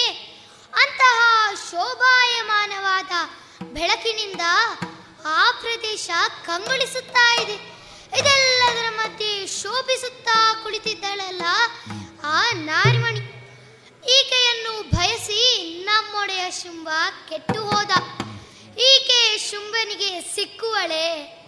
ಅಂತಹ 0.74 1.48
ಶೋಭಾಯಮಾನವಾದ 1.70 3.10
ಬೆಳಕಿನಿಂದ 3.62 4.40
ಆ 5.26 5.50
ಪ್ರದೇಶ 5.50 6.10
ಕಂಗೊಳಿಸುತ್ತಾ 6.46 7.42
ಇದೆ. 7.42 7.54
ಇದೆಲ್ಲದರ 8.18 8.88
ಮಧ್ಯೆ 8.90 9.46
ಶೋಭಿಸುತ್ತಾ 9.46 10.54
ಕುಳಿತಿದ್ದಳಲ್ಲ 10.62 11.42
ಆ 12.24 12.52
ನಾರಿಮಣಿ. 12.52 13.20
ಈಕೆಯನ್ನು 14.18 14.90
ಭಯಸಿ 14.90 15.40
ನಮ್ಮೊಡೆಯ 15.84 16.50
ಶುಂಭ 16.50 16.88
ಕೆಟ್ಟು 17.28 17.60
ಹೋದ. 17.62 17.90
ಈಕೆ 18.78 19.38
ಶುಂಭನಿಗೆ 19.50 20.20
ಸಿಕ್ಕುವಳೆ. 20.34 21.39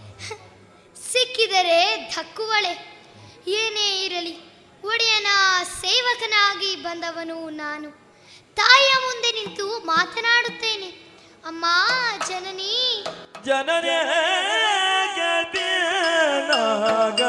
ಸಿಕ್ಕಿದರೆ 1.13 2.11
ಧಕ್ಕುವಳೆ. 2.15 2.93
ಏನೇ 3.49 4.05
ಇರಲಿ, 4.05 4.35
ಒಡೆಯನ 4.85 5.27
ಸೇವಕನಾಗಿ 5.81 6.77
ಬಂದವನು 6.77 7.51
ನಾನು. 7.51 8.03
ತಾಯಿಯ 8.55 8.95
ಮುಂದೆ 9.01 9.33
ನಿಂತು 9.33 9.87
ಮಾತನಾಡುತ್ತೇನೆ. 9.87 11.19
ಅಮ್ಮ, 11.47 11.65
ಜನನಿ. 12.29 13.05
ಜನನೇ 13.47 13.99
ಗೆಲ್ಬೇನಾಗ 15.15 17.21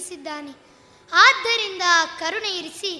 ಕಳುಹಿಸಿದ್ದಾನೆ 0.00 0.52
ಆದ್ದರಿಂದ 1.12 1.84
ಕರುಣೆ 2.20 2.50
ಇರಿಸಿ 2.58 2.92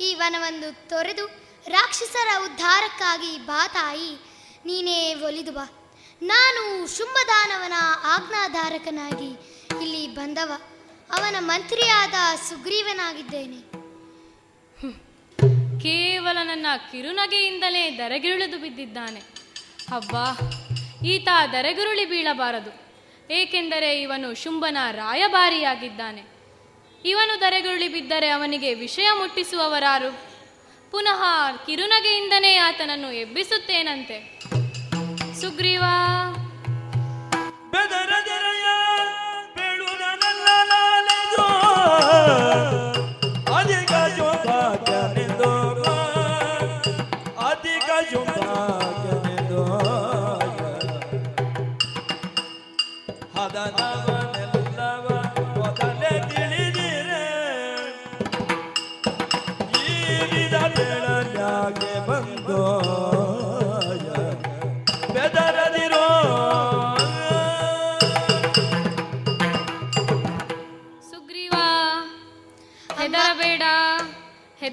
ಈ 0.00 0.08
ವನವನ್ನು 0.14 0.88
ತೊರೆದು 0.88 1.24
ರಾಕ್ಷಸರ 1.68 2.28
ಉದ್ಧಾರಕ್ಕಾಗಿ 2.44 3.32
ಬಾತಾಯಿ, 3.46 4.10
ನೀನೇ 4.66 4.98
ಒಲಿದು 5.14 5.52
ಬಾ. 5.52 5.64
ನಾನು 6.22 6.62
ಶುಂಭದಾನವನ 6.96 7.76
ಆಜ್ಞಾಧಾರಕನಾಗಿ 8.14 9.30
ಇಲ್ಲಿ 9.82 10.02
ಬಂದವ. 10.14 10.52
ಅವನ 11.12 11.36
ಮಂತ್ರಿಯಾದ 11.40 12.14
ಸುಗ್ರೀವನಾಗಿದ್ದೇನೆ. 12.48 13.60
ಕೇವಲ 15.82 16.38
ನನ್ನ 16.42 16.66
ಕಿರುನಗೆಯಿಂದಲೇ 16.92 17.84
ದರಗಿರುಳಿದು 17.98 18.58
ಬಿದ್ದಿದ್ದಾನೆ. 18.58 19.20
ಅಬ್ಬಾ 19.98 20.24
ಈತ 21.04 21.28
ದರಗಿರುಳಿ 21.52 22.06
ಬೀಳಬಾರದು. 22.06 22.72
ಏಕೆಂದರೆ 23.30 23.90
ಇವನು 24.02 24.28
ಶುಂಭನ 24.42 24.78
ರಾಯಭಾರಿಯಾಗಿದ್ದಾನೆ. 24.92 26.35
ಇವನು 27.06 27.40
ದರೆಗುರುಳಿ 27.40 27.88
ಬಿದ್ದರೆ 27.88 28.28
ಅವನಿಗೆ 28.28 28.74
ವಿಷಯ 28.74 29.08
ಮುಟ್ಟಿಸುವವರಾರು. 29.18 30.10
ಪುನಃ 30.90 31.24
ಕಿರುನಗೆಯಿಂದನೇ 31.66 32.56
ಆತನನ್ನು 32.56 33.12
ಎಬ್ಬಿಸುತ್ತೇನಂತೆ. 33.12 34.40
ಸುಗ್ರೀವ. 35.40 35.82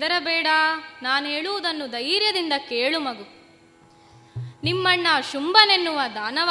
ಹೆದರಬೇಡ 0.04 0.48
ನಾನು 1.02 1.28
ಹೇಳುವುದನ್ನು 1.28 1.88
ಧೈರ್ಯದಿಂದ 1.88 2.54
ಕೇಳು 2.70 3.00
ಮಗು. 3.00 3.24
ನಿಮ್ಮಣ್ಣ 4.64 5.08
ಶುಂಭನೆನ್ನುವ 5.32 6.00
ದಾನವ. 6.16 6.50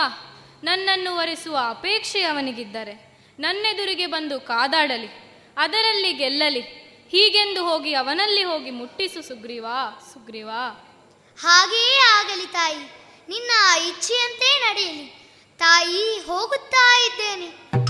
ನನ್ನನ್ನು 0.64 1.16
ಒರೆಸುವ 1.16 1.58
ಅಪೇಕ್ಷೆ 1.68 2.22
ಅವನಿಗಿದ್ದರೆ 2.22 3.18
ನನ್ನೆದುರಿಗೆ 3.38 4.06
ಬಂದು 4.06 4.40
ಕಾದಾಡಲಿ, 4.40 5.08
ಅದರಲ್ಲಿ 5.56 6.12
ಗೆಲ್ಲಲಿ. 6.12 6.60
ಹೀಗೆಂದು 7.10 7.64
ಹೋಗಿ 7.64 7.94
ಅವನಲ್ಲಿ 7.94 8.44
ಹೋಗಿ 8.44 8.70
ಮುಟ್ಟಿಸು 8.70 9.22
ಸುಗ್ರೀವಾ 9.22 10.10
ಸುಗ್ರೀವಾ. 10.14 10.88
ಹಾಗೆಯೇ 11.40 12.00
ಆಗಲಿ 12.00 12.46
ತಾಯಿ. 12.46 12.76
ನಿನ್ನ 13.28 13.82
ಇಚ್ಛೆಯಂತೆ 13.88 14.60
ನಡೆಯಲಿ. 14.60 15.30
ತಾಯಿ, 15.58 16.26
ಹೋಗುತ್ತಾ 16.26 17.00
ಇದ್ದೇನೆ. 17.00 17.81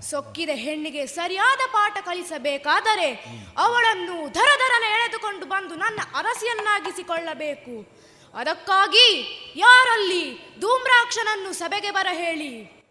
ಸೊಕ್ಕಿದ 0.00 0.48
ಹೆಣ್ಣಿಗೆ 0.54 1.06
ಸರಿಯಾದ 1.06 1.62
ಪಾಠ 1.72 1.96
ಕಲಿಸಬೇಕಾದರೆ 2.04 3.08
ಅವಳನ್ನು 3.58 4.28
ಧರಧರನೆ 4.28 4.88
ಎಳೆದುಕೊಂಡು 4.96 5.46
ಬಂದು 5.46 5.74
ನನ್ನ 5.74 6.00
ಅರಸಿಯನ್ನಾಗಿಸಿಕೊಳ್ಳಬೇಕು. 6.14 8.02
ಅದಕ್ಕಾಗಿ 8.34 9.08
ಯಾರಲ್ಲಿ 9.56 10.34
ಧೂಮ್ರಾಕ್ಷನನ್ನು 10.60 11.52
ಸಭೆಗೆ 11.52 11.90
ಬರ 11.90 12.06
ಹೇಳಿ 12.12 12.81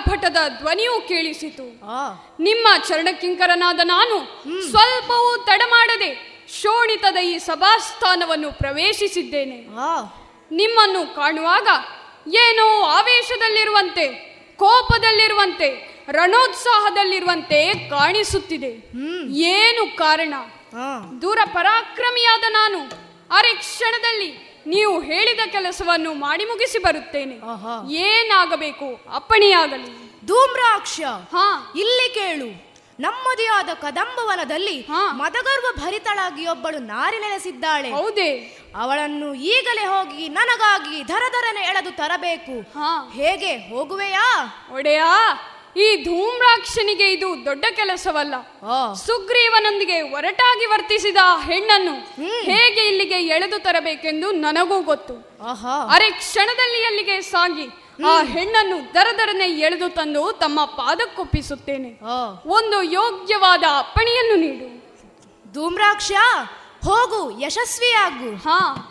ಆರ್ಭಟದ 0.00 0.36
ಧ್ವನಿಯೂ 0.58 1.00
ಕೇಳಿಸಿತು. 1.08 1.64
ನಿಮ್ಮ 2.42 2.66
ಚರಣಕಿಂಕರನಾದ 2.88 3.80
ನಾನು 3.84 4.16
ಸ್ವಲ್ಪವೂ 4.70 5.44
ತಡಮಾಡದೆ 5.44 6.10
ಶೋಣಿತದ 6.60 7.16
ಈ 7.16 7.38
ಸಭಾಸ್ಥಾನವನ್ನು 7.38 8.52
ಪ್ರವೇಶಿಸಿದ್ದೇನೆ. 8.52 9.56
ನಿಮ್ಮನ್ನು 10.50 11.14
ಕಾಣುವಾಗ 11.14 11.68
ಏನೋ 12.34 12.82
ಆವೇಶದಲ್ಲಿರುವಂತೆ 12.82 14.06
ಕೋಪದಲ್ಲಿರುವಂತೆ 14.56 15.68
ರಣೋತ್ಸಾಹದಲ್ಲಿರುವಂತೆ 16.12 17.60
ಕಾಣಿಸುತ್ತಿದೆ. 17.90 18.72
ಏನು 19.50 19.96
ಕಾರಣ? 19.96 20.34
ದೂರ 21.22 21.38
ಪರಾಕ್ರಮಿಯಾದ 21.52 22.44
ನಾನು 22.48 22.78
ಅರೆ 23.30 23.54
ಕ್ಷಣದಲ್ಲಿ 23.54 24.49
ನೀವು 24.66 25.00
ಹೇಳಿದ 25.00 25.40
ಕೆಲಸವನ್ನು 25.46 26.14
ಮಾಡಿ 26.14 26.44
ಮುಗಿಸಿ 26.44 26.78
ಬರುತ್ತೇನೆ. 26.78 27.34
ಏನಾಗಬೇಕು? 27.92 29.00
ಅಪ್ಪಣೆಯಾಗಲಿ. 29.14 30.10
ಧೂಮ್ರಾಕ್ಷ. 30.26 31.00
ಹಾ. 31.32 31.72
ಇಲ್ಲಿ 31.76 32.14
ಕೇಳು. 32.14 32.70
ನಮ್ಮದೇ 33.00 33.46
ಆದ 33.46 33.68
ಕದಂಬವನದಲ್ಲಿ 33.74 34.80
ಮದಗರ್ವ 35.10 35.84
ಭರಿತಳಾಗಿ 35.84 36.46
ಒಬ್ಬಳು 36.46 36.78
ನಾರಿ 36.78 37.18
ನೆಲೆಸಿದ್ದಾಳೆ. 37.18 37.90
ಹೌದೇ. 37.90 38.56
ಅವಳನ್ನು 38.76 39.34
ಈಗಲೇ 39.34 39.86
ಹೋಗಿ 39.86 40.28
ನನಗಾಗಿ 40.28 41.02
ಧರಧರನೆ 41.02 41.60
ಎಳೆದು 41.60 41.90
ತರಬೇಕು. 41.96 42.78
ಹೇಗೆ 43.12 43.56
ಹೋಗುವೆಯಾ? 43.56 44.46
ಒಡೆಯಾ. 44.72 45.38
ಈ 45.76 46.04
ಧೂಮ್ರಾಕ್ಷನಿಗೆ 46.04 47.12
ಇದು 47.12 47.44
ದೊಡ್ಡ 47.44 47.64
ಕೆಲಸವಲ್ಲ. 47.76 48.34
ಸುಗ್ರೀವನೊಂದಿಗೆ 48.94 50.02
ಒರಟಾಗಿ 50.02 50.66
ವರ್ತಿಸಿದ 50.66 51.16
ಹೆಣ್ಣನ್ನು 51.40 51.94
ಹೇಗೆ 52.42 52.88
ಇಲ್ಲಿಗೆ 52.88 53.14
ಎಳೆದು 53.14 53.58
ತರಬೇಕೆಂದು 53.58 54.32
ನನಗೂ 54.32 54.82
ಗೊತ್ತು. 54.82 55.14
ಅರೆ 55.94 56.10
ಕ್ಷಣದಲ್ಲಿ 56.10 56.84
ಅಲ್ಲಿಗೆ 56.84 57.20
ಸಾಗಿ 57.20 57.66
ಆ 58.06 58.22
ಹೆಣ್ಣನ್ನು 58.22 58.94
ದರದರನೆ 58.94 59.44
ಎಳೆದು 59.44 59.88
ತಂದು 59.88 60.32
ತಮ್ಮ 60.32 60.64
ಪಾದಕ್ಕೊಪ್ಪಿಸುತ್ತೇನೆ. 60.64 61.98
ಒಂದು 62.46 62.82
ಯೋಗ್ಯವಾದ 62.82 63.64
ಅಪ್ಪಣೆಯನ್ನು 63.78 64.36
ನೀಡು. 64.36 64.68
ಧೂಮ್ರಾಕ್ಷ 65.52 66.12
ಹೋಗು 66.84 67.40
ಯಶಸ್ವಿಯಾಗು. 67.40 68.36
ಹಾ. 68.36 68.86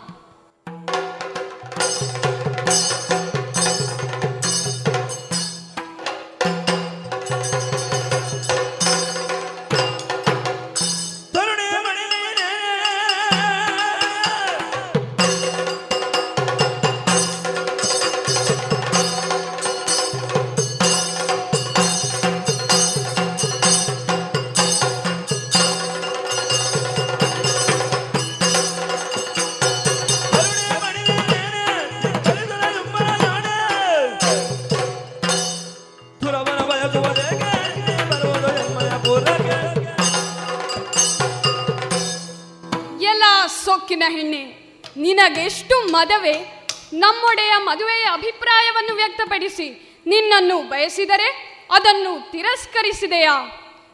ಮದವೇ 46.20 46.66
ನಮ್ಮೊಡೆಯ 46.92 47.52
ಮದುವೆಯ 47.56 48.04
ಅಭಿಪ್ರಾಯವನ್ನು 48.12 48.94
ವ್ಯಕ್ತಪಡಿಸಿ, 48.94 50.00
ನಿನ್ನನ್ನು 50.06 50.68
ಬಯಸಿದರೆ 50.68 51.58
ಅದನ್ನು 51.72 52.30
ತಿರಸ್ಕರಿಸಿದೆಯಾ? 52.30 53.36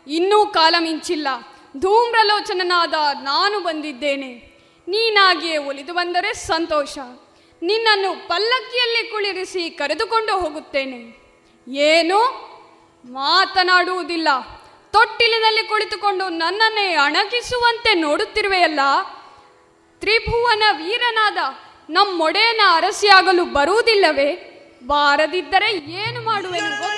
ಇನ್ನೂ 0.09 0.47
ಕಾಲ 0.47 0.75
ಮಿಂಚಿಲ್ಲ 0.79 1.29
ಧೂಮ್ರಲೋಚನನಾದ 1.77 2.95
ನಾನು 3.23 3.61
ಬಂದಿದ್ದೇನೆ. 3.61 4.29
ನೀನಾಗಿಯೇ 4.89 5.57
ಒಲಿದು 5.57 5.95
ಬಂದರೆ 5.95 6.35
ಸಂತೋಷ. 6.35 6.99
ನಿನ್ನನ್ನು 7.63 8.29
ಪಲ್ಲಕ್ಕಿಯಲ್ಲಿ 8.29 9.11
ಕುಳಿರಿಸಿ 9.11 9.71
ಕರೆದುಕೊಂಡು 9.71 10.41
ಹೋಗುತ್ತೇನೆ. 10.41 11.01
ಏನು 11.69 12.19
ಮಾತನಾಡುವುದಿಲ್ಲ. 13.05 14.29
ತೊಟ್ಟಿಲಿನಲ್ಲಿ 14.93 15.65
ಕುಳಿತುಕೊಂಡು 15.69 16.29
ನನ್ನನ್ನೇ 16.29 16.95
ಅಣಕಿಸುವಂತೆ 16.95 17.95
ನೋಡುತ್ತಿರುವೆಯಲ್ಲ. 17.95 18.81
ತ್ರಿಭುವನ 20.01 20.63
ವೀರನಾದ 20.73 21.37
ನಮ್ಮೊಡೆಯನ 21.91 22.61
ಅರಸಿಯಾಗಲು 22.75 23.45
ಬರುವುದಿಲ್ಲವೇ? 23.45 24.29
ಬಾರದಿದ್ದರೆ 24.87 25.71
ಏನು 25.77 26.21
ಮಾಡುವೆನು? 26.23 26.96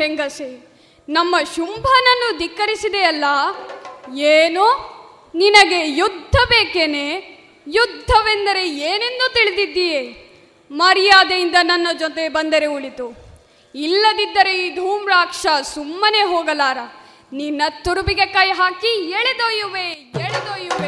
ಹೆಂಗಸೆ? 0.00 0.50
ನಮ್ಮ 1.08 1.34
ಶುಂಭನನ್ನು 1.54 2.28
ಧಿಕ್ಕರಿಸಿದೆಯಲ್ಲ, 2.38 3.26
ಏನು 4.34 4.64
ನಿನಗೆ 5.34 5.80
ಯುದ್ಧ 6.00 6.36
ಬೇಕೇನೆ? 6.50 7.06
ಯುದ್ಧವೆಂದರೆ 7.66 8.62
ಏನೆಂದು 8.90 9.26
ತಿಳಿದಿದ್ದೀಯೇ? 9.36 10.02
ಮರ್ಯಾದೆಯಿಂದ 10.70 11.56
ನನ್ನ 11.62 11.88
ಜೊತೆ 12.02 12.24
ಬಂದರೆ 12.36 12.68
ಉಳಿತು. 12.76 13.06
ಇಲ್ಲದಿದ್ದರೆ 13.74 14.52
ಈ 14.64 14.66
ಧೂಮ್ರಾಕ್ಷ 14.76 15.46
ಸುಮ್ಮನೆ 15.74 16.22
ಹೋಗಲಾರ. 16.32 16.78
ನಿನ್ನ 17.32 17.62
ತುರುಬಿಗೆ 17.84 18.26
ಕೈ 18.36 18.48
ಹಾಕಿ 18.60 18.92
ಎಳೆದೊಯ್ಯುವೆ 19.18 19.86
ಎಳೆದೊಯ್ಯುವೆ. 20.26 20.87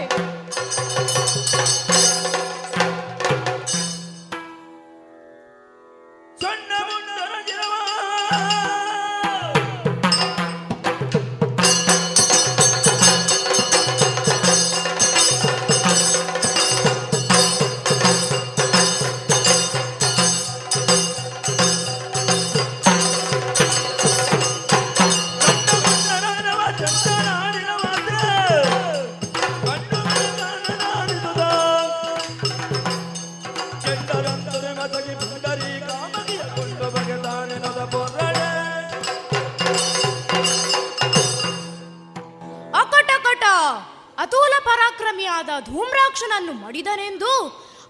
ಮಡಿದನೆಂದು 46.80 47.32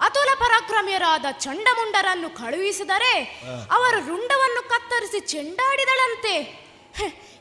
ಅತುಲ 0.04 0.30
ಪರಾಕ್ರಮಿಯರಾದ 0.38 1.26
ಚಂಡಮುಂಡರನ್ನು 1.44 2.28
ಕಳುಹಿಸಿದರೆ 2.38 3.12
ಅವರ 3.70 3.94
ರುಂಡವನ್ನು 4.06 4.62
ಕತ್ತರಿಸಿ 4.68 5.20
ಚೆಂಡಾಡಿದಳಂತೆ. 5.32 6.34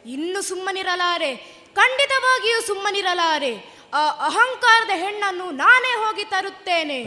ಇನ್ನು 0.05 0.39
ಸುಮ್ಮನಿರಲಾರೆ 0.49 1.31
ಖಂಡಿತವಾಗಿಯೂ 1.75 2.59
ಸುಮ್ಮನಿರಲಾರೆ. 2.61 3.53
ಆ 3.93 4.01
ಅಹಂಕಾರದ 4.27 4.93
ಹೆಣ್ಣನ್ನು 5.03 5.47
ನಾನೇ 5.51 5.93
ಹೋಗಿ 6.03 6.23
ತರುತ್ತೇನೆ. 6.23 6.99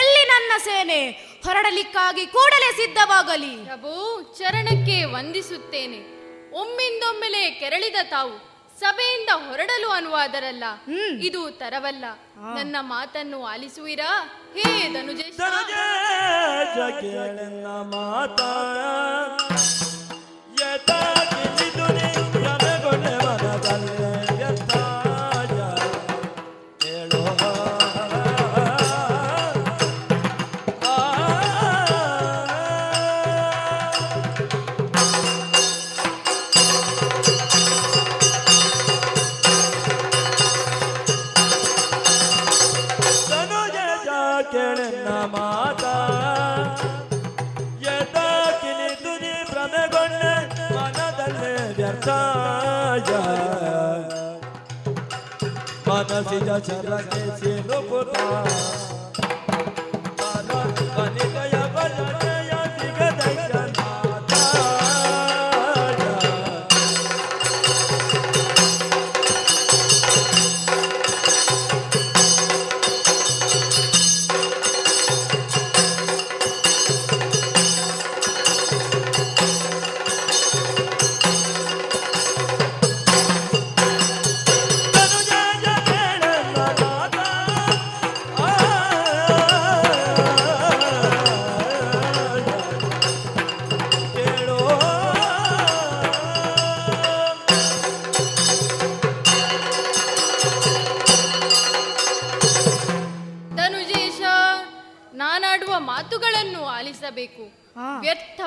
ಎಲ್ಲಿ 0.00 0.22
ನನ್ನ 0.32 0.52
ಸೇನೆ? 0.64 1.00
ಹೊರಡಲಿಕ್ಕಾಗಿ 1.46 2.26
ಕೂಡಲೇ 2.26 2.70
ಸಿದ್ಧವಾಗಲಿ. 2.72 3.52
ಪ್ರಭು 3.64 3.92
ಚರಣಕ್ಕೆ 4.38 4.98
ವಂದಿಸುತ್ತೇನೆ. 5.16 6.00
ಒಮ್ಮಿಂದೊಮ್ಮೆಲೆ 6.60 7.42
ಕೆರಳಿದ 7.50 7.96
ತಾವು. 8.10 8.49
ಸಭೆಯಿಂದ 8.80 9.28
ಹೊರಡಲು 9.48 9.88
ಅನುವಾದರಲ್ಲ. 9.88 10.64
ಇದು 11.20 11.50
ತರವಲ್ಲ. 11.50 12.04
ನನ್ನ 12.56 12.76
ಮಾತನ್ನು 12.80 13.44
ಆಲಿಸುವಿರಾ? 13.44 14.24
ಹೇ 14.56 14.92
ಧನುಜೇಶ. 14.92 15.40
ಮಾತಾ 17.82 17.82
ಮಾತ 17.82 18.40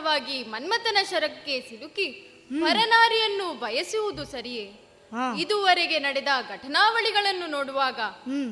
ವ್ಯರ್ಥವಾಗಿ 0.03 0.43
ಮನ್ಮಥನ 0.43 0.97
ಶರಕ್ಕೆ 1.09 1.61
ಸಿಲುಕಿ 1.61 2.07
ಪರನಾರಿಯನ್ನು 2.59 3.53
ಬಯಸುವುದು 3.53 4.25
ಸರಿಯೇ? 4.25 4.71
ಇದುವರೆಗೆ 5.37 5.99
ನಡೆದ 5.99 6.27
ಘಟನಾವಳಿಗಳನ್ನು 6.49 7.47
ನೋಡುವಾಗ 7.47 7.99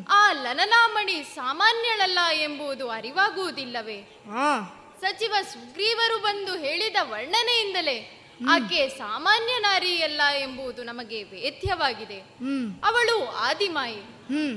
ಆ 0.09 0.31
ಲಲನಾಮಣಿ 0.31 1.23
ಸಾಮಾನ್ಯಳಲ್ಲ 1.35 2.19
ಎಂಬುದು 2.33 2.89
ಅರಿವಾಗುವುದಿಲ್ಲವೇ? 2.89 3.99
ಸಚಿವ 5.01 5.35
ಸುಗ್ರೀವರು 5.53 6.19
ಬಂದು 6.19 6.57
ಹೇಳಿದ 6.57 6.95
ವರ್ಣನೆಯಿಂದಲೇ 7.01 8.17
ಆಕೆ 8.49 8.89
ಸಾಮಾನ್ಯ 8.89 9.59
ನಾರಿಯಲ್ಲ 9.59 10.21
ಎಂಬುದು 10.39 10.83
ನಮಗೆ 10.83 11.23
ವೇದ್ಯವಾಗಿದೆ. 11.23 12.19
ಅವಳು 12.83 13.29
ಆದಿಮಾಯಿ. 13.29 14.01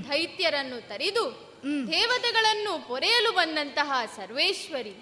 ದೈತ್ಯರನ್ನು 0.08 0.88
ತರಿದು 0.88 1.43
ದೇವತೆಗಳನ್ನು 1.64 2.88
ಪೊರೆಯಲು 2.88 3.32
ಬಂದಂತಹ 3.32 3.92
ಸರ್ವೇಶ್ವರಿ 4.16 4.94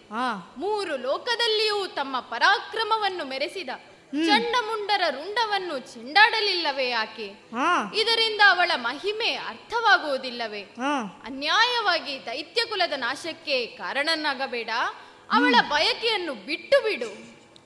ಮೂರು 0.56 0.96
ಲೋಕದಲ್ಲಿಯೂ 0.96 1.86
ತಮ್ಮ 1.86 2.20
ಪರಾಕ್ರಮವನ್ನು 2.20 3.24
ಮೆರೆಸಿದ 3.24 3.68
ಚಂಡಮುಂಡರ 4.26 5.02
ರುಂಡವನ್ನು 5.10 5.78
ಚೆಂಡಾಡಲಿಲ್ಲವೇ 5.78 6.90
ಆಕೆ? 6.90 7.26
ಇದರಿಂದ 7.94 8.40
ಅವಳ 8.48 8.70
ಮಹಿಮೆ 8.76 9.34
ಅರ್ಥವಾಗುವುದಿಲ್ಲವೇ? 9.34 10.62
ಅನ್ಯಾಯವಾಗಿ 11.24 12.26
ದೈತ್ಯ 12.26 12.64
ಕುಲದ 12.64 12.92
ನಾಶಕ್ಕೆ 12.96 13.66
ಕಾರಣನಾಗಬೇಡ. 13.66 14.70
ಅವಳ 15.32 15.54
ಬಯಕೆಯನ್ನು 15.68 16.34
ಬಿಟ್ಟು 16.34 16.82
ಬಿಡು. 16.82 17.10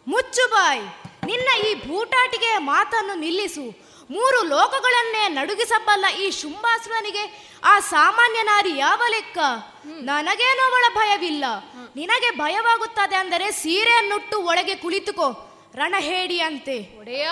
ಮುಚ್ಚು 0.08 0.50
ಬಾಯ್. 0.50 0.82
ನಿನ್ನ 1.26 1.66
ಈ 1.66 1.74
ಬೂಟಾಟಿಗೆಯ 1.74 2.58
ಮಾತನ್ನು 2.58 3.14
ನಿಲ್ಲಿಸು. 3.14 3.85
ಮೂರು 4.10 4.42
ಲೋಕಗಳನ್ನೇ 4.42 5.28
ನಡುಗಿಸಬಲ್ಲ 5.28 6.06
ಈ 6.18 6.30
ಶುಂಭಾಸುರನಿಗೆ 6.30 7.24
ಆ 7.64 7.80
ಸಾಮಾನ್ಯ 7.80 8.42
ನಾರಿ 8.42 8.76
ಯಾವ 8.76 9.02
ಲೆಕ್ಕ? 9.08 9.38
ನನಗೇನು 9.86 10.62
ಅವಳ 10.66 10.84
ಭಯವಿಲ್ಲ. 10.94 11.44
ನಿನಗೆ 11.96 12.30
ಭಯವಾಗುತ್ತದೆ 12.30 13.16
ಅಂದರೆ 13.16 13.50
ಸೀರೆಯನ್ನುಟ್ಟು 13.50 14.38
ಒಳಗೆ 14.42 14.74
ಕುಳಿತುಕೋ. 14.74 15.28
ರಣಹೇಡಿಯಂತೆ. 15.74 16.98
ಒಡೆಯ 16.98 17.28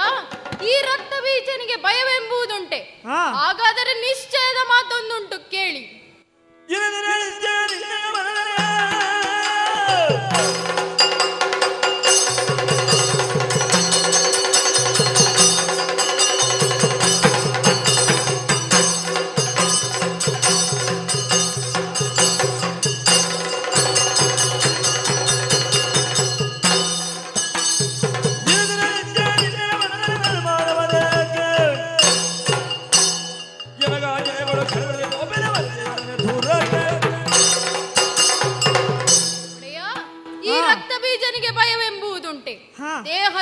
ಈ 0.69 0.75
ರಕ್ತ 0.83 1.13
ಬೀಜನಿಗೆ 1.21 1.77
ಭಯವೆಂಬುದುಂಟೆ 1.77 2.81
ಹಾಗಾದರೆ 3.09 3.93
ನಿಶ್ಚಯದ 4.01 4.61
ಮಾತೊಂದುಂಟು 4.69 5.51
ಕೇಳಿ. 5.51 6.05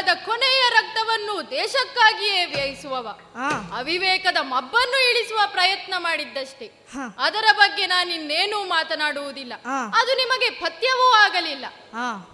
ಬೇಕಾದ 0.03 0.27
ಕೊನೆಯ 0.27 0.63
ರಕ್ತವನ್ನು 0.71 1.51
ದೇಶಕ್ಕಾಗಿಯೇ 1.51 2.45
ವ್ಯಯಿಸುವವ. 2.45 3.09
ಅವಿವೇಕದ 3.77 4.37
ಮಬ್ಬನ್ನು 4.41 5.11
ಇಳಿಸುವ 5.11 5.41
ಪ್ರಯತ್ನ 5.47 5.95
ಮಾಡಿದ್ದಷ್ಟೇ. 5.99 6.67
ಅದರ 7.19 7.45
ಬಗ್ಗೆ 7.57 7.87
ನಾನಿನ್ನೇನೂ 7.87 8.65
ಮಾತನಾಡುವುದಿಲ್ಲ. 8.65 9.53
ಅದು 9.95 10.17
ನಿಮಗೆ 10.17 10.51
ಪಥ್ಯವೂ 10.51 11.13
ಆಗಲಿಲ್ಲ. 11.13 11.67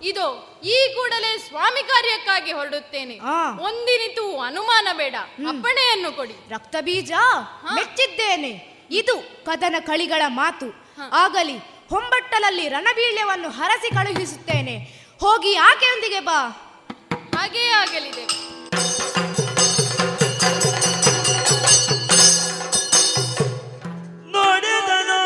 ಇದು 0.02 0.24
ಈ 0.64 0.94
ಕೂಡಲೇ 0.96 1.38
ಸ್ವಾಮಿ 1.48 1.82
ಕಾರ್ಯಕ್ಕಾಗಿ 1.82 2.52
ಹೊರಡುತ್ತೇನೆ. 2.52 3.18
ಒಂದಿನಿತು 3.60 4.40
ಅನುಮಾನ 4.40 4.88
ಬೇಡ. 4.96 5.14
ಅಪ್ಪಣೆಯನ್ನು 5.48 6.12
ಕೊಡಿ. 6.12 6.34
ರಕ್ತ 6.50 6.76
ಬೀಜ 6.80 7.12
ಮೆಚ್ಚಿದ್ದೇನೆ. 7.74 8.52
ಇದು 8.90 9.44
ಕದನ 9.44 9.76
ಕಳಿಗಳ 9.80 10.22
ಮಾತು. 10.26 10.66
ಆಗಲಿ 11.12 11.56
ಹೊಂಬಟ್ಟಲಲ್ಲಿ 11.90 12.68
ರಣಬೀಳ್ಯವನ್ನು 12.68 13.50
ಹರಸಿ 13.50 13.90
ಕಳುಹಿಸುತ್ತೇನೆ. 13.90 14.74
ಹೋಗಿ 15.20 15.54
ಆಕೆಯೊಂದಿಗೆ 15.54 16.20
ಬಾ. 16.20 16.67
ಹಾಗೇ 17.38 17.64
ಆಗಲಿದೆ. 17.80 18.24
ನೋಡಿದನು 24.34 25.20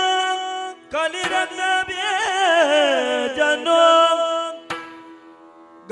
ಕಲಿರಂಗ 0.92 1.60
ಬೇಜನು 1.88 3.80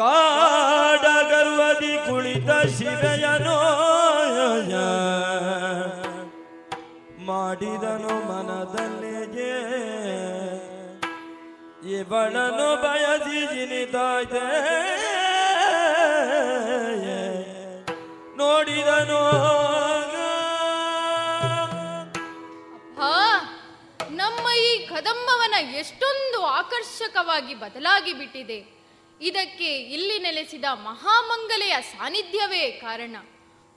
ಗಾಢ 0.01 1.05
ಕುಳಿತ 2.07 2.51
ಶಿವೆಯನು 2.77 3.57
ಮಾಡಿದನು 7.29 8.15
ಮನದಲ್ಲಿಗೆ 8.29 9.53
ಇವಳನ್ನು 11.95 12.69
ಬಯಸಿ 12.83 13.41
ಜಿನಿತಾಯ್ತೆ 13.53 14.45
ನೋಡಿದನು 18.61 19.19
ಹಾ 22.99 23.13
ನಮ್ಮ 24.11 24.45
ಈ 24.63 24.73
ಕದಂಬವನ 24.87 25.55
ಎಷ್ಟೊಂದು 25.75 26.41
ಆಕರ್ಷಕವಾಗಿ 26.59 27.55
ಬದಲಾಗಿ 27.55 28.13
ಬಿಟ್ಟಿದೆ. 28.13 28.59
ಇದಕ್ಕೆ 29.21 29.71
ಇಲ್ಲಿ 29.95 30.19
ನೆಲೆಸಿದ 30.19 30.67
ಮಹಾಮಂಗಲೆಯ 30.89 31.77
ಸಾನ್ನಿಧ್ಯವೇ 31.93 32.65
ಕಾರಣ. 32.85 33.17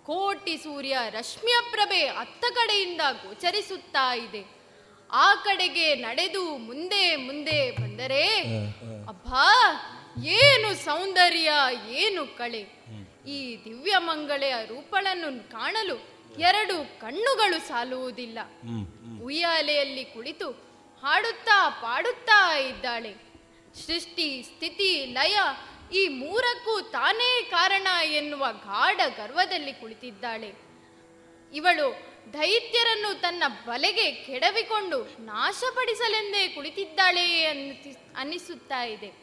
ಕೋಟಿ 0.10 0.56
ಸೂರ್ಯ 0.58 0.98
ರಶ್ಮಿಯ 1.10 1.58
ಪ್ರಭೆ 1.72 2.02
ಅತ್ತ 2.24 2.44
ಕಡೆಯಿಂದ 2.56 3.02
ಗೋಚರಿಸುತ್ತಾ 3.24 4.08
ಇದೆ. 4.16 4.44
ಆ 5.12 5.30
ಕಡೆಗೆ 5.36 5.88
ನಡೆದು 5.96 6.44
ಮುಂದೆ 6.68 7.04
ಮುಂದೆ 7.28 7.60
ಬಂದರೆ 7.72 8.24
ಅಬ್ಬಾ 9.08 9.50
ಏನು 10.40 10.70
ಸೌಂದರ್ಯ 10.86 11.52
ಏನು 12.04 12.24
ಕಳೆ. 12.38 12.64
ಈ 13.28 13.58
ದಿವ್ಯ 13.66 13.98
ಮಂಗಳೆಯ 13.98 14.56
ರೂಪಳನ್ನು 14.66 15.52
ಕಾಣಲು 15.52 16.14
ಎರಡು 16.40 17.00
ಕಣ್ಣುಗಳು 17.00 17.68
ಸಾಲುವುದಿಲ್ಲ. 17.68 18.40
ಉಯ್ಯಾಲೆಯಲ್ಲಿ 19.24 20.06
ಕುಳಿತು 20.06 20.50
ಹಾಡುತ್ತಾ 21.04 21.70
ಪಾಡುತ್ತಾ 21.70 22.58
ಇದ್ದಾಳೆ. 22.58 23.16
ಸೃಷ್ಟಿ 23.88 24.44
ಸ್ಥಿತಿ 24.44 25.06
ಲಯ 25.06 25.38
ಈ 25.94 26.08
ಮೂರಕ್ಕೂ 26.08 26.82
ತಾನೇ 26.82 27.42
ಕಾರಣ 27.52 27.88
ಎನ್ನುವ 28.04 28.48
ಗಾಢ 28.52 29.02
ಗರ್ವದಲ್ಲಿ 29.18 29.74
ಕುಳಿತಿದ್ದಾಳೆ. 29.74 30.54
ಇವಳು 31.54 32.14
ದೈತ್ಯರನ್ನು 32.34 33.22
ತನ್ನ 33.22 33.44
ಬಲೆಗೆ 33.66 34.12
ಕೆಡವಿಕೊಂಡು 34.12 35.04
ನಾಶಪಡಿಸಲೆಂದೇ 35.04 36.48
ಕುಳಿತಿದ್ದಾಳೆ 36.48 37.46
ಅನ್ನಿ- 37.46 37.98
ಅನ್ನಿಸುತ್ತಾ 38.18 38.84
ಇದೆ. 38.84 39.14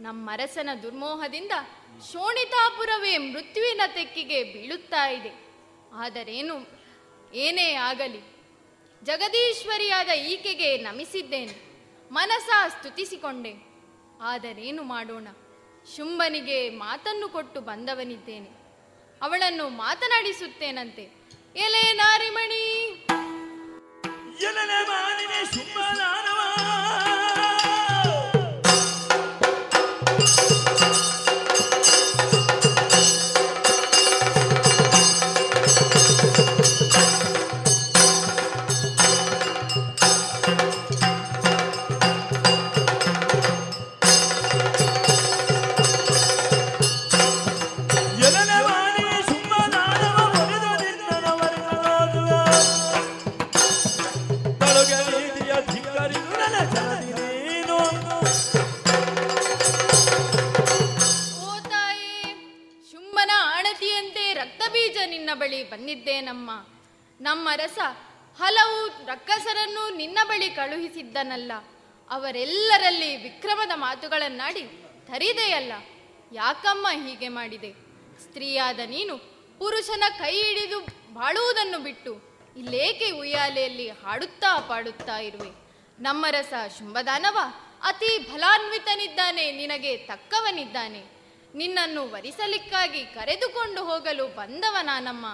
ನಮ್ಮರಸನ 0.00 0.70
ದುರ್ಮೋಹದಿಂದ 0.82 1.52
ಶೋಣಿತಾಪುರವೇ 2.00 3.18
ಮೃತ್ಯುವಿನ 3.18 3.80
ತೆಕ್ಕಿಗೆ 3.86 4.42
ಬೀಳುತ್ತಾ 4.44 5.08
ಇದೆ. 5.10 5.46
ಆದರೇನು? 5.94 6.66
ಏನೇ 7.34 7.74
ಆಗಲಿ. 7.74 8.32
ಜಗದೀಶ್ವರಿಯಾದ 9.04 10.08
ಈಕೆಗೆ 10.08 10.76
ನಮಿಸಿದ್ದೇನೆ. 10.76 11.72
ಮನಸ 12.12 12.48
ಸ್ತುತಿಸಿಕೊಂಡೆ. 12.68 13.52
ಆದರೇನು 14.22 14.82
ಮಾಡೋಣ? 14.82 15.28
ಶುಂಭನಿಗೆ 15.96 16.70
ಮಾತನ್ನು 16.70 17.28
ಕೊಟ್ಟು 17.28 17.60
ಬಂದವನಿದ್ದೇನೆ. 17.60 18.48
ಅವಳನ್ನು 19.22 19.68
ಮಾತನಾಡಿಸುತ್ತೇನಂತೆ? 19.68 21.02
ಎಲೆ 21.56 21.92
ನಾರಿಮಣಿ! 21.92 23.06
ಬಳಿ 65.42 65.60
ಬಂದಿದ್ದೇನಮ್ಮ 65.70 66.50
ನಮ್ಮ 67.20 67.48
ರಸ 67.56 67.78
ಹಲವು 68.38 68.78
ರಕ್ಕಸರನ್ನು 69.06 69.82
ನಿನ್ನ 69.96 70.18
ಬಳಿ 70.28 70.48
ಕಳುಹಿಸಿದ್ದನಲ್ಲ. 70.50 71.52
ಅವರೆಲ್ಲರಲ್ಲಿ 72.10 73.10
ವಿಕ್ರಮದ 73.22 73.72
ಮಾತುಗಳನ್ನಾಡಿ 73.76 74.62
ತರಿದೆಯಲ್ಲ, 75.10 75.72
ಯಾಕಮ್ಮ 76.32 76.86
ಹೀಗೆ 77.02 77.28
ಮಾಡಿದೆ? 77.38 77.70
ಸ್ತ್ರೀಯಾದ 78.22 78.80
ನೀನು 78.94 79.14
ಪುರುಷನ 79.60 80.04
ಕೈ 80.18 80.34
ಹಿಡಿದು 80.42 80.78
ಬಾಳುವುದನ್ನು 81.14 81.78
ಬಿಟ್ಟು 81.78 82.12
ಇಲ್ಲೇಕೆ 82.56 83.08
ಉಯ್ಯಾಲೆಯಲ್ಲಿ 83.22 83.86
ಹಾಡುತ್ತಾ 84.02 84.52
ಪಾಡುತ್ತಾ 84.70 85.16
ಇರುವೆ? 85.28 85.50
ನಮ್ಮ 86.00 86.26
ರಸ 86.30 86.52
ಶುಂಭದಾನವ, 86.76 87.38
ಅತಿ 87.82 88.10
ಫಲಾನ್ವಿತನಿದ್ದಾನೆ, 88.30 89.44
ನಿನಗೆ 89.52 89.92
ತಕ್ಕವನಿದ್ದಾನೆ. 90.10 91.02
ನಿನ್ನನ್ನು 91.54 92.10
ವರಿಸಲಿಕ್ಕಾಗಿ 92.10 93.04
ಕರೆದುಕೊಂಡು 93.04 93.84
ಹೋಗಲು 93.84 94.26
ಬಂದವನಾನಮ್ಮ 94.26 95.26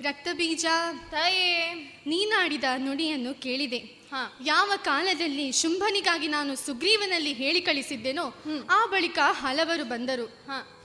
ರಕ್ತ 0.00 0.06
ರಕ್ತಬೀಜ 0.06 0.66
ತಾಯೇ. 1.10 1.72
ನೀನಾಡಿದ 2.06 2.64
ನುಡಿಯನ್ನು 2.76 3.34
ಕೇಳಿದೆ. 3.34 4.06
ಯಾವ 4.44 4.72
ಕಾಲದಲ್ಲಿ 4.76 5.52
ಶುಂಭನಿಗಾಗಿ 5.52 6.28
ನಾನು 6.28 6.56
ಸುಗ್ರೀವನಲ್ಲಿ 6.56 7.32
ಹೇಳಿ 7.32 7.60
ಕಳಿಸಿದ್ದೇನೋ 7.60 8.34
ಆ 8.70 8.86
ಬಳಿಕ 8.86 9.18
ಹಲವರು 9.22 9.84
ಬಂದರು. 9.84 10.26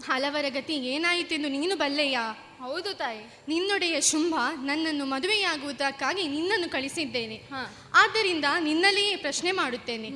ಹಲವರ 0.05 0.45
ಗತಿ 0.49 0.73
ಏನಾಯಿತೆಂದು 0.73 1.49
ನೀನು 1.49 1.75
ಬಲ್ಲೆಯಾ? 1.75 2.31
ಹೌದು 2.61 2.93
ತಾಯಿ. 2.93 3.19
ನಿನ್ನೊಡೆಯ 3.47 4.01
ಶುಂಭ 4.01 4.35
ನನ್ನನ್ನು 4.63 5.05
ಮದುವೆಯಾಗುವುದಕ್ಕಾಗಿ 5.05 6.27
ನಿನ್ನನ್ನು 6.27 6.69
ಕಳಿಸಿದ್ದೇನೆ. 6.69 7.41
ಆದ್ದರಿಂದ 7.93 8.45
ನಿನ್ನಲ್ಲಿಯೇ 8.59 9.15
ಪ್ರಶ್ನೆ 9.15 9.51
ಮಾಡುತ್ತೇನೆ. 9.51 10.09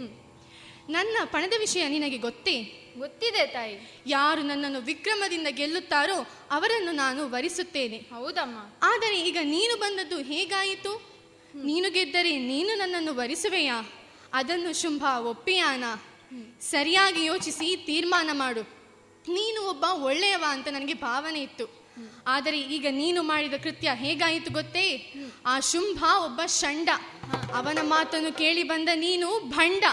ನನ್ನ 0.90 1.18
ಪಣದ 1.26 1.54
ವಿಷಯ 1.60 1.90
ನಿನಗೆ 1.90 2.18
ಗೊತ್ತೇ? 2.18 2.84
ಗೊತ್ತಿದೆ 2.98 3.48
ತಾಯಿ. 3.48 4.02
ಯಾರು 4.08 4.42
ನನ್ನನ್ನು 4.42 4.80
ವಿಕ್ರಮದಿಂದ 4.80 5.48
ಗೆಲ್ಲುತ್ತಾರೋ 5.50 6.28
ಅವರನ್ನು 6.52 6.92
ನಾನು 6.92 7.32
ವರಿಸುತ್ತೇನೆ. 7.32 7.98
ಹೌದಮ್ಮ. 7.98 8.58
ಆದರೆ 8.84 9.22
ಈಗ 9.22 9.38
ನೀನು 9.44 9.80
ಬಂದದ್ದು 9.80 10.18
ಹೇಗಾಯಿತು? 10.18 11.18
ನೀನು 11.56 11.92
ಗೆದ್ದರೆ 11.92 12.38
ನೀನು 12.38 12.78
ನನ್ನನ್ನು 12.78 13.16
ವರಿಸುವೆಯಾ? 13.16 13.90
ಅದನ್ನು 14.34 14.82
ಶುಂಭ 14.82 15.04
ಒಪ್ಪಿಯಾನ? 15.04 15.84
ಸರಿಯಾಗಿ 16.62 17.26
ಯೋಚಿಸಿ 17.26 17.84
ತೀರ್ಮಾನ 17.86 18.30
ಮಾಡು. 18.34 18.77
ನೀನು 19.28 19.62
ಒಬ್ಬ 19.62 19.84
ಒಳ್ಳೆಯವ 19.84 20.44
ಅಂತ 20.48 20.68
ನನಗೆ 20.68 20.94
ಭಾವನೆ 20.94 21.42
ಇತ್ತು. 21.42 21.88
ಆದರೆ 22.28 22.60
ಈಗ 22.60 22.88
ನೀನು 22.90 23.24
ಮಾಡಿದ 23.24 23.54
ಕೃತ್ಯ 23.54 23.92
ಹೇಗಾಯಿತು 23.94 24.52
ಗೊತ್ತೇ? 24.52 25.14
ಆ 25.46 25.60
ಶುಂಭ 25.60 26.04
ಒಬ್ಬ 26.26 26.42
ಷಂಡ. 26.46 26.90
ಅವನ 27.56 27.78
ಮಾತನ್ನು 27.82 28.38
ಕೇಳಿ 28.38 28.64
ಬಂದ 28.64 28.90
ನೀನು 28.94 29.40
ಭಂಡ. 29.40 29.84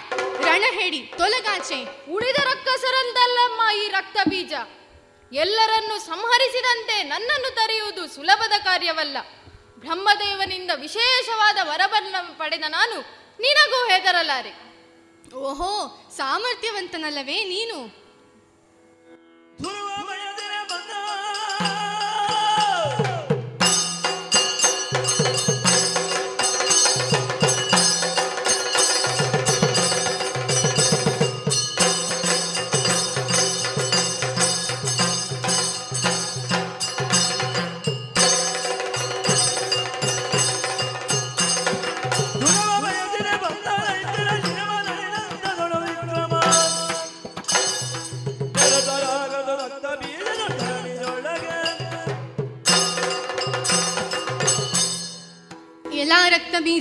ರಣಹೆಡಿ, 0.40 0.98
ತೊಲಗಾಚೆ, 0.98 2.10
ಉಳಿದ 2.10 2.36
ರಕ್ತಸರಂತಲ್ಲಮ್ಮ 2.36 3.84
ಈ 3.84 3.88
ರಕ್ತ 3.88 4.16
ಬೀಜ. 4.28 4.52
ಎಲ್ಲರನ್ನು 5.32 5.98
ಸಂಹರಿಸಿದಂತೆ 5.98 7.02
ನನ್ನನ್ನು 7.02 7.54
ತರೆಯುವುದು 7.54 8.14
ಸುಲಭದ 8.14 8.64
ಕಾರ್ಯವಲ್ಲ. 8.64 9.16
ಬ್ರಹ್ಮದೇವನಿಂದ 9.78 10.70
ವಿಶೇಷವಾದ 10.74 11.56
ವರವನ್ನು 11.62 12.38
ಪಡೆದ 12.38 12.64
ನಾನು 12.68 13.00
ನಿನಗೂ 13.40 13.88
ಹೆದರಲಾರೆ. 13.88 14.74
ಓಹೋ, 15.34 16.04
ಸಾಮರ್ಥ್ಯವಂತನಲ್ಲವೇ 16.16 17.44
ನೀನು? 17.44 18.03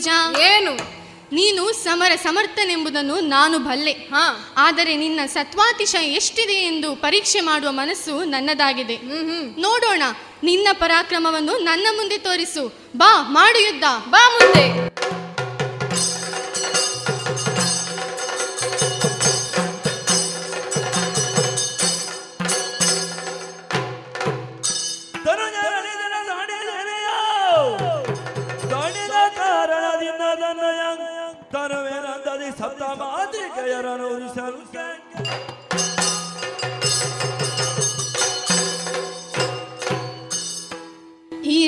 ಬೀಜ 0.03 0.39
ಏನು? 0.39 0.73
ನೀನು 1.31 1.71
ಸಮರ 1.73 2.11
ಸಮರ್ಥನೆಂಬುದನ್ನು 2.15 3.15
ನಾನು 3.19 3.59
ಬಲ್ಲೆ. 3.59 4.09
ಆದರೆ 4.57 4.97
ನಿನ್ನ 4.97 5.19
ಸತ್ವಾತಿಶಯ 5.25 6.05
ಎಷ್ಟಿದೆ 6.05 6.53
ಎಂದು 6.53 6.95
ಪರೀಕ್ಷೆ 6.95 7.41
ಮಾಡುವ 7.41 7.71
ಮನಸ್ಸು 7.71 8.23
ನನ್ನದಾಗಿದೆ. 8.23 8.97
ನೋಡೋಣ 9.61 10.03
ನಿನ್ನ 10.43 10.67
ಪರಾಕ್ರಮವನ್ನು 10.73 11.57
ನನ್ನ 11.57 11.88
ಮುಂದೆ 11.95 12.17
ತೋರಿಸು. 12.17 12.63
ಬಾ 12.95 13.21
ಮಾಡು 13.30 13.59
ಯುದ್ಧ. 13.65 13.84
ಬಾ 14.09 14.30
ಮುಂದೆ. 14.30 15.02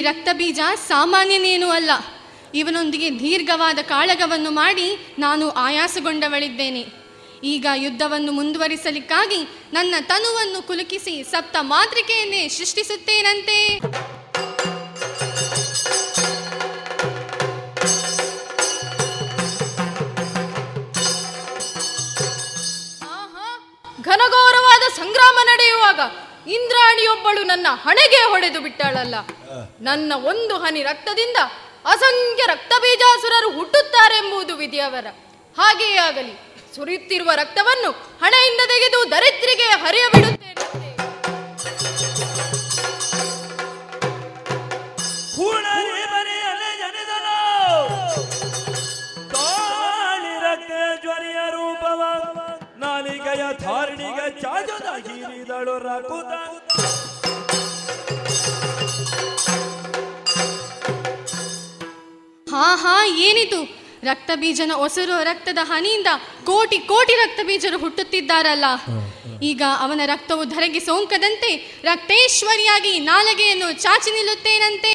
ಈ 0.05 0.07
ರಕ್ತ 0.07 0.29
ಬೀಜ 0.33 0.59
ಸಾಮಾನ್ಯನೇನೂ 0.87 1.69
ಅಲ್ಲ. 1.69 1.91
ಇವನೊಂದಿಗೆ 2.55 3.19
ದೀರ್ಘವಾದ 3.19 3.79
ಕಾಳಗವನ್ನು 3.81 4.51
ಮಾಡಿ 4.51 5.15
ನಾನು 5.19 5.49
ಆಯಾಸಗೊಂಡವಳಿದ್ದೇನೆ. 5.49 6.85
ಈಗ 7.43 7.65
ಯುದ್ಧವನ್ನು 7.75 8.31
ಮುಂದುವರಿಸಲಿಕ್ಕಾಗಿ 8.31 9.41
ನನ್ನ 9.73 9.95
ತನುವನ್ನು 10.01 10.61
ಕುಲುಕಿಸಿ 10.67 11.23
ಸಪ್ತ 11.23 11.55
ಮಾತೃಕೆಯನ್ನೇ 11.61 12.47
ಸೃಷ್ಟಿಸುತ್ತೇನಂತೆ? 12.47 13.79
ಘನಘೋರವಾದ 24.01 24.93
ಸಂಗ್ರಾಮ 24.95 25.37
ನಡೆಯುವಾಗ 25.45 25.99
ಇಂದ್ರಾಣಿಯೊಬ್ಬಳು 26.47 27.43
ನನ್ನ 27.43 27.67
ಹಣೆಗೆ 27.83 28.21
ಹೊಡೆದು 28.31 28.59
ಬಿಟ್ಟಾಳಲ್ಲ. 28.61 29.15
ನನ್ನ 29.81 30.13
ಒಂದು 30.15 30.57
ಹನಿ 30.57 30.83
ರಕ್ತದಿಂದ 30.83 31.37
ಅಸಂಖ್ಯ 31.85 32.43
ರಕ್ತ 32.47 32.73
ಬೀಜಾಸುರರು 32.81 33.49
ಹುಟ್ಟುತ್ತಾರೆಂಬುದು 33.51 34.55
ವಿದ್ಯಾವರ. 34.55 35.07
ಹಾಗೆಯೇ 35.57 35.97
ಆಗಲಿ 35.97 36.33
ಸುರಿಯುತ್ತಿರುವ 36.75 37.31
ರಕ್ತವನ್ನು 37.35 37.91
ಹಣೆಯಿಂದ 37.91 38.61
ತೆಗೆದು 38.67 39.11
ದರಿದ್ರಿಗೆ 39.11 39.63
ಹರಿಯಬಿಡುತ್ತೇನೆ. 39.63 40.84
ಧಾರಣಿಗೆ 53.65 54.25
ಚಾಜದ 54.41 54.87
ಹೀರಿದಳು 55.05 55.75
ರಕುತ 55.87 56.31
ಹಾ 62.47 62.67
ಹಾ 62.83 62.95
ಏನಿತು 63.27 63.59
ರಕ್ತ 64.03 64.31
ಬೀಜನ 64.41 64.73
ಒಸರು 64.85 65.15
ರಕ್ತದ 65.23 65.59
ಹನಿಯಿಂದ 65.63 66.09
ಕೋಟಿ 66.43 66.77
ಕೋಟಿ 66.91 67.13
ರಕ್ತ 67.21 67.39
ಬೀಜರು 67.47 67.77
ಹುಟ್ಟುತ್ತಿದ್ದಾರಲ್ಲ. 67.77 68.65
ಈಗ 69.41 69.61
ಅವನ 69.85 70.01
ರಕ್ತವು 70.05 70.43
ಧರೆಗೆ 70.45 70.79
ಸೋಂಕದಂತೆ 70.79 71.51
ರಕ್ತೇಶ್ವರಿಯಾಗಿ 71.83 72.93
ನಾಲಗೆಯನ್ನು 72.99 73.69
ಚಾಚಿ 73.83 74.11
ನಿಲ್ಲುತ್ತೇನಂತೆ? 74.17 74.91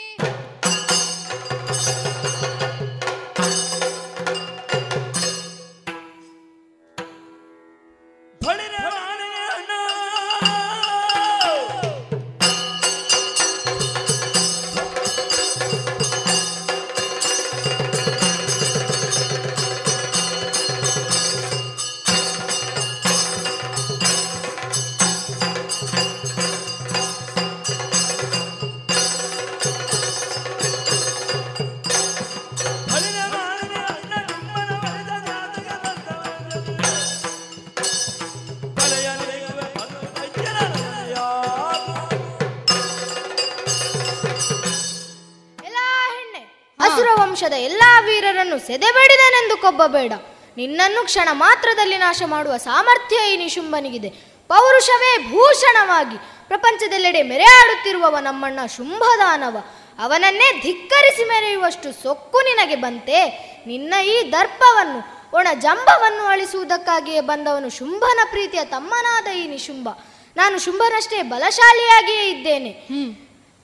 ಸೆದೆಬಡಿದನೆಂದು 48.71 49.57
ಕೊಬ್ಬಬೇಡ. 49.57 50.13
ನಿನ್ನನ್ನು 50.57 51.05
ಕ್ಷಣ 51.05 51.29
ಮಾತ್ರದಲ್ಲಿ 51.33 51.97
ನಾಶ 51.97 52.23
ಮಾಡುವ 52.27 52.57
ಸಾಮರ್ಥ್ಯ 52.57 53.33
ಈ 53.33 53.37
ನಿಶುಂಭನಿಗಿದೆ. 53.37 54.09
ಪೌರುಷವೇ 54.49 55.19
ಭೂಷಣವಾಗಿ. 55.31 56.17
ಪ್ರಪಂಚದೆಲ್ಲೆಡೆ 56.47 57.23
ಮೆರೆಯಾಡುತ್ತಿರುವವ 57.23 58.19
ನಮ್ಮಣ್ಣ 58.19 58.67
ಶುಂಭದಾನವ. 58.77 59.57
ಅವನನ್ನೇ 60.03 60.61
ಧಿಕ್ಕರಿಸಿ 60.61 61.25
ಮೆರೆಯುವಷ್ಟು 61.25 62.03
ಸೊಕ್ಕು 62.03 62.41
ನಿನಗೆ 62.41 62.75
ಬಂತೆ. 62.75 63.27
ನಿನ್ನ 63.67 63.95
ಈ 64.05 64.33
ದರ್ಪವನ್ನು, 64.33 65.31
ಒಣ 65.37 65.49
ಜಂಬವನ್ನು 65.59 66.23
ಅಳಿಸುವುದಕ್ಕಾಗಿಯೇ 66.23 67.21
ಬಂದವನು 67.21 67.71
ಶುಂಭನ 67.71 68.19
ಪ್ರೀತಿಯ 68.31 68.65
ತಮ್ಮನಾದ 68.65 69.27
ಈ 69.27 69.47
ನಿಶುಂಭ. 69.47 69.89
ನಾನು 70.37 70.59
ಶುಂಭನಷ್ಟೇ 70.59 71.23
ಬಲಶಾಲಿಯಾಗಿಯೇ 71.23 72.31
ಇದ್ದೇನೆ. 72.31 72.71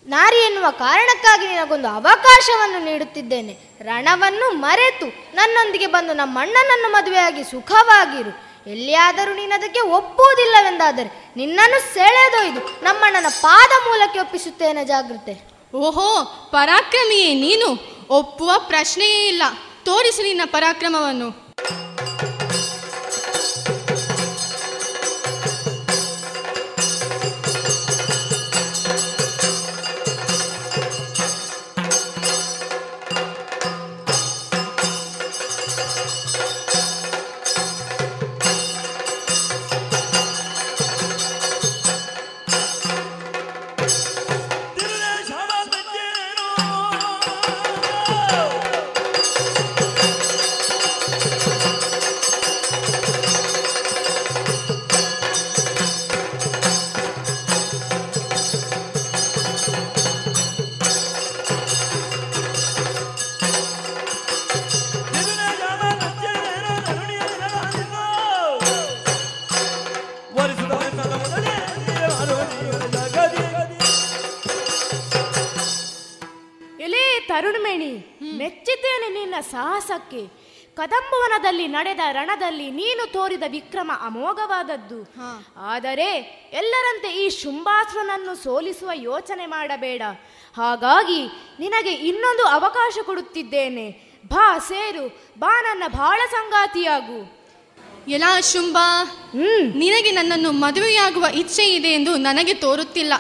ನಾರಿ 0.06 0.36
ಎನ್ನುವ 0.36 0.70
ಕಾರಣಕ್ಕಾಗಿ 0.70 1.46
ನಿನಗೊಂದು 1.46 1.88
ಅವಕಾಶವನ್ನು 1.88 2.84
ನೀಡುತ್ತಿದ್ದೇನೆ. 2.84 3.58
ರಣವನ್ನು 3.82 4.50
ಮರೆತು 4.50 5.06
ನನ್ನೊಂದಿಗೆ 5.34 5.86
ಬಂದು 5.86 6.14
ನಮ್ಮಣ್ಣನನ್ನು 6.14 6.92
ಮದುವೆಯಾಗಿ 6.92 7.44
ಸುಖವಾಗಿರು. 7.44 8.46
ಎಲ್ಲಿಯಾದರೂ 8.70 9.34
ನೀನದಕ್ಕೆ 9.34 9.80
ಒಪ್ಪುವುದಿಲ್ಲವೆಂದಾದರೆ 9.80 11.32
ನಿನ್ನನ್ನು 11.36 11.94
ಸೆಳೆದೊಯ್ದು 11.94 12.84
ನಮ್ಮಣ್ಣನ 12.84 13.26
ಪಾದ 13.42 13.88
ಮೂಲಕ್ಕೆ 13.88 14.18
ಒಪ್ಪಿಸುತ್ತೇನೆ 14.18 14.84
ಜಾಗೃತೆ 14.84 15.56
ಓಹೋ, 15.74 16.24
ಪರಾಕ್ರಮಿಯೇ 16.52 17.34
ನೀನು? 17.34 17.96
ಒಪ್ಪುವ 18.10 18.52
ಪ್ರಶ್ನೆಯೇ 18.58 19.26
ಇಲ್ಲ. 19.26 19.42
ತೋರಿಸು 19.84 20.22
ನಿನ್ನ 20.22 20.40
ಪರಾಕ್ರಮವನ್ನು. 20.44 21.45
ನಡೆದ 81.66 82.00
ರಣದಲ್ಲಿ 82.12 82.70
ನೀನು 82.70 83.12
ತೋರಿದ 83.12 83.42
ವಿಕ್ರಮ 83.48 83.92
ಅಮೋಘವಾದದ್ದು. 84.00 85.14
ಆದರೆ 85.56 86.08
ಎಲ್ಲರಂತೆ 86.52 87.24
ಈ 87.24 87.28
ಶುಂಭಾಸುರನನ್ನು 87.28 88.34
ಸೋಲಿಸುವ 88.34 88.90
ಯೋಚನೆ 88.94 89.46
ಮಾಡಬೇಡ. 89.46 90.02
ಹಾಗಾಗಿ 90.56 91.26
ನಿನಗೆ 91.60 91.90
ಇನ್ನೊಂದು 91.90 92.46
ಅವಕಾಶ 92.46 92.98
ಕೊಡುತ್ತಿದ್ದೇನೆ. 93.02 94.16
ಬಾ 94.26 94.58
ಸೇರು. 94.58 95.20
ಬಾ 95.38 95.60
ನನ್ನ 95.62 95.82
ಬಾಳ 95.86 96.18
ಸಂಗಾತಿಯಾಗು. 96.30 97.36
ಎಲ್ಲ 98.08 98.40
ಶುಂಭ 98.52 98.76
ನಿನಗೆ 99.74 100.10
ನನ್ನನ್ನು 100.10 100.52
ಮದುವೆಯಾಗುವ 100.52 101.26
ಇಚ್ಛೆ 101.34 101.74
ಇದೆ 101.74 101.88
ಎಂದು 101.88 102.16
ನನಗೆ 102.16 102.54
ತೋರುತ್ತಿಲ್ಲ. 102.54 103.12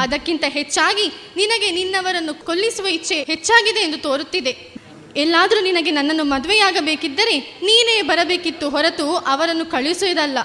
ಅದಕ್ಕಿಂತ 0.00 0.44
ಹೆಚ್ಚಾಗಿ 0.48 1.12
ನಿನಗೆ 1.36 1.70
ನಿನ್ನವರನ್ನು 1.70 2.34
ಕೊಲ್ಲಿಸುವ 2.34 2.86
ಇಚ್ಛೆ 2.86 3.22
ಹೆಚ್ಚಾಗಿದೆ 3.22 3.80
ಎಂದು 3.80 3.98
ತೋರುತ್ತಿದೆ. 3.98 4.69
ಎಲ್ಲಾದರೂ 5.16 5.60
ನಿನಗೆ 5.60 5.90
ನನ್ನನ್ನು 5.90 6.24
ಮದುವೆಯಾಗಬೇಕಿದ್ದರೆ 6.24 7.38
ನೀನೇ 7.38 8.02
ಬರಬೇಕಿತ್ತು 8.02 8.70
ಹೊರತು 8.70 9.16
ಅವರನ್ನು 9.16 9.66
ಕಳುಹಿಸುವುದಲ್ಲ. 9.66 10.38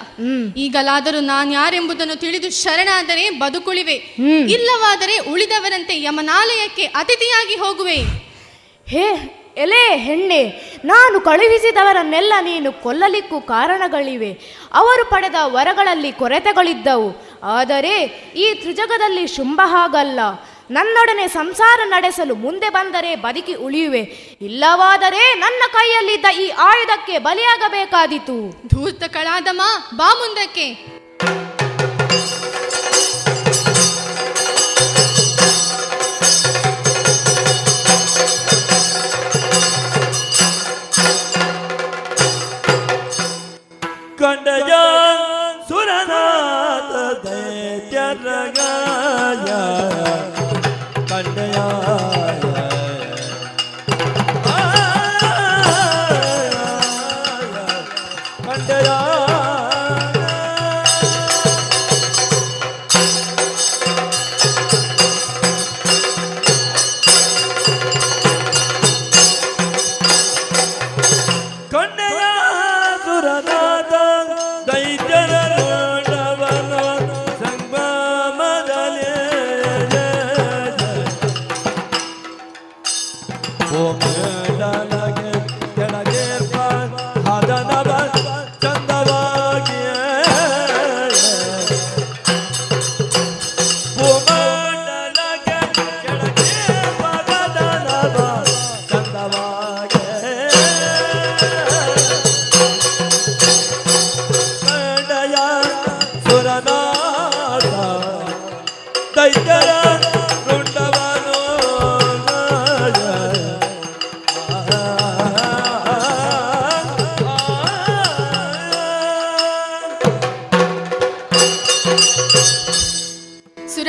ಈಗಲಾದರೂ 0.56 1.20
ನಾನು 1.20 1.52
ಯಾರೆಂಬುದನ್ನು 1.52 2.16
ತಿಳಿದು 2.16 2.50
ಶರಣಾದರೆ 2.50 3.30
ಬದುಕುಳಿವೆ. 3.30 3.94
ಇಲ್ಲವಾದರೆ 4.52 5.18
ಉಳಿದವರಂತೆ 5.18 6.02
ಯಮನಾಲಯಕ್ಕೆ 6.02 6.84
ಅತಿಥಿಯಾಗಿ 6.84 7.54
ಹೋಗುವೆ. 7.54 7.96
ಹೇ 8.86 9.32
ಎಲೆ 9.56 9.96
ಹೆಣ್ಣೆ 9.96 10.42
ನಾನು 10.84 11.20
ಕಳುಹಿಸಿದವರನ್ನೆಲ್ಲ 11.20 12.32
ನೀನು 12.40 12.72
ಕೊಲ್ಲಲಿಕ್ಕೂ 12.72 13.40
ಕಾರಣಗಳಿವೆ. 13.40 14.32
ಅವರು 14.74 15.10
ಪಡೆದ 15.10 15.34
ವರಗಳಲ್ಲಿ 15.42 16.12
ಕೊರತೆಗಳಿದ್ದವು. 16.12 17.40
ಆದರೆ 17.42 18.22
ಈ 18.36 18.54
ತ್ರಿಜಗದಲ್ಲಿ 18.54 19.26
ಶುಂಭ 19.26 19.60
ಹಾಗಲ್ಲ. 19.64 20.20
ನನ್ನೊಡನೆ 20.70 21.28
ಸಂಸಾರ 21.28 21.80
ನಡೆಸಲು 21.84 22.34
ಮುಂದೆ 22.34 22.68
ಬಂದರೆ 22.68 23.16
ಬದುಕಿ 23.16 23.54
ಉಳಿಯುವೆ. 23.54 24.00
ಇಲ್ಲವಾದರೆ 24.40 25.34
ನನ್ನ 25.34 25.62
ಕೈಯಲ್ಲಿದ್ದ 25.72 26.24
ಈ 26.40 26.48
ಆಯುಧಕ್ಕೆ 26.48 27.18
ಬಲಿಯಾಗಬೇಕಾದೀತು. 27.18 28.62
ಧೂರ್ತ 28.68 29.04
ಕಳಾದಮ 29.04 29.60
ಬಾ 29.96 30.14
ಮುಂದಕ್ಕೆ. 30.14 30.96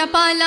ಸುರಪಾಲ 0.08 0.42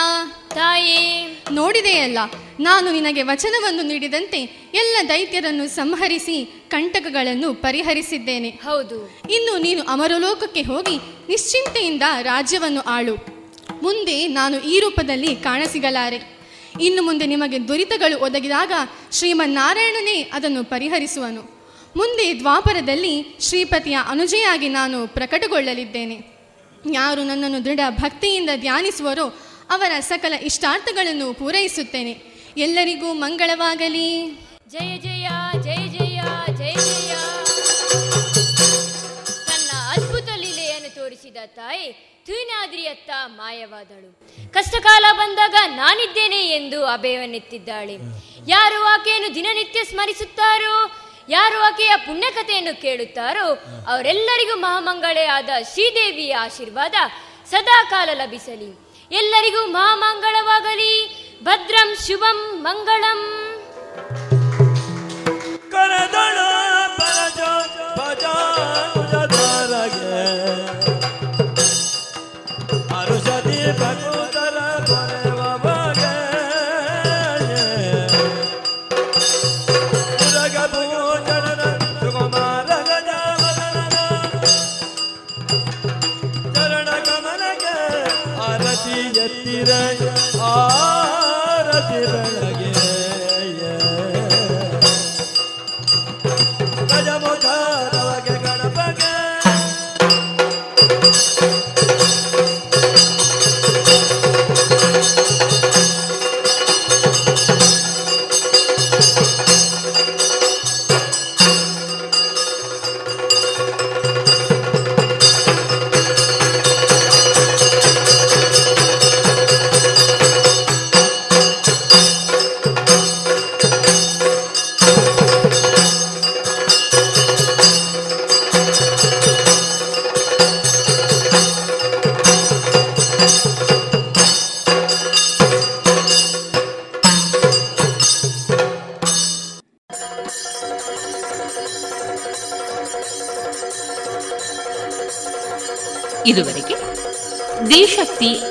ತಾಯೇ. 0.49 1.43
ನೋಡಿದೆಯಲ್ಲ 1.53 2.19
ನಾನು 2.61 2.93
ನಿನಗೆ 2.93 3.23
ವಚನವನ್ನು 3.23 3.82
ನೀಡಿದಂತೆ 3.82 4.39
ಎಲ್ಲ 4.74 5.09
ದೈತ್ಯರನ್ನು 5.09 5.69
ಸಂಹರಿಸಿ 5.69 6.65
ಕಂಟಕಗಳನ್ನು 6.69 7.55
ಪರಿಹರಿಸಿದ್ದೇನೆ. 7.55 8.49
ಹೌದು. 8.49 9.19
ಇನ್ನು 9.31 9.59
ನೀನು 9.59 9.82
ಅಮರಲೋಕಕ್ಕೆ 9.82 10.62
ಹೋಗಿ 10.62 10.97
ನಿಶ್ಚಿಂತೆಯಿಂದ 11.28 12.03
ರಾಜ್ಯವನ್ನು 12.23 12.81
ಆಳು. 12.81 13.15
ಮುಂದೆ 13.82 14.27
ನಾನು 14.27 14.61
ಈ 14.61 14.81
ರೂಪದಲ್ಲಿ 14.81 15.37
ಕಾಣಸಿಗಲಾರೆ. 15.37 16.39
ಇನ್ನು 16.81 17.03
ಮುಂದೆ 17.03 17.27
ನಿಮಗೆ 17.27 17.69
ದುರಿತಗಳು 17.69 18.24
ಒದಗಿದಾಗ 18.24 18.73
ಶ್ರೀಮನ್ನಾರಾಯಣನೇ 19.12 20.31
ಅದನ್ನು 20.32 20.65
ಪರಿಹರಿಸುವನು. 20.65 21.43
ಮುಂದೆ 21.97 22.39
ದ್ವಾಪರದಲ್ಲಿ 22.39 23.37
ಶ್ರೀಪತಿಯ 23.41 23.99
ಅನುಜೆಯಾಗಿ 24.09 24.69
ನಾನು 24.69 25.09
ಪ್ರಕಟಗೊಳ್ಳಲಿದ್ದೇನೆ. 25.09 26.41
ಯಾರು 26.93 27.24
ನನ್ನನ್ನು 27.24 27.65
ದೃಢ 27.65 27.81
ಭಕ್ತಿಯಿಂದ 27.89 28.51
ಧ್ಯಾನಿಸುವರೋ 28.57 29.39
ಅವರ 29.70 30.01
ಸಕಲ 30.01 30.32
ಇಷ್ಟಾರ್ಥಗಳನ್ನು 30.32 31.34
ಪೂರೈಸುತ್ತೇನೆ. 31.34 32.22
ಎಲ್ಲರಿಗೂ 32.56 33.12
ಮಂಗಳವಾಗಲಿ. 33.12 34.26
ಜಯ 34.68 34.97
ಜಯ 34.97 35.28
ಜಯ 35.62 35.76
ಜಯ 35.76 36.20
ಜಯ 36.59 36.74
ಜಯ. 36.74 37.14
ತನ್ನ 39.47 39.70
ಅದ್ಭುತ 39.90 40.28
ಲೀಲೆಯನ್ನು 40.36 40.94
ತೋರಿಸಿದ 40.94 41.36
ತಾಯಿ 41.47 41.92
ತುಯಿನಾದ್ರಿಯತ್ತ 42.26 43.10
ಮಾಯವಾದಳು. 43.26 44.20
ಕಷ್ಟಕಾಲ 44.52 45.05
ಬಂದಾಗ 45.12 45.55
ನಾನಿದ್ದೇನೆ 45.66 46.48
ಎಂದು 46.48 46.84
ಅಭಯವನ್ನೆತ್ತಿದ್ದಾಳೆ. 46.84 47.94
ಯಾರು 48.48 48.84
ಆಕೆಯನ್ನು 48.84 49.34
ದಿನನಿತ್ಯ 49.34 49.84
ಸ್ಮರಿಸುತ್ತಾರೋ, 49.84 50.90
ಯಾರು 51.28 51.60
ಆಕೆಯ 51.60 51.92
ಪುಣ್ಯಕಥೆಯನ್ನು 51.97 52.80
ಕೇಳುತ್ತಾರೋ, 52.82 53.47
ಅವರೆಲ್ಲರಿಗೂ 53.88 54.60
ಮಹಾಮಂಗಳೆಯಾದ 54.60 55.48
ಶ್ರೀದೇವಿಯ 55.72 56.36
ಆಶೀರ್ವಾದ 56.36 56.94
ಸದಾ 57.51 57.84
ಕಾಲ 57.84 58.09
ಲಭಿಸಲಿ. 58.14 58.89
ಎಲ್ಲರಿಗೂ 59.12 59.66
ಮಾ 59.66 59.95
ಮಂಗಳವಾಗಲಿ. 59.95 60.93
ಭದ್ರಂ 61.43 61.95
ಶುಭಂ 62.07 62.39
ಮಂಗಳಂ. 62.62 63.20
ಕರದಳ 65.70 66.39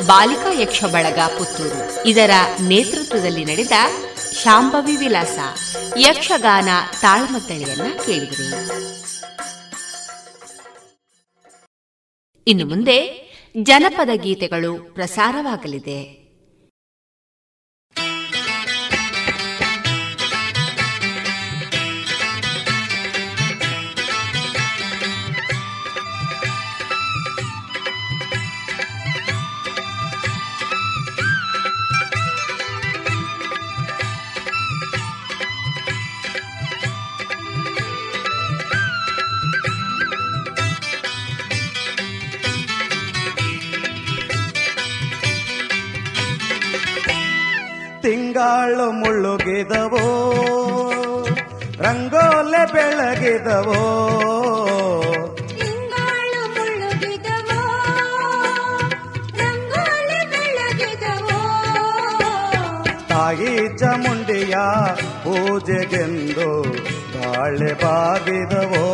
ಬಾಲಿಕಾ 0.10 0.62
ಯಕ್ಷ 0.62 0.84
ಬಳಗ 0.84 1.20
ಪುತ್ತೂರು. 1.20 2.08
ಇದರ 2.08 2.32
ನೇತೃತ್ವದಲ್ಲಿ 2.62 3.46
ನಡೆದ 3.46 3.72
ಶಾಂಭವಿ 4.44 4.96
ವಿಲಾಸ 4.96 5.40
ಯಕ್ಷಗಾನ 5.98 6.70
ತಾಳ್ಮತ್ತಳೆಯನ್ನ 7.02 7.98
ಕೇಳಿದ್ರಿ. 8.06 8.48
ಇನ್ನು 12.48 12.66
ಮುಂದೆ 12.66 12.98
ಜನಪದ 13.64 14.10
ಗೀತೆಗಳು 14.16 14.94
ಪ್ರಸಾರವಾಗಲಿದೆ. 14.94 16.29
ತಿಂಗಾಳು 48.40 48.88
ಮುಳ್ಳುಗಿದವೋ 48.92 50.04
ರಂಗೋಲೆ 51.82 52.64
ಬೆಳಗಿದವೋ? 52.74 53.82
ತಾಯಿ 63.10 63.78
ಚಾಮುಂಡಿಯ 63.78 64.56
ಪೂಜೆಗೆಂದು 65.24 66.50
ಬಾಳೆ 67.14 67.74
ಬಾಗಿದವೋ? 67.84 68.86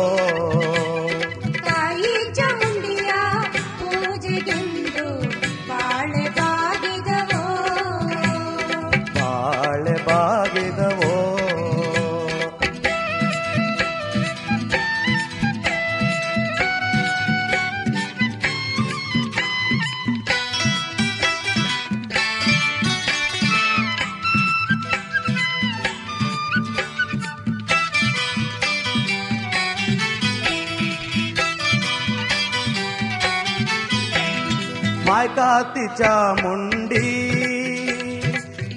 ಮಾಯ್ಕಾತಿ 35.26 36.02
ಚಾಮುಂಡಿ 36.02 37.06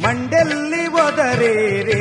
ಮಂಡೆಲ್ಲಿ 0.02 0.88
ಒದರೇರೇ. 0.88 1.84
ರೇ 1.84 2.00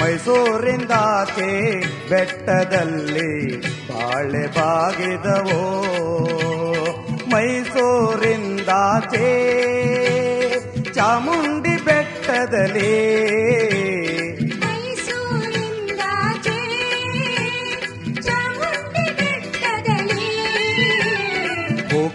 ಮೈಸೂರಿಂದಾಚೆ 0.00 1.50
ಬೆಟ್ಟದಲ್ಲಿ 2.08 3.60
ಬಾಳೆ 3.60 4.46
ಬಾಗಿದವೋ. 4.46 5.62
ಮೈಸೂರಿಂದಾಚೆ 7.32 9.30
ಚಾಮುಂಡಿ 10.92 11.84
ಬೆಟ್ಟದಲ್ಲಿ 11.84 12.90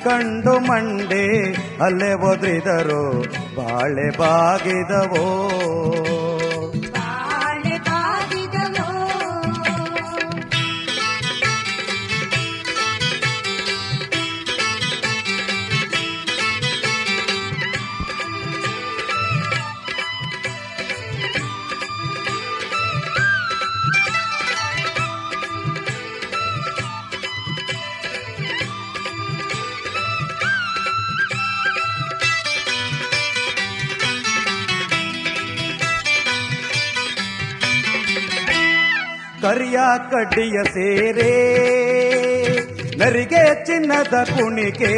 ಭೂಕಂಡು 0.05 0.53
ಮಂಡೆ 0.59 1.23
ಅಲ್ಲೇ 1.83 2.09
ಒದ್ರಿದರು 2.13 3.05
ಬಾಳೆ 3.57 4.07
ಬಾಗಿದವೋ. 4.17 5.23
ಕರಿಯ 39.55 39.79
ಕಡ್ಡಿಯ 40.11 40.63
ಸೇರೆ 40.63 41.31
ನರಿಗೆ 42.97 43.65
ಚಿನ್ನದ 43.65 44.13
ಕುಣಿಕೆ. 44.23 44.95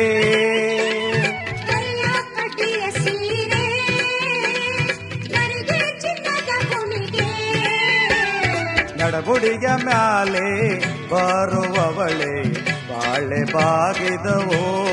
ನಡಗುಡಿಯ 8.98 9.68
ಮ್ಯಾಲೆ 9.84 10.80
ಬರುವವಳೆ 11.10 12.44
ಬಾಳೆ 12.90 13.54
ಬಾಗಿದವೋ. 13.54 14.88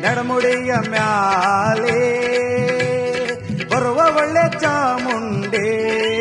ನಡಮುಡಿಯ 0.00 0.74
ಮ್ಯಾಲೆ 0.88 2.00
ಬರುವವಳೆ 3.68 4.60
ಚಾಮುಂಡೆ. 4.60 6.17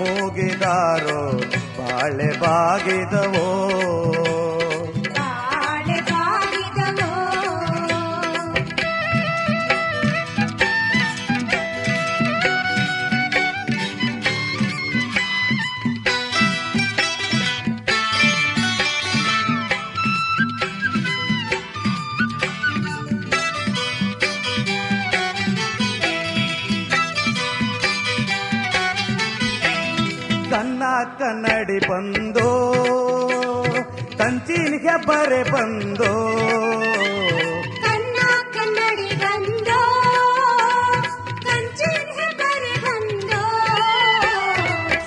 ಮೂಗಿದಾರೋ 0.00 1.20
ಬಾಳೆ 1.78 2.38
ಬಾಗಿದವೋ? 2.38 3.69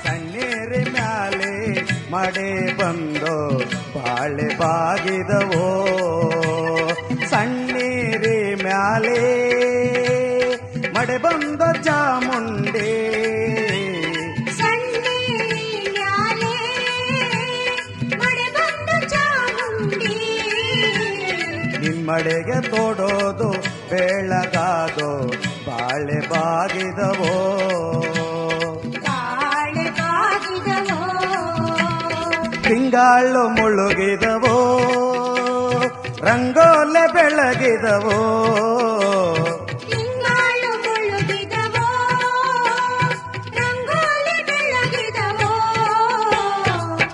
ಸಣ್ಣೇರಿ 0.03 0.91
ಮ್ಯಾಲೆ 0.91 1.53
ಮಡೆ 2.11 2.73
ಬಂದೋ? 2.73 3.35
ಬಾಳೆ 3.95 4.55
ಬಾಗಿದವೋ 4.57 5.65
ನಿಮ್ಮಡೆಗೆ 22.53 22.69
ತೊಡೋದು 22.69 23.51
ಬೆಳಗಾದೋ 23.89 25.27
ಬಾಳೆ 25.65 26.27
ಬಾಗಿದವೋ. 26.27 27.33
ತಿಂಗಾಳು 32.63 33.47
ಮುಳುಗಿದವೋ 33.49 34.55
ರಂಗೋಲಿ 36.21 37.07
ಬೆಳಗಿದವೋ. 37.13 38.19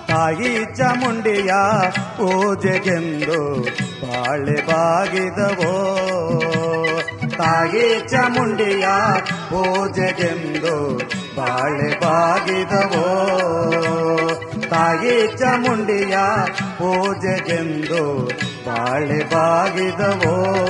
ತಾಯಿ 0.08 0.76
ಚಾಮುಂಡಿಯ 0.76 1.52
ಪೂಜೆಗೆಂದು 2.16 3.38
ಬಾಳೆ 4.30 4.66
ಬಾಗಿದವೋ? 4.66 5.72
ತಾಯಿ 7.38 8.08
ಚಾಮುಂಡಿಯ 8.08 8.88
ಪೂಜೆಗೆಂದು 9.50 10.98
ಬಾಳೆ 11.36 12.00
ಬಾಗಿದವೋ? 12.00 13.06
ತಾಯಿ 14.70 15.38
ಚಾಮುಂಡಿಯ 15.38 16.16
ಪೂಜೆಗೆಂದು 16.78 18.24
ಬಾಳೆ 18.66 19.34
ಬಾಗಿದವೋ? 19.34 20.69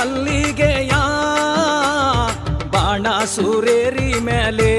ಮಲ್ಲಿಗೆಯ 0.00 0.90
ಬಾಣ 2.70 3.06
ಸುರೇರಿ 3.24 4.20
ಮೇಲೆ. 4.20 4.72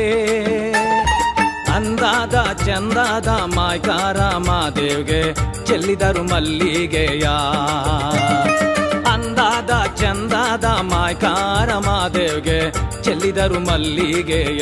ಅಂದಾದ 1.76 2.66
ಚಂದಾದ 2.66 3.28
ಮಾಯಕಾರ 3.28 4.18
ಮಾದೇವ್ಗೆ 4.38 5.34
ಚೆಲ್ಲಿದರು 5.66 6.24
ಮಲ್ಲಿಗೆಯ. 6.24 7.28
ಅಂದಾದ 9.12 9.96
ಚಂದಾದ 9.96 10.66
ಮಾಯಕಾರ 10.66 11.78
ಮಾದೇವ್ಗೆ 11.78 12.72
ಚೆಲ್ಲಿದರು 13.04 13.60
ಮಲ್ಲಿಗೆಯ. 13.60 14.62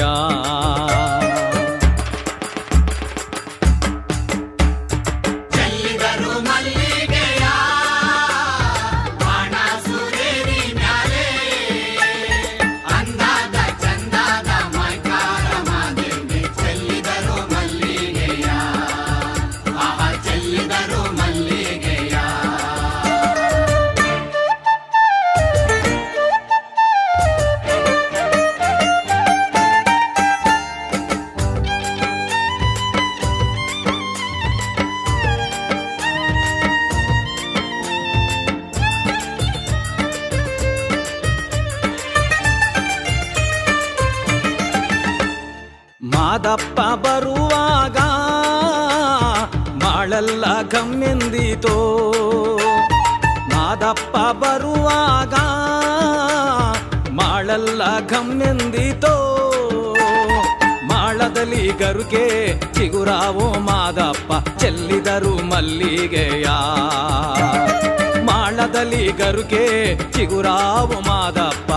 ಗರುಕೆ 69.20 69.64
ಚಿಗುರಾವು 70.12 70.98
ಮಾದಪ್ಪ 71.02 71.72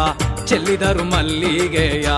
ಚೆಲ್ಲಿದರು 0.44 1.04
ಮಲ್ಲಿಗೆಯ 1.04 2.08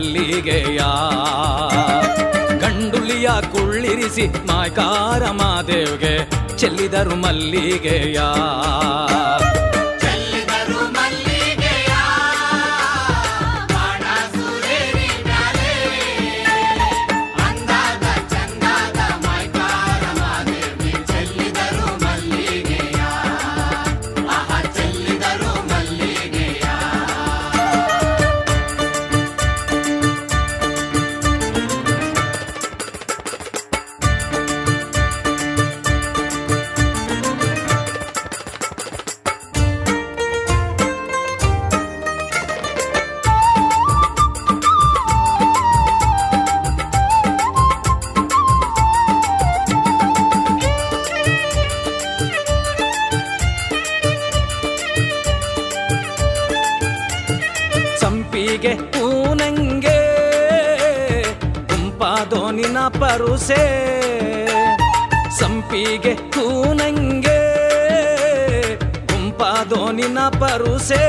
ಮಲ್ಲಿಗೆಯ 0.00 0.80
ಗಂಡುಲಿಯ 2.60 3.28
ಕುಳ್ಳಿರಿಸಿ 3.52 4.24
ಮಾಯಕಾರ 4.46 5.22
ಮಾದೇವ್ಗೆ 5.30 6.12
ಚೆಲ್ಲಿದರು 6.58 7.16
ಮಲ್ಲಿಗೆಯಾ. 7.16 8.28
ಬಾಯಿಗೆ 65.80 66.14
ಕೂನಂಗೆ 66.14 67.38
ಗುಂಪಾದೋ 69.06 69.92
ನಿನ್ನ 69.92 70.20
ಪರುಸೆ. 70.40 71.04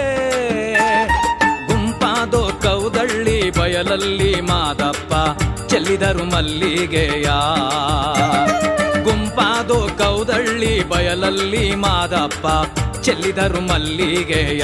ಗುಂಪಾದೋ 1.68 2.42
ಕೌದಳ್ಳಿ 2.64 3.38
ಬಯಲಲ್ಲಿ 3.52 4.32
ಮಾದಪ್ಪ, 4.42 5.14
ಚೆಲ್ಲಿದರು 5.68 6.26
ಮಲ್ಲಿಗೆಯ. 6.32 7.28
ಗುಂಪಾದೋ 9.04 9.80
ಕೌದಳ್ಳಿ 9.98 10.74
ಬಯಲಲ್ಲಿ 10.90 11.66
ಮಾದಪ್ಪ, 11.76 12.48
ಚೆಲ್ಲಿದರು 13.02 13.62
ಮಲ್ಲಿಗೆಯ. 13.62 14.64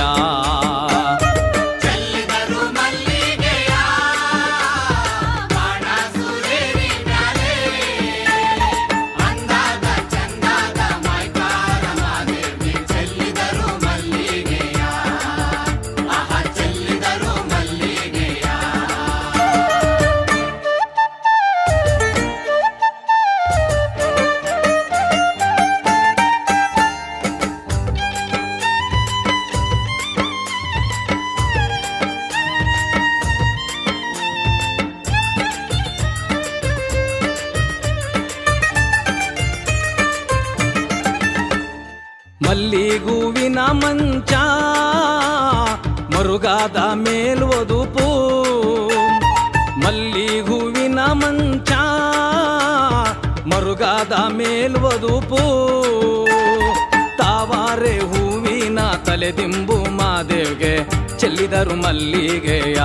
ತಾವಾರೆ 57.17 57.97
ಹೂವಿನ 57.99 58.79
ತಲೆ 59.05 59.31
ದಿಂಬು 59.37 59.75
ಮಾದೇವ್ಗೆ 59.75 60.73
ಚೆಲ್ಲಿದರು 61.19 61.75
ಮಲ್ಲಿಗೆಯ. 61.75 62.75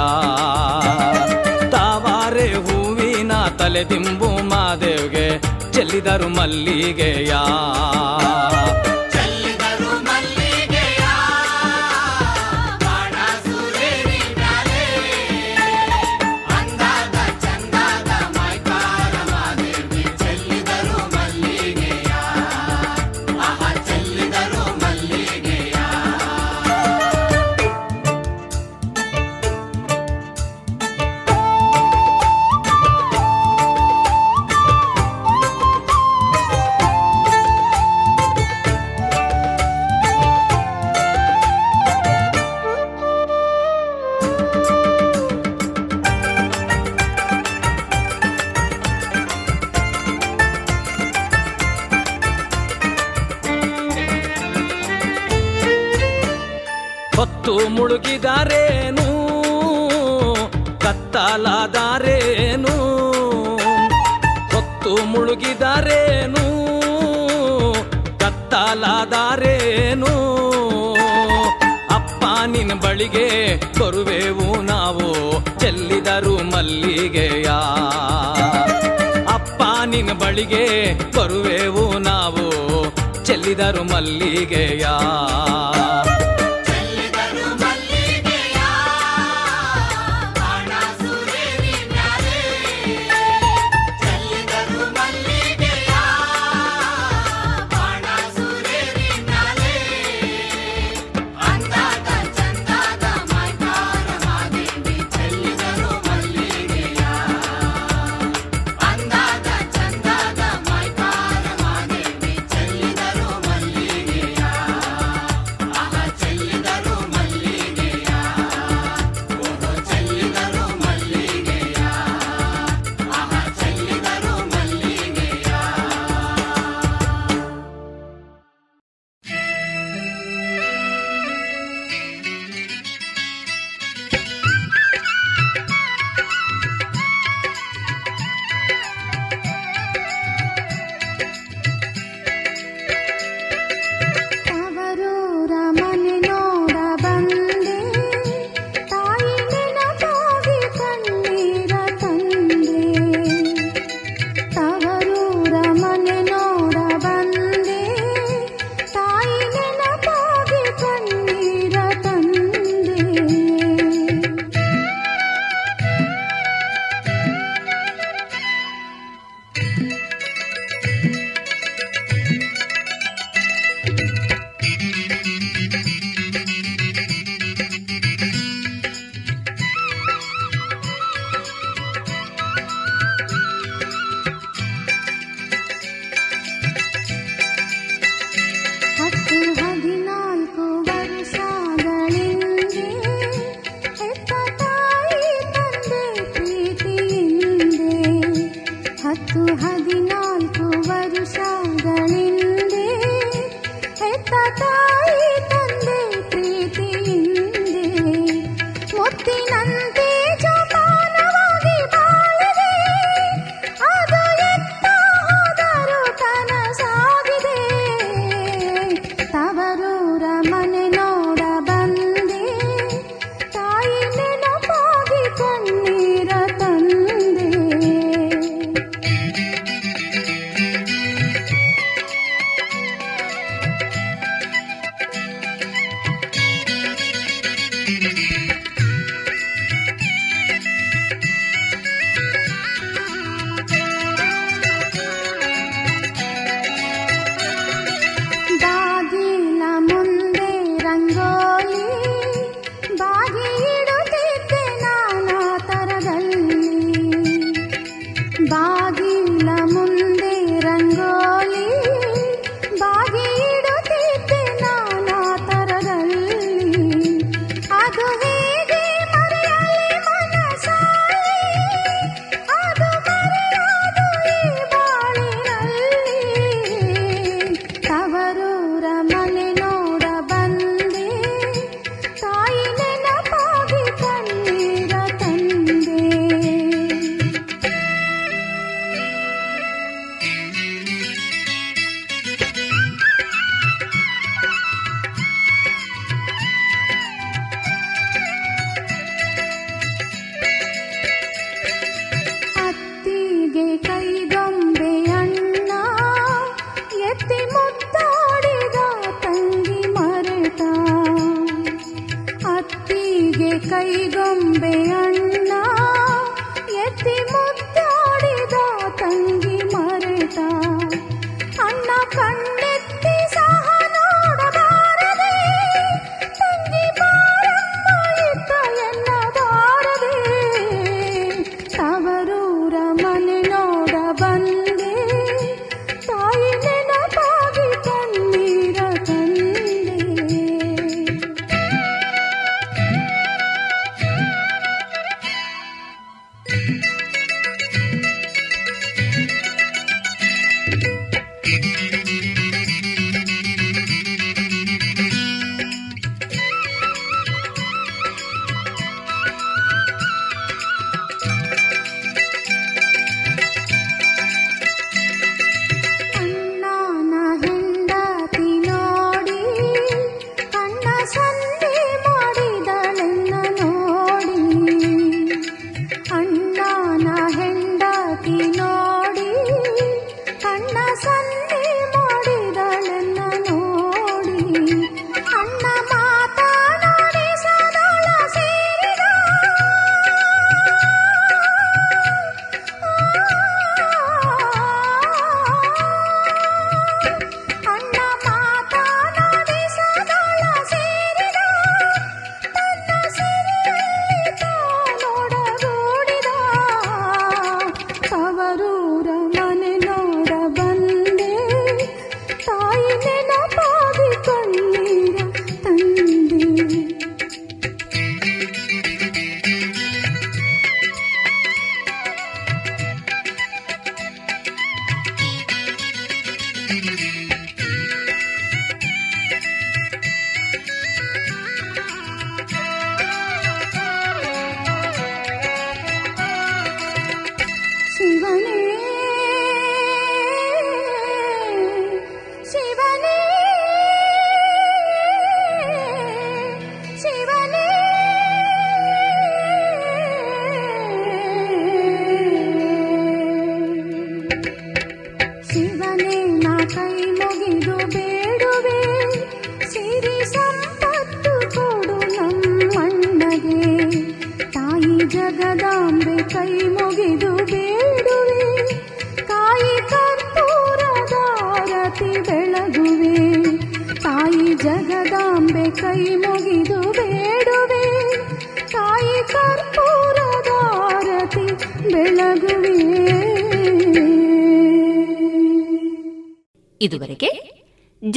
ತಾವಾರೆ 1.70 2.46
ಹೂವಿನ 2.54 3.32
ತಲೆ 3.58 3.84
ದಿಂಬು 3.90 4.28
ಮಾದೇವ್ಗೆ 4.48 5.26
ಚೆಲ್ಲಿದರು 5.72 6.28
ಮಲ್ಲಿಗೆಯ. 6.28 7.32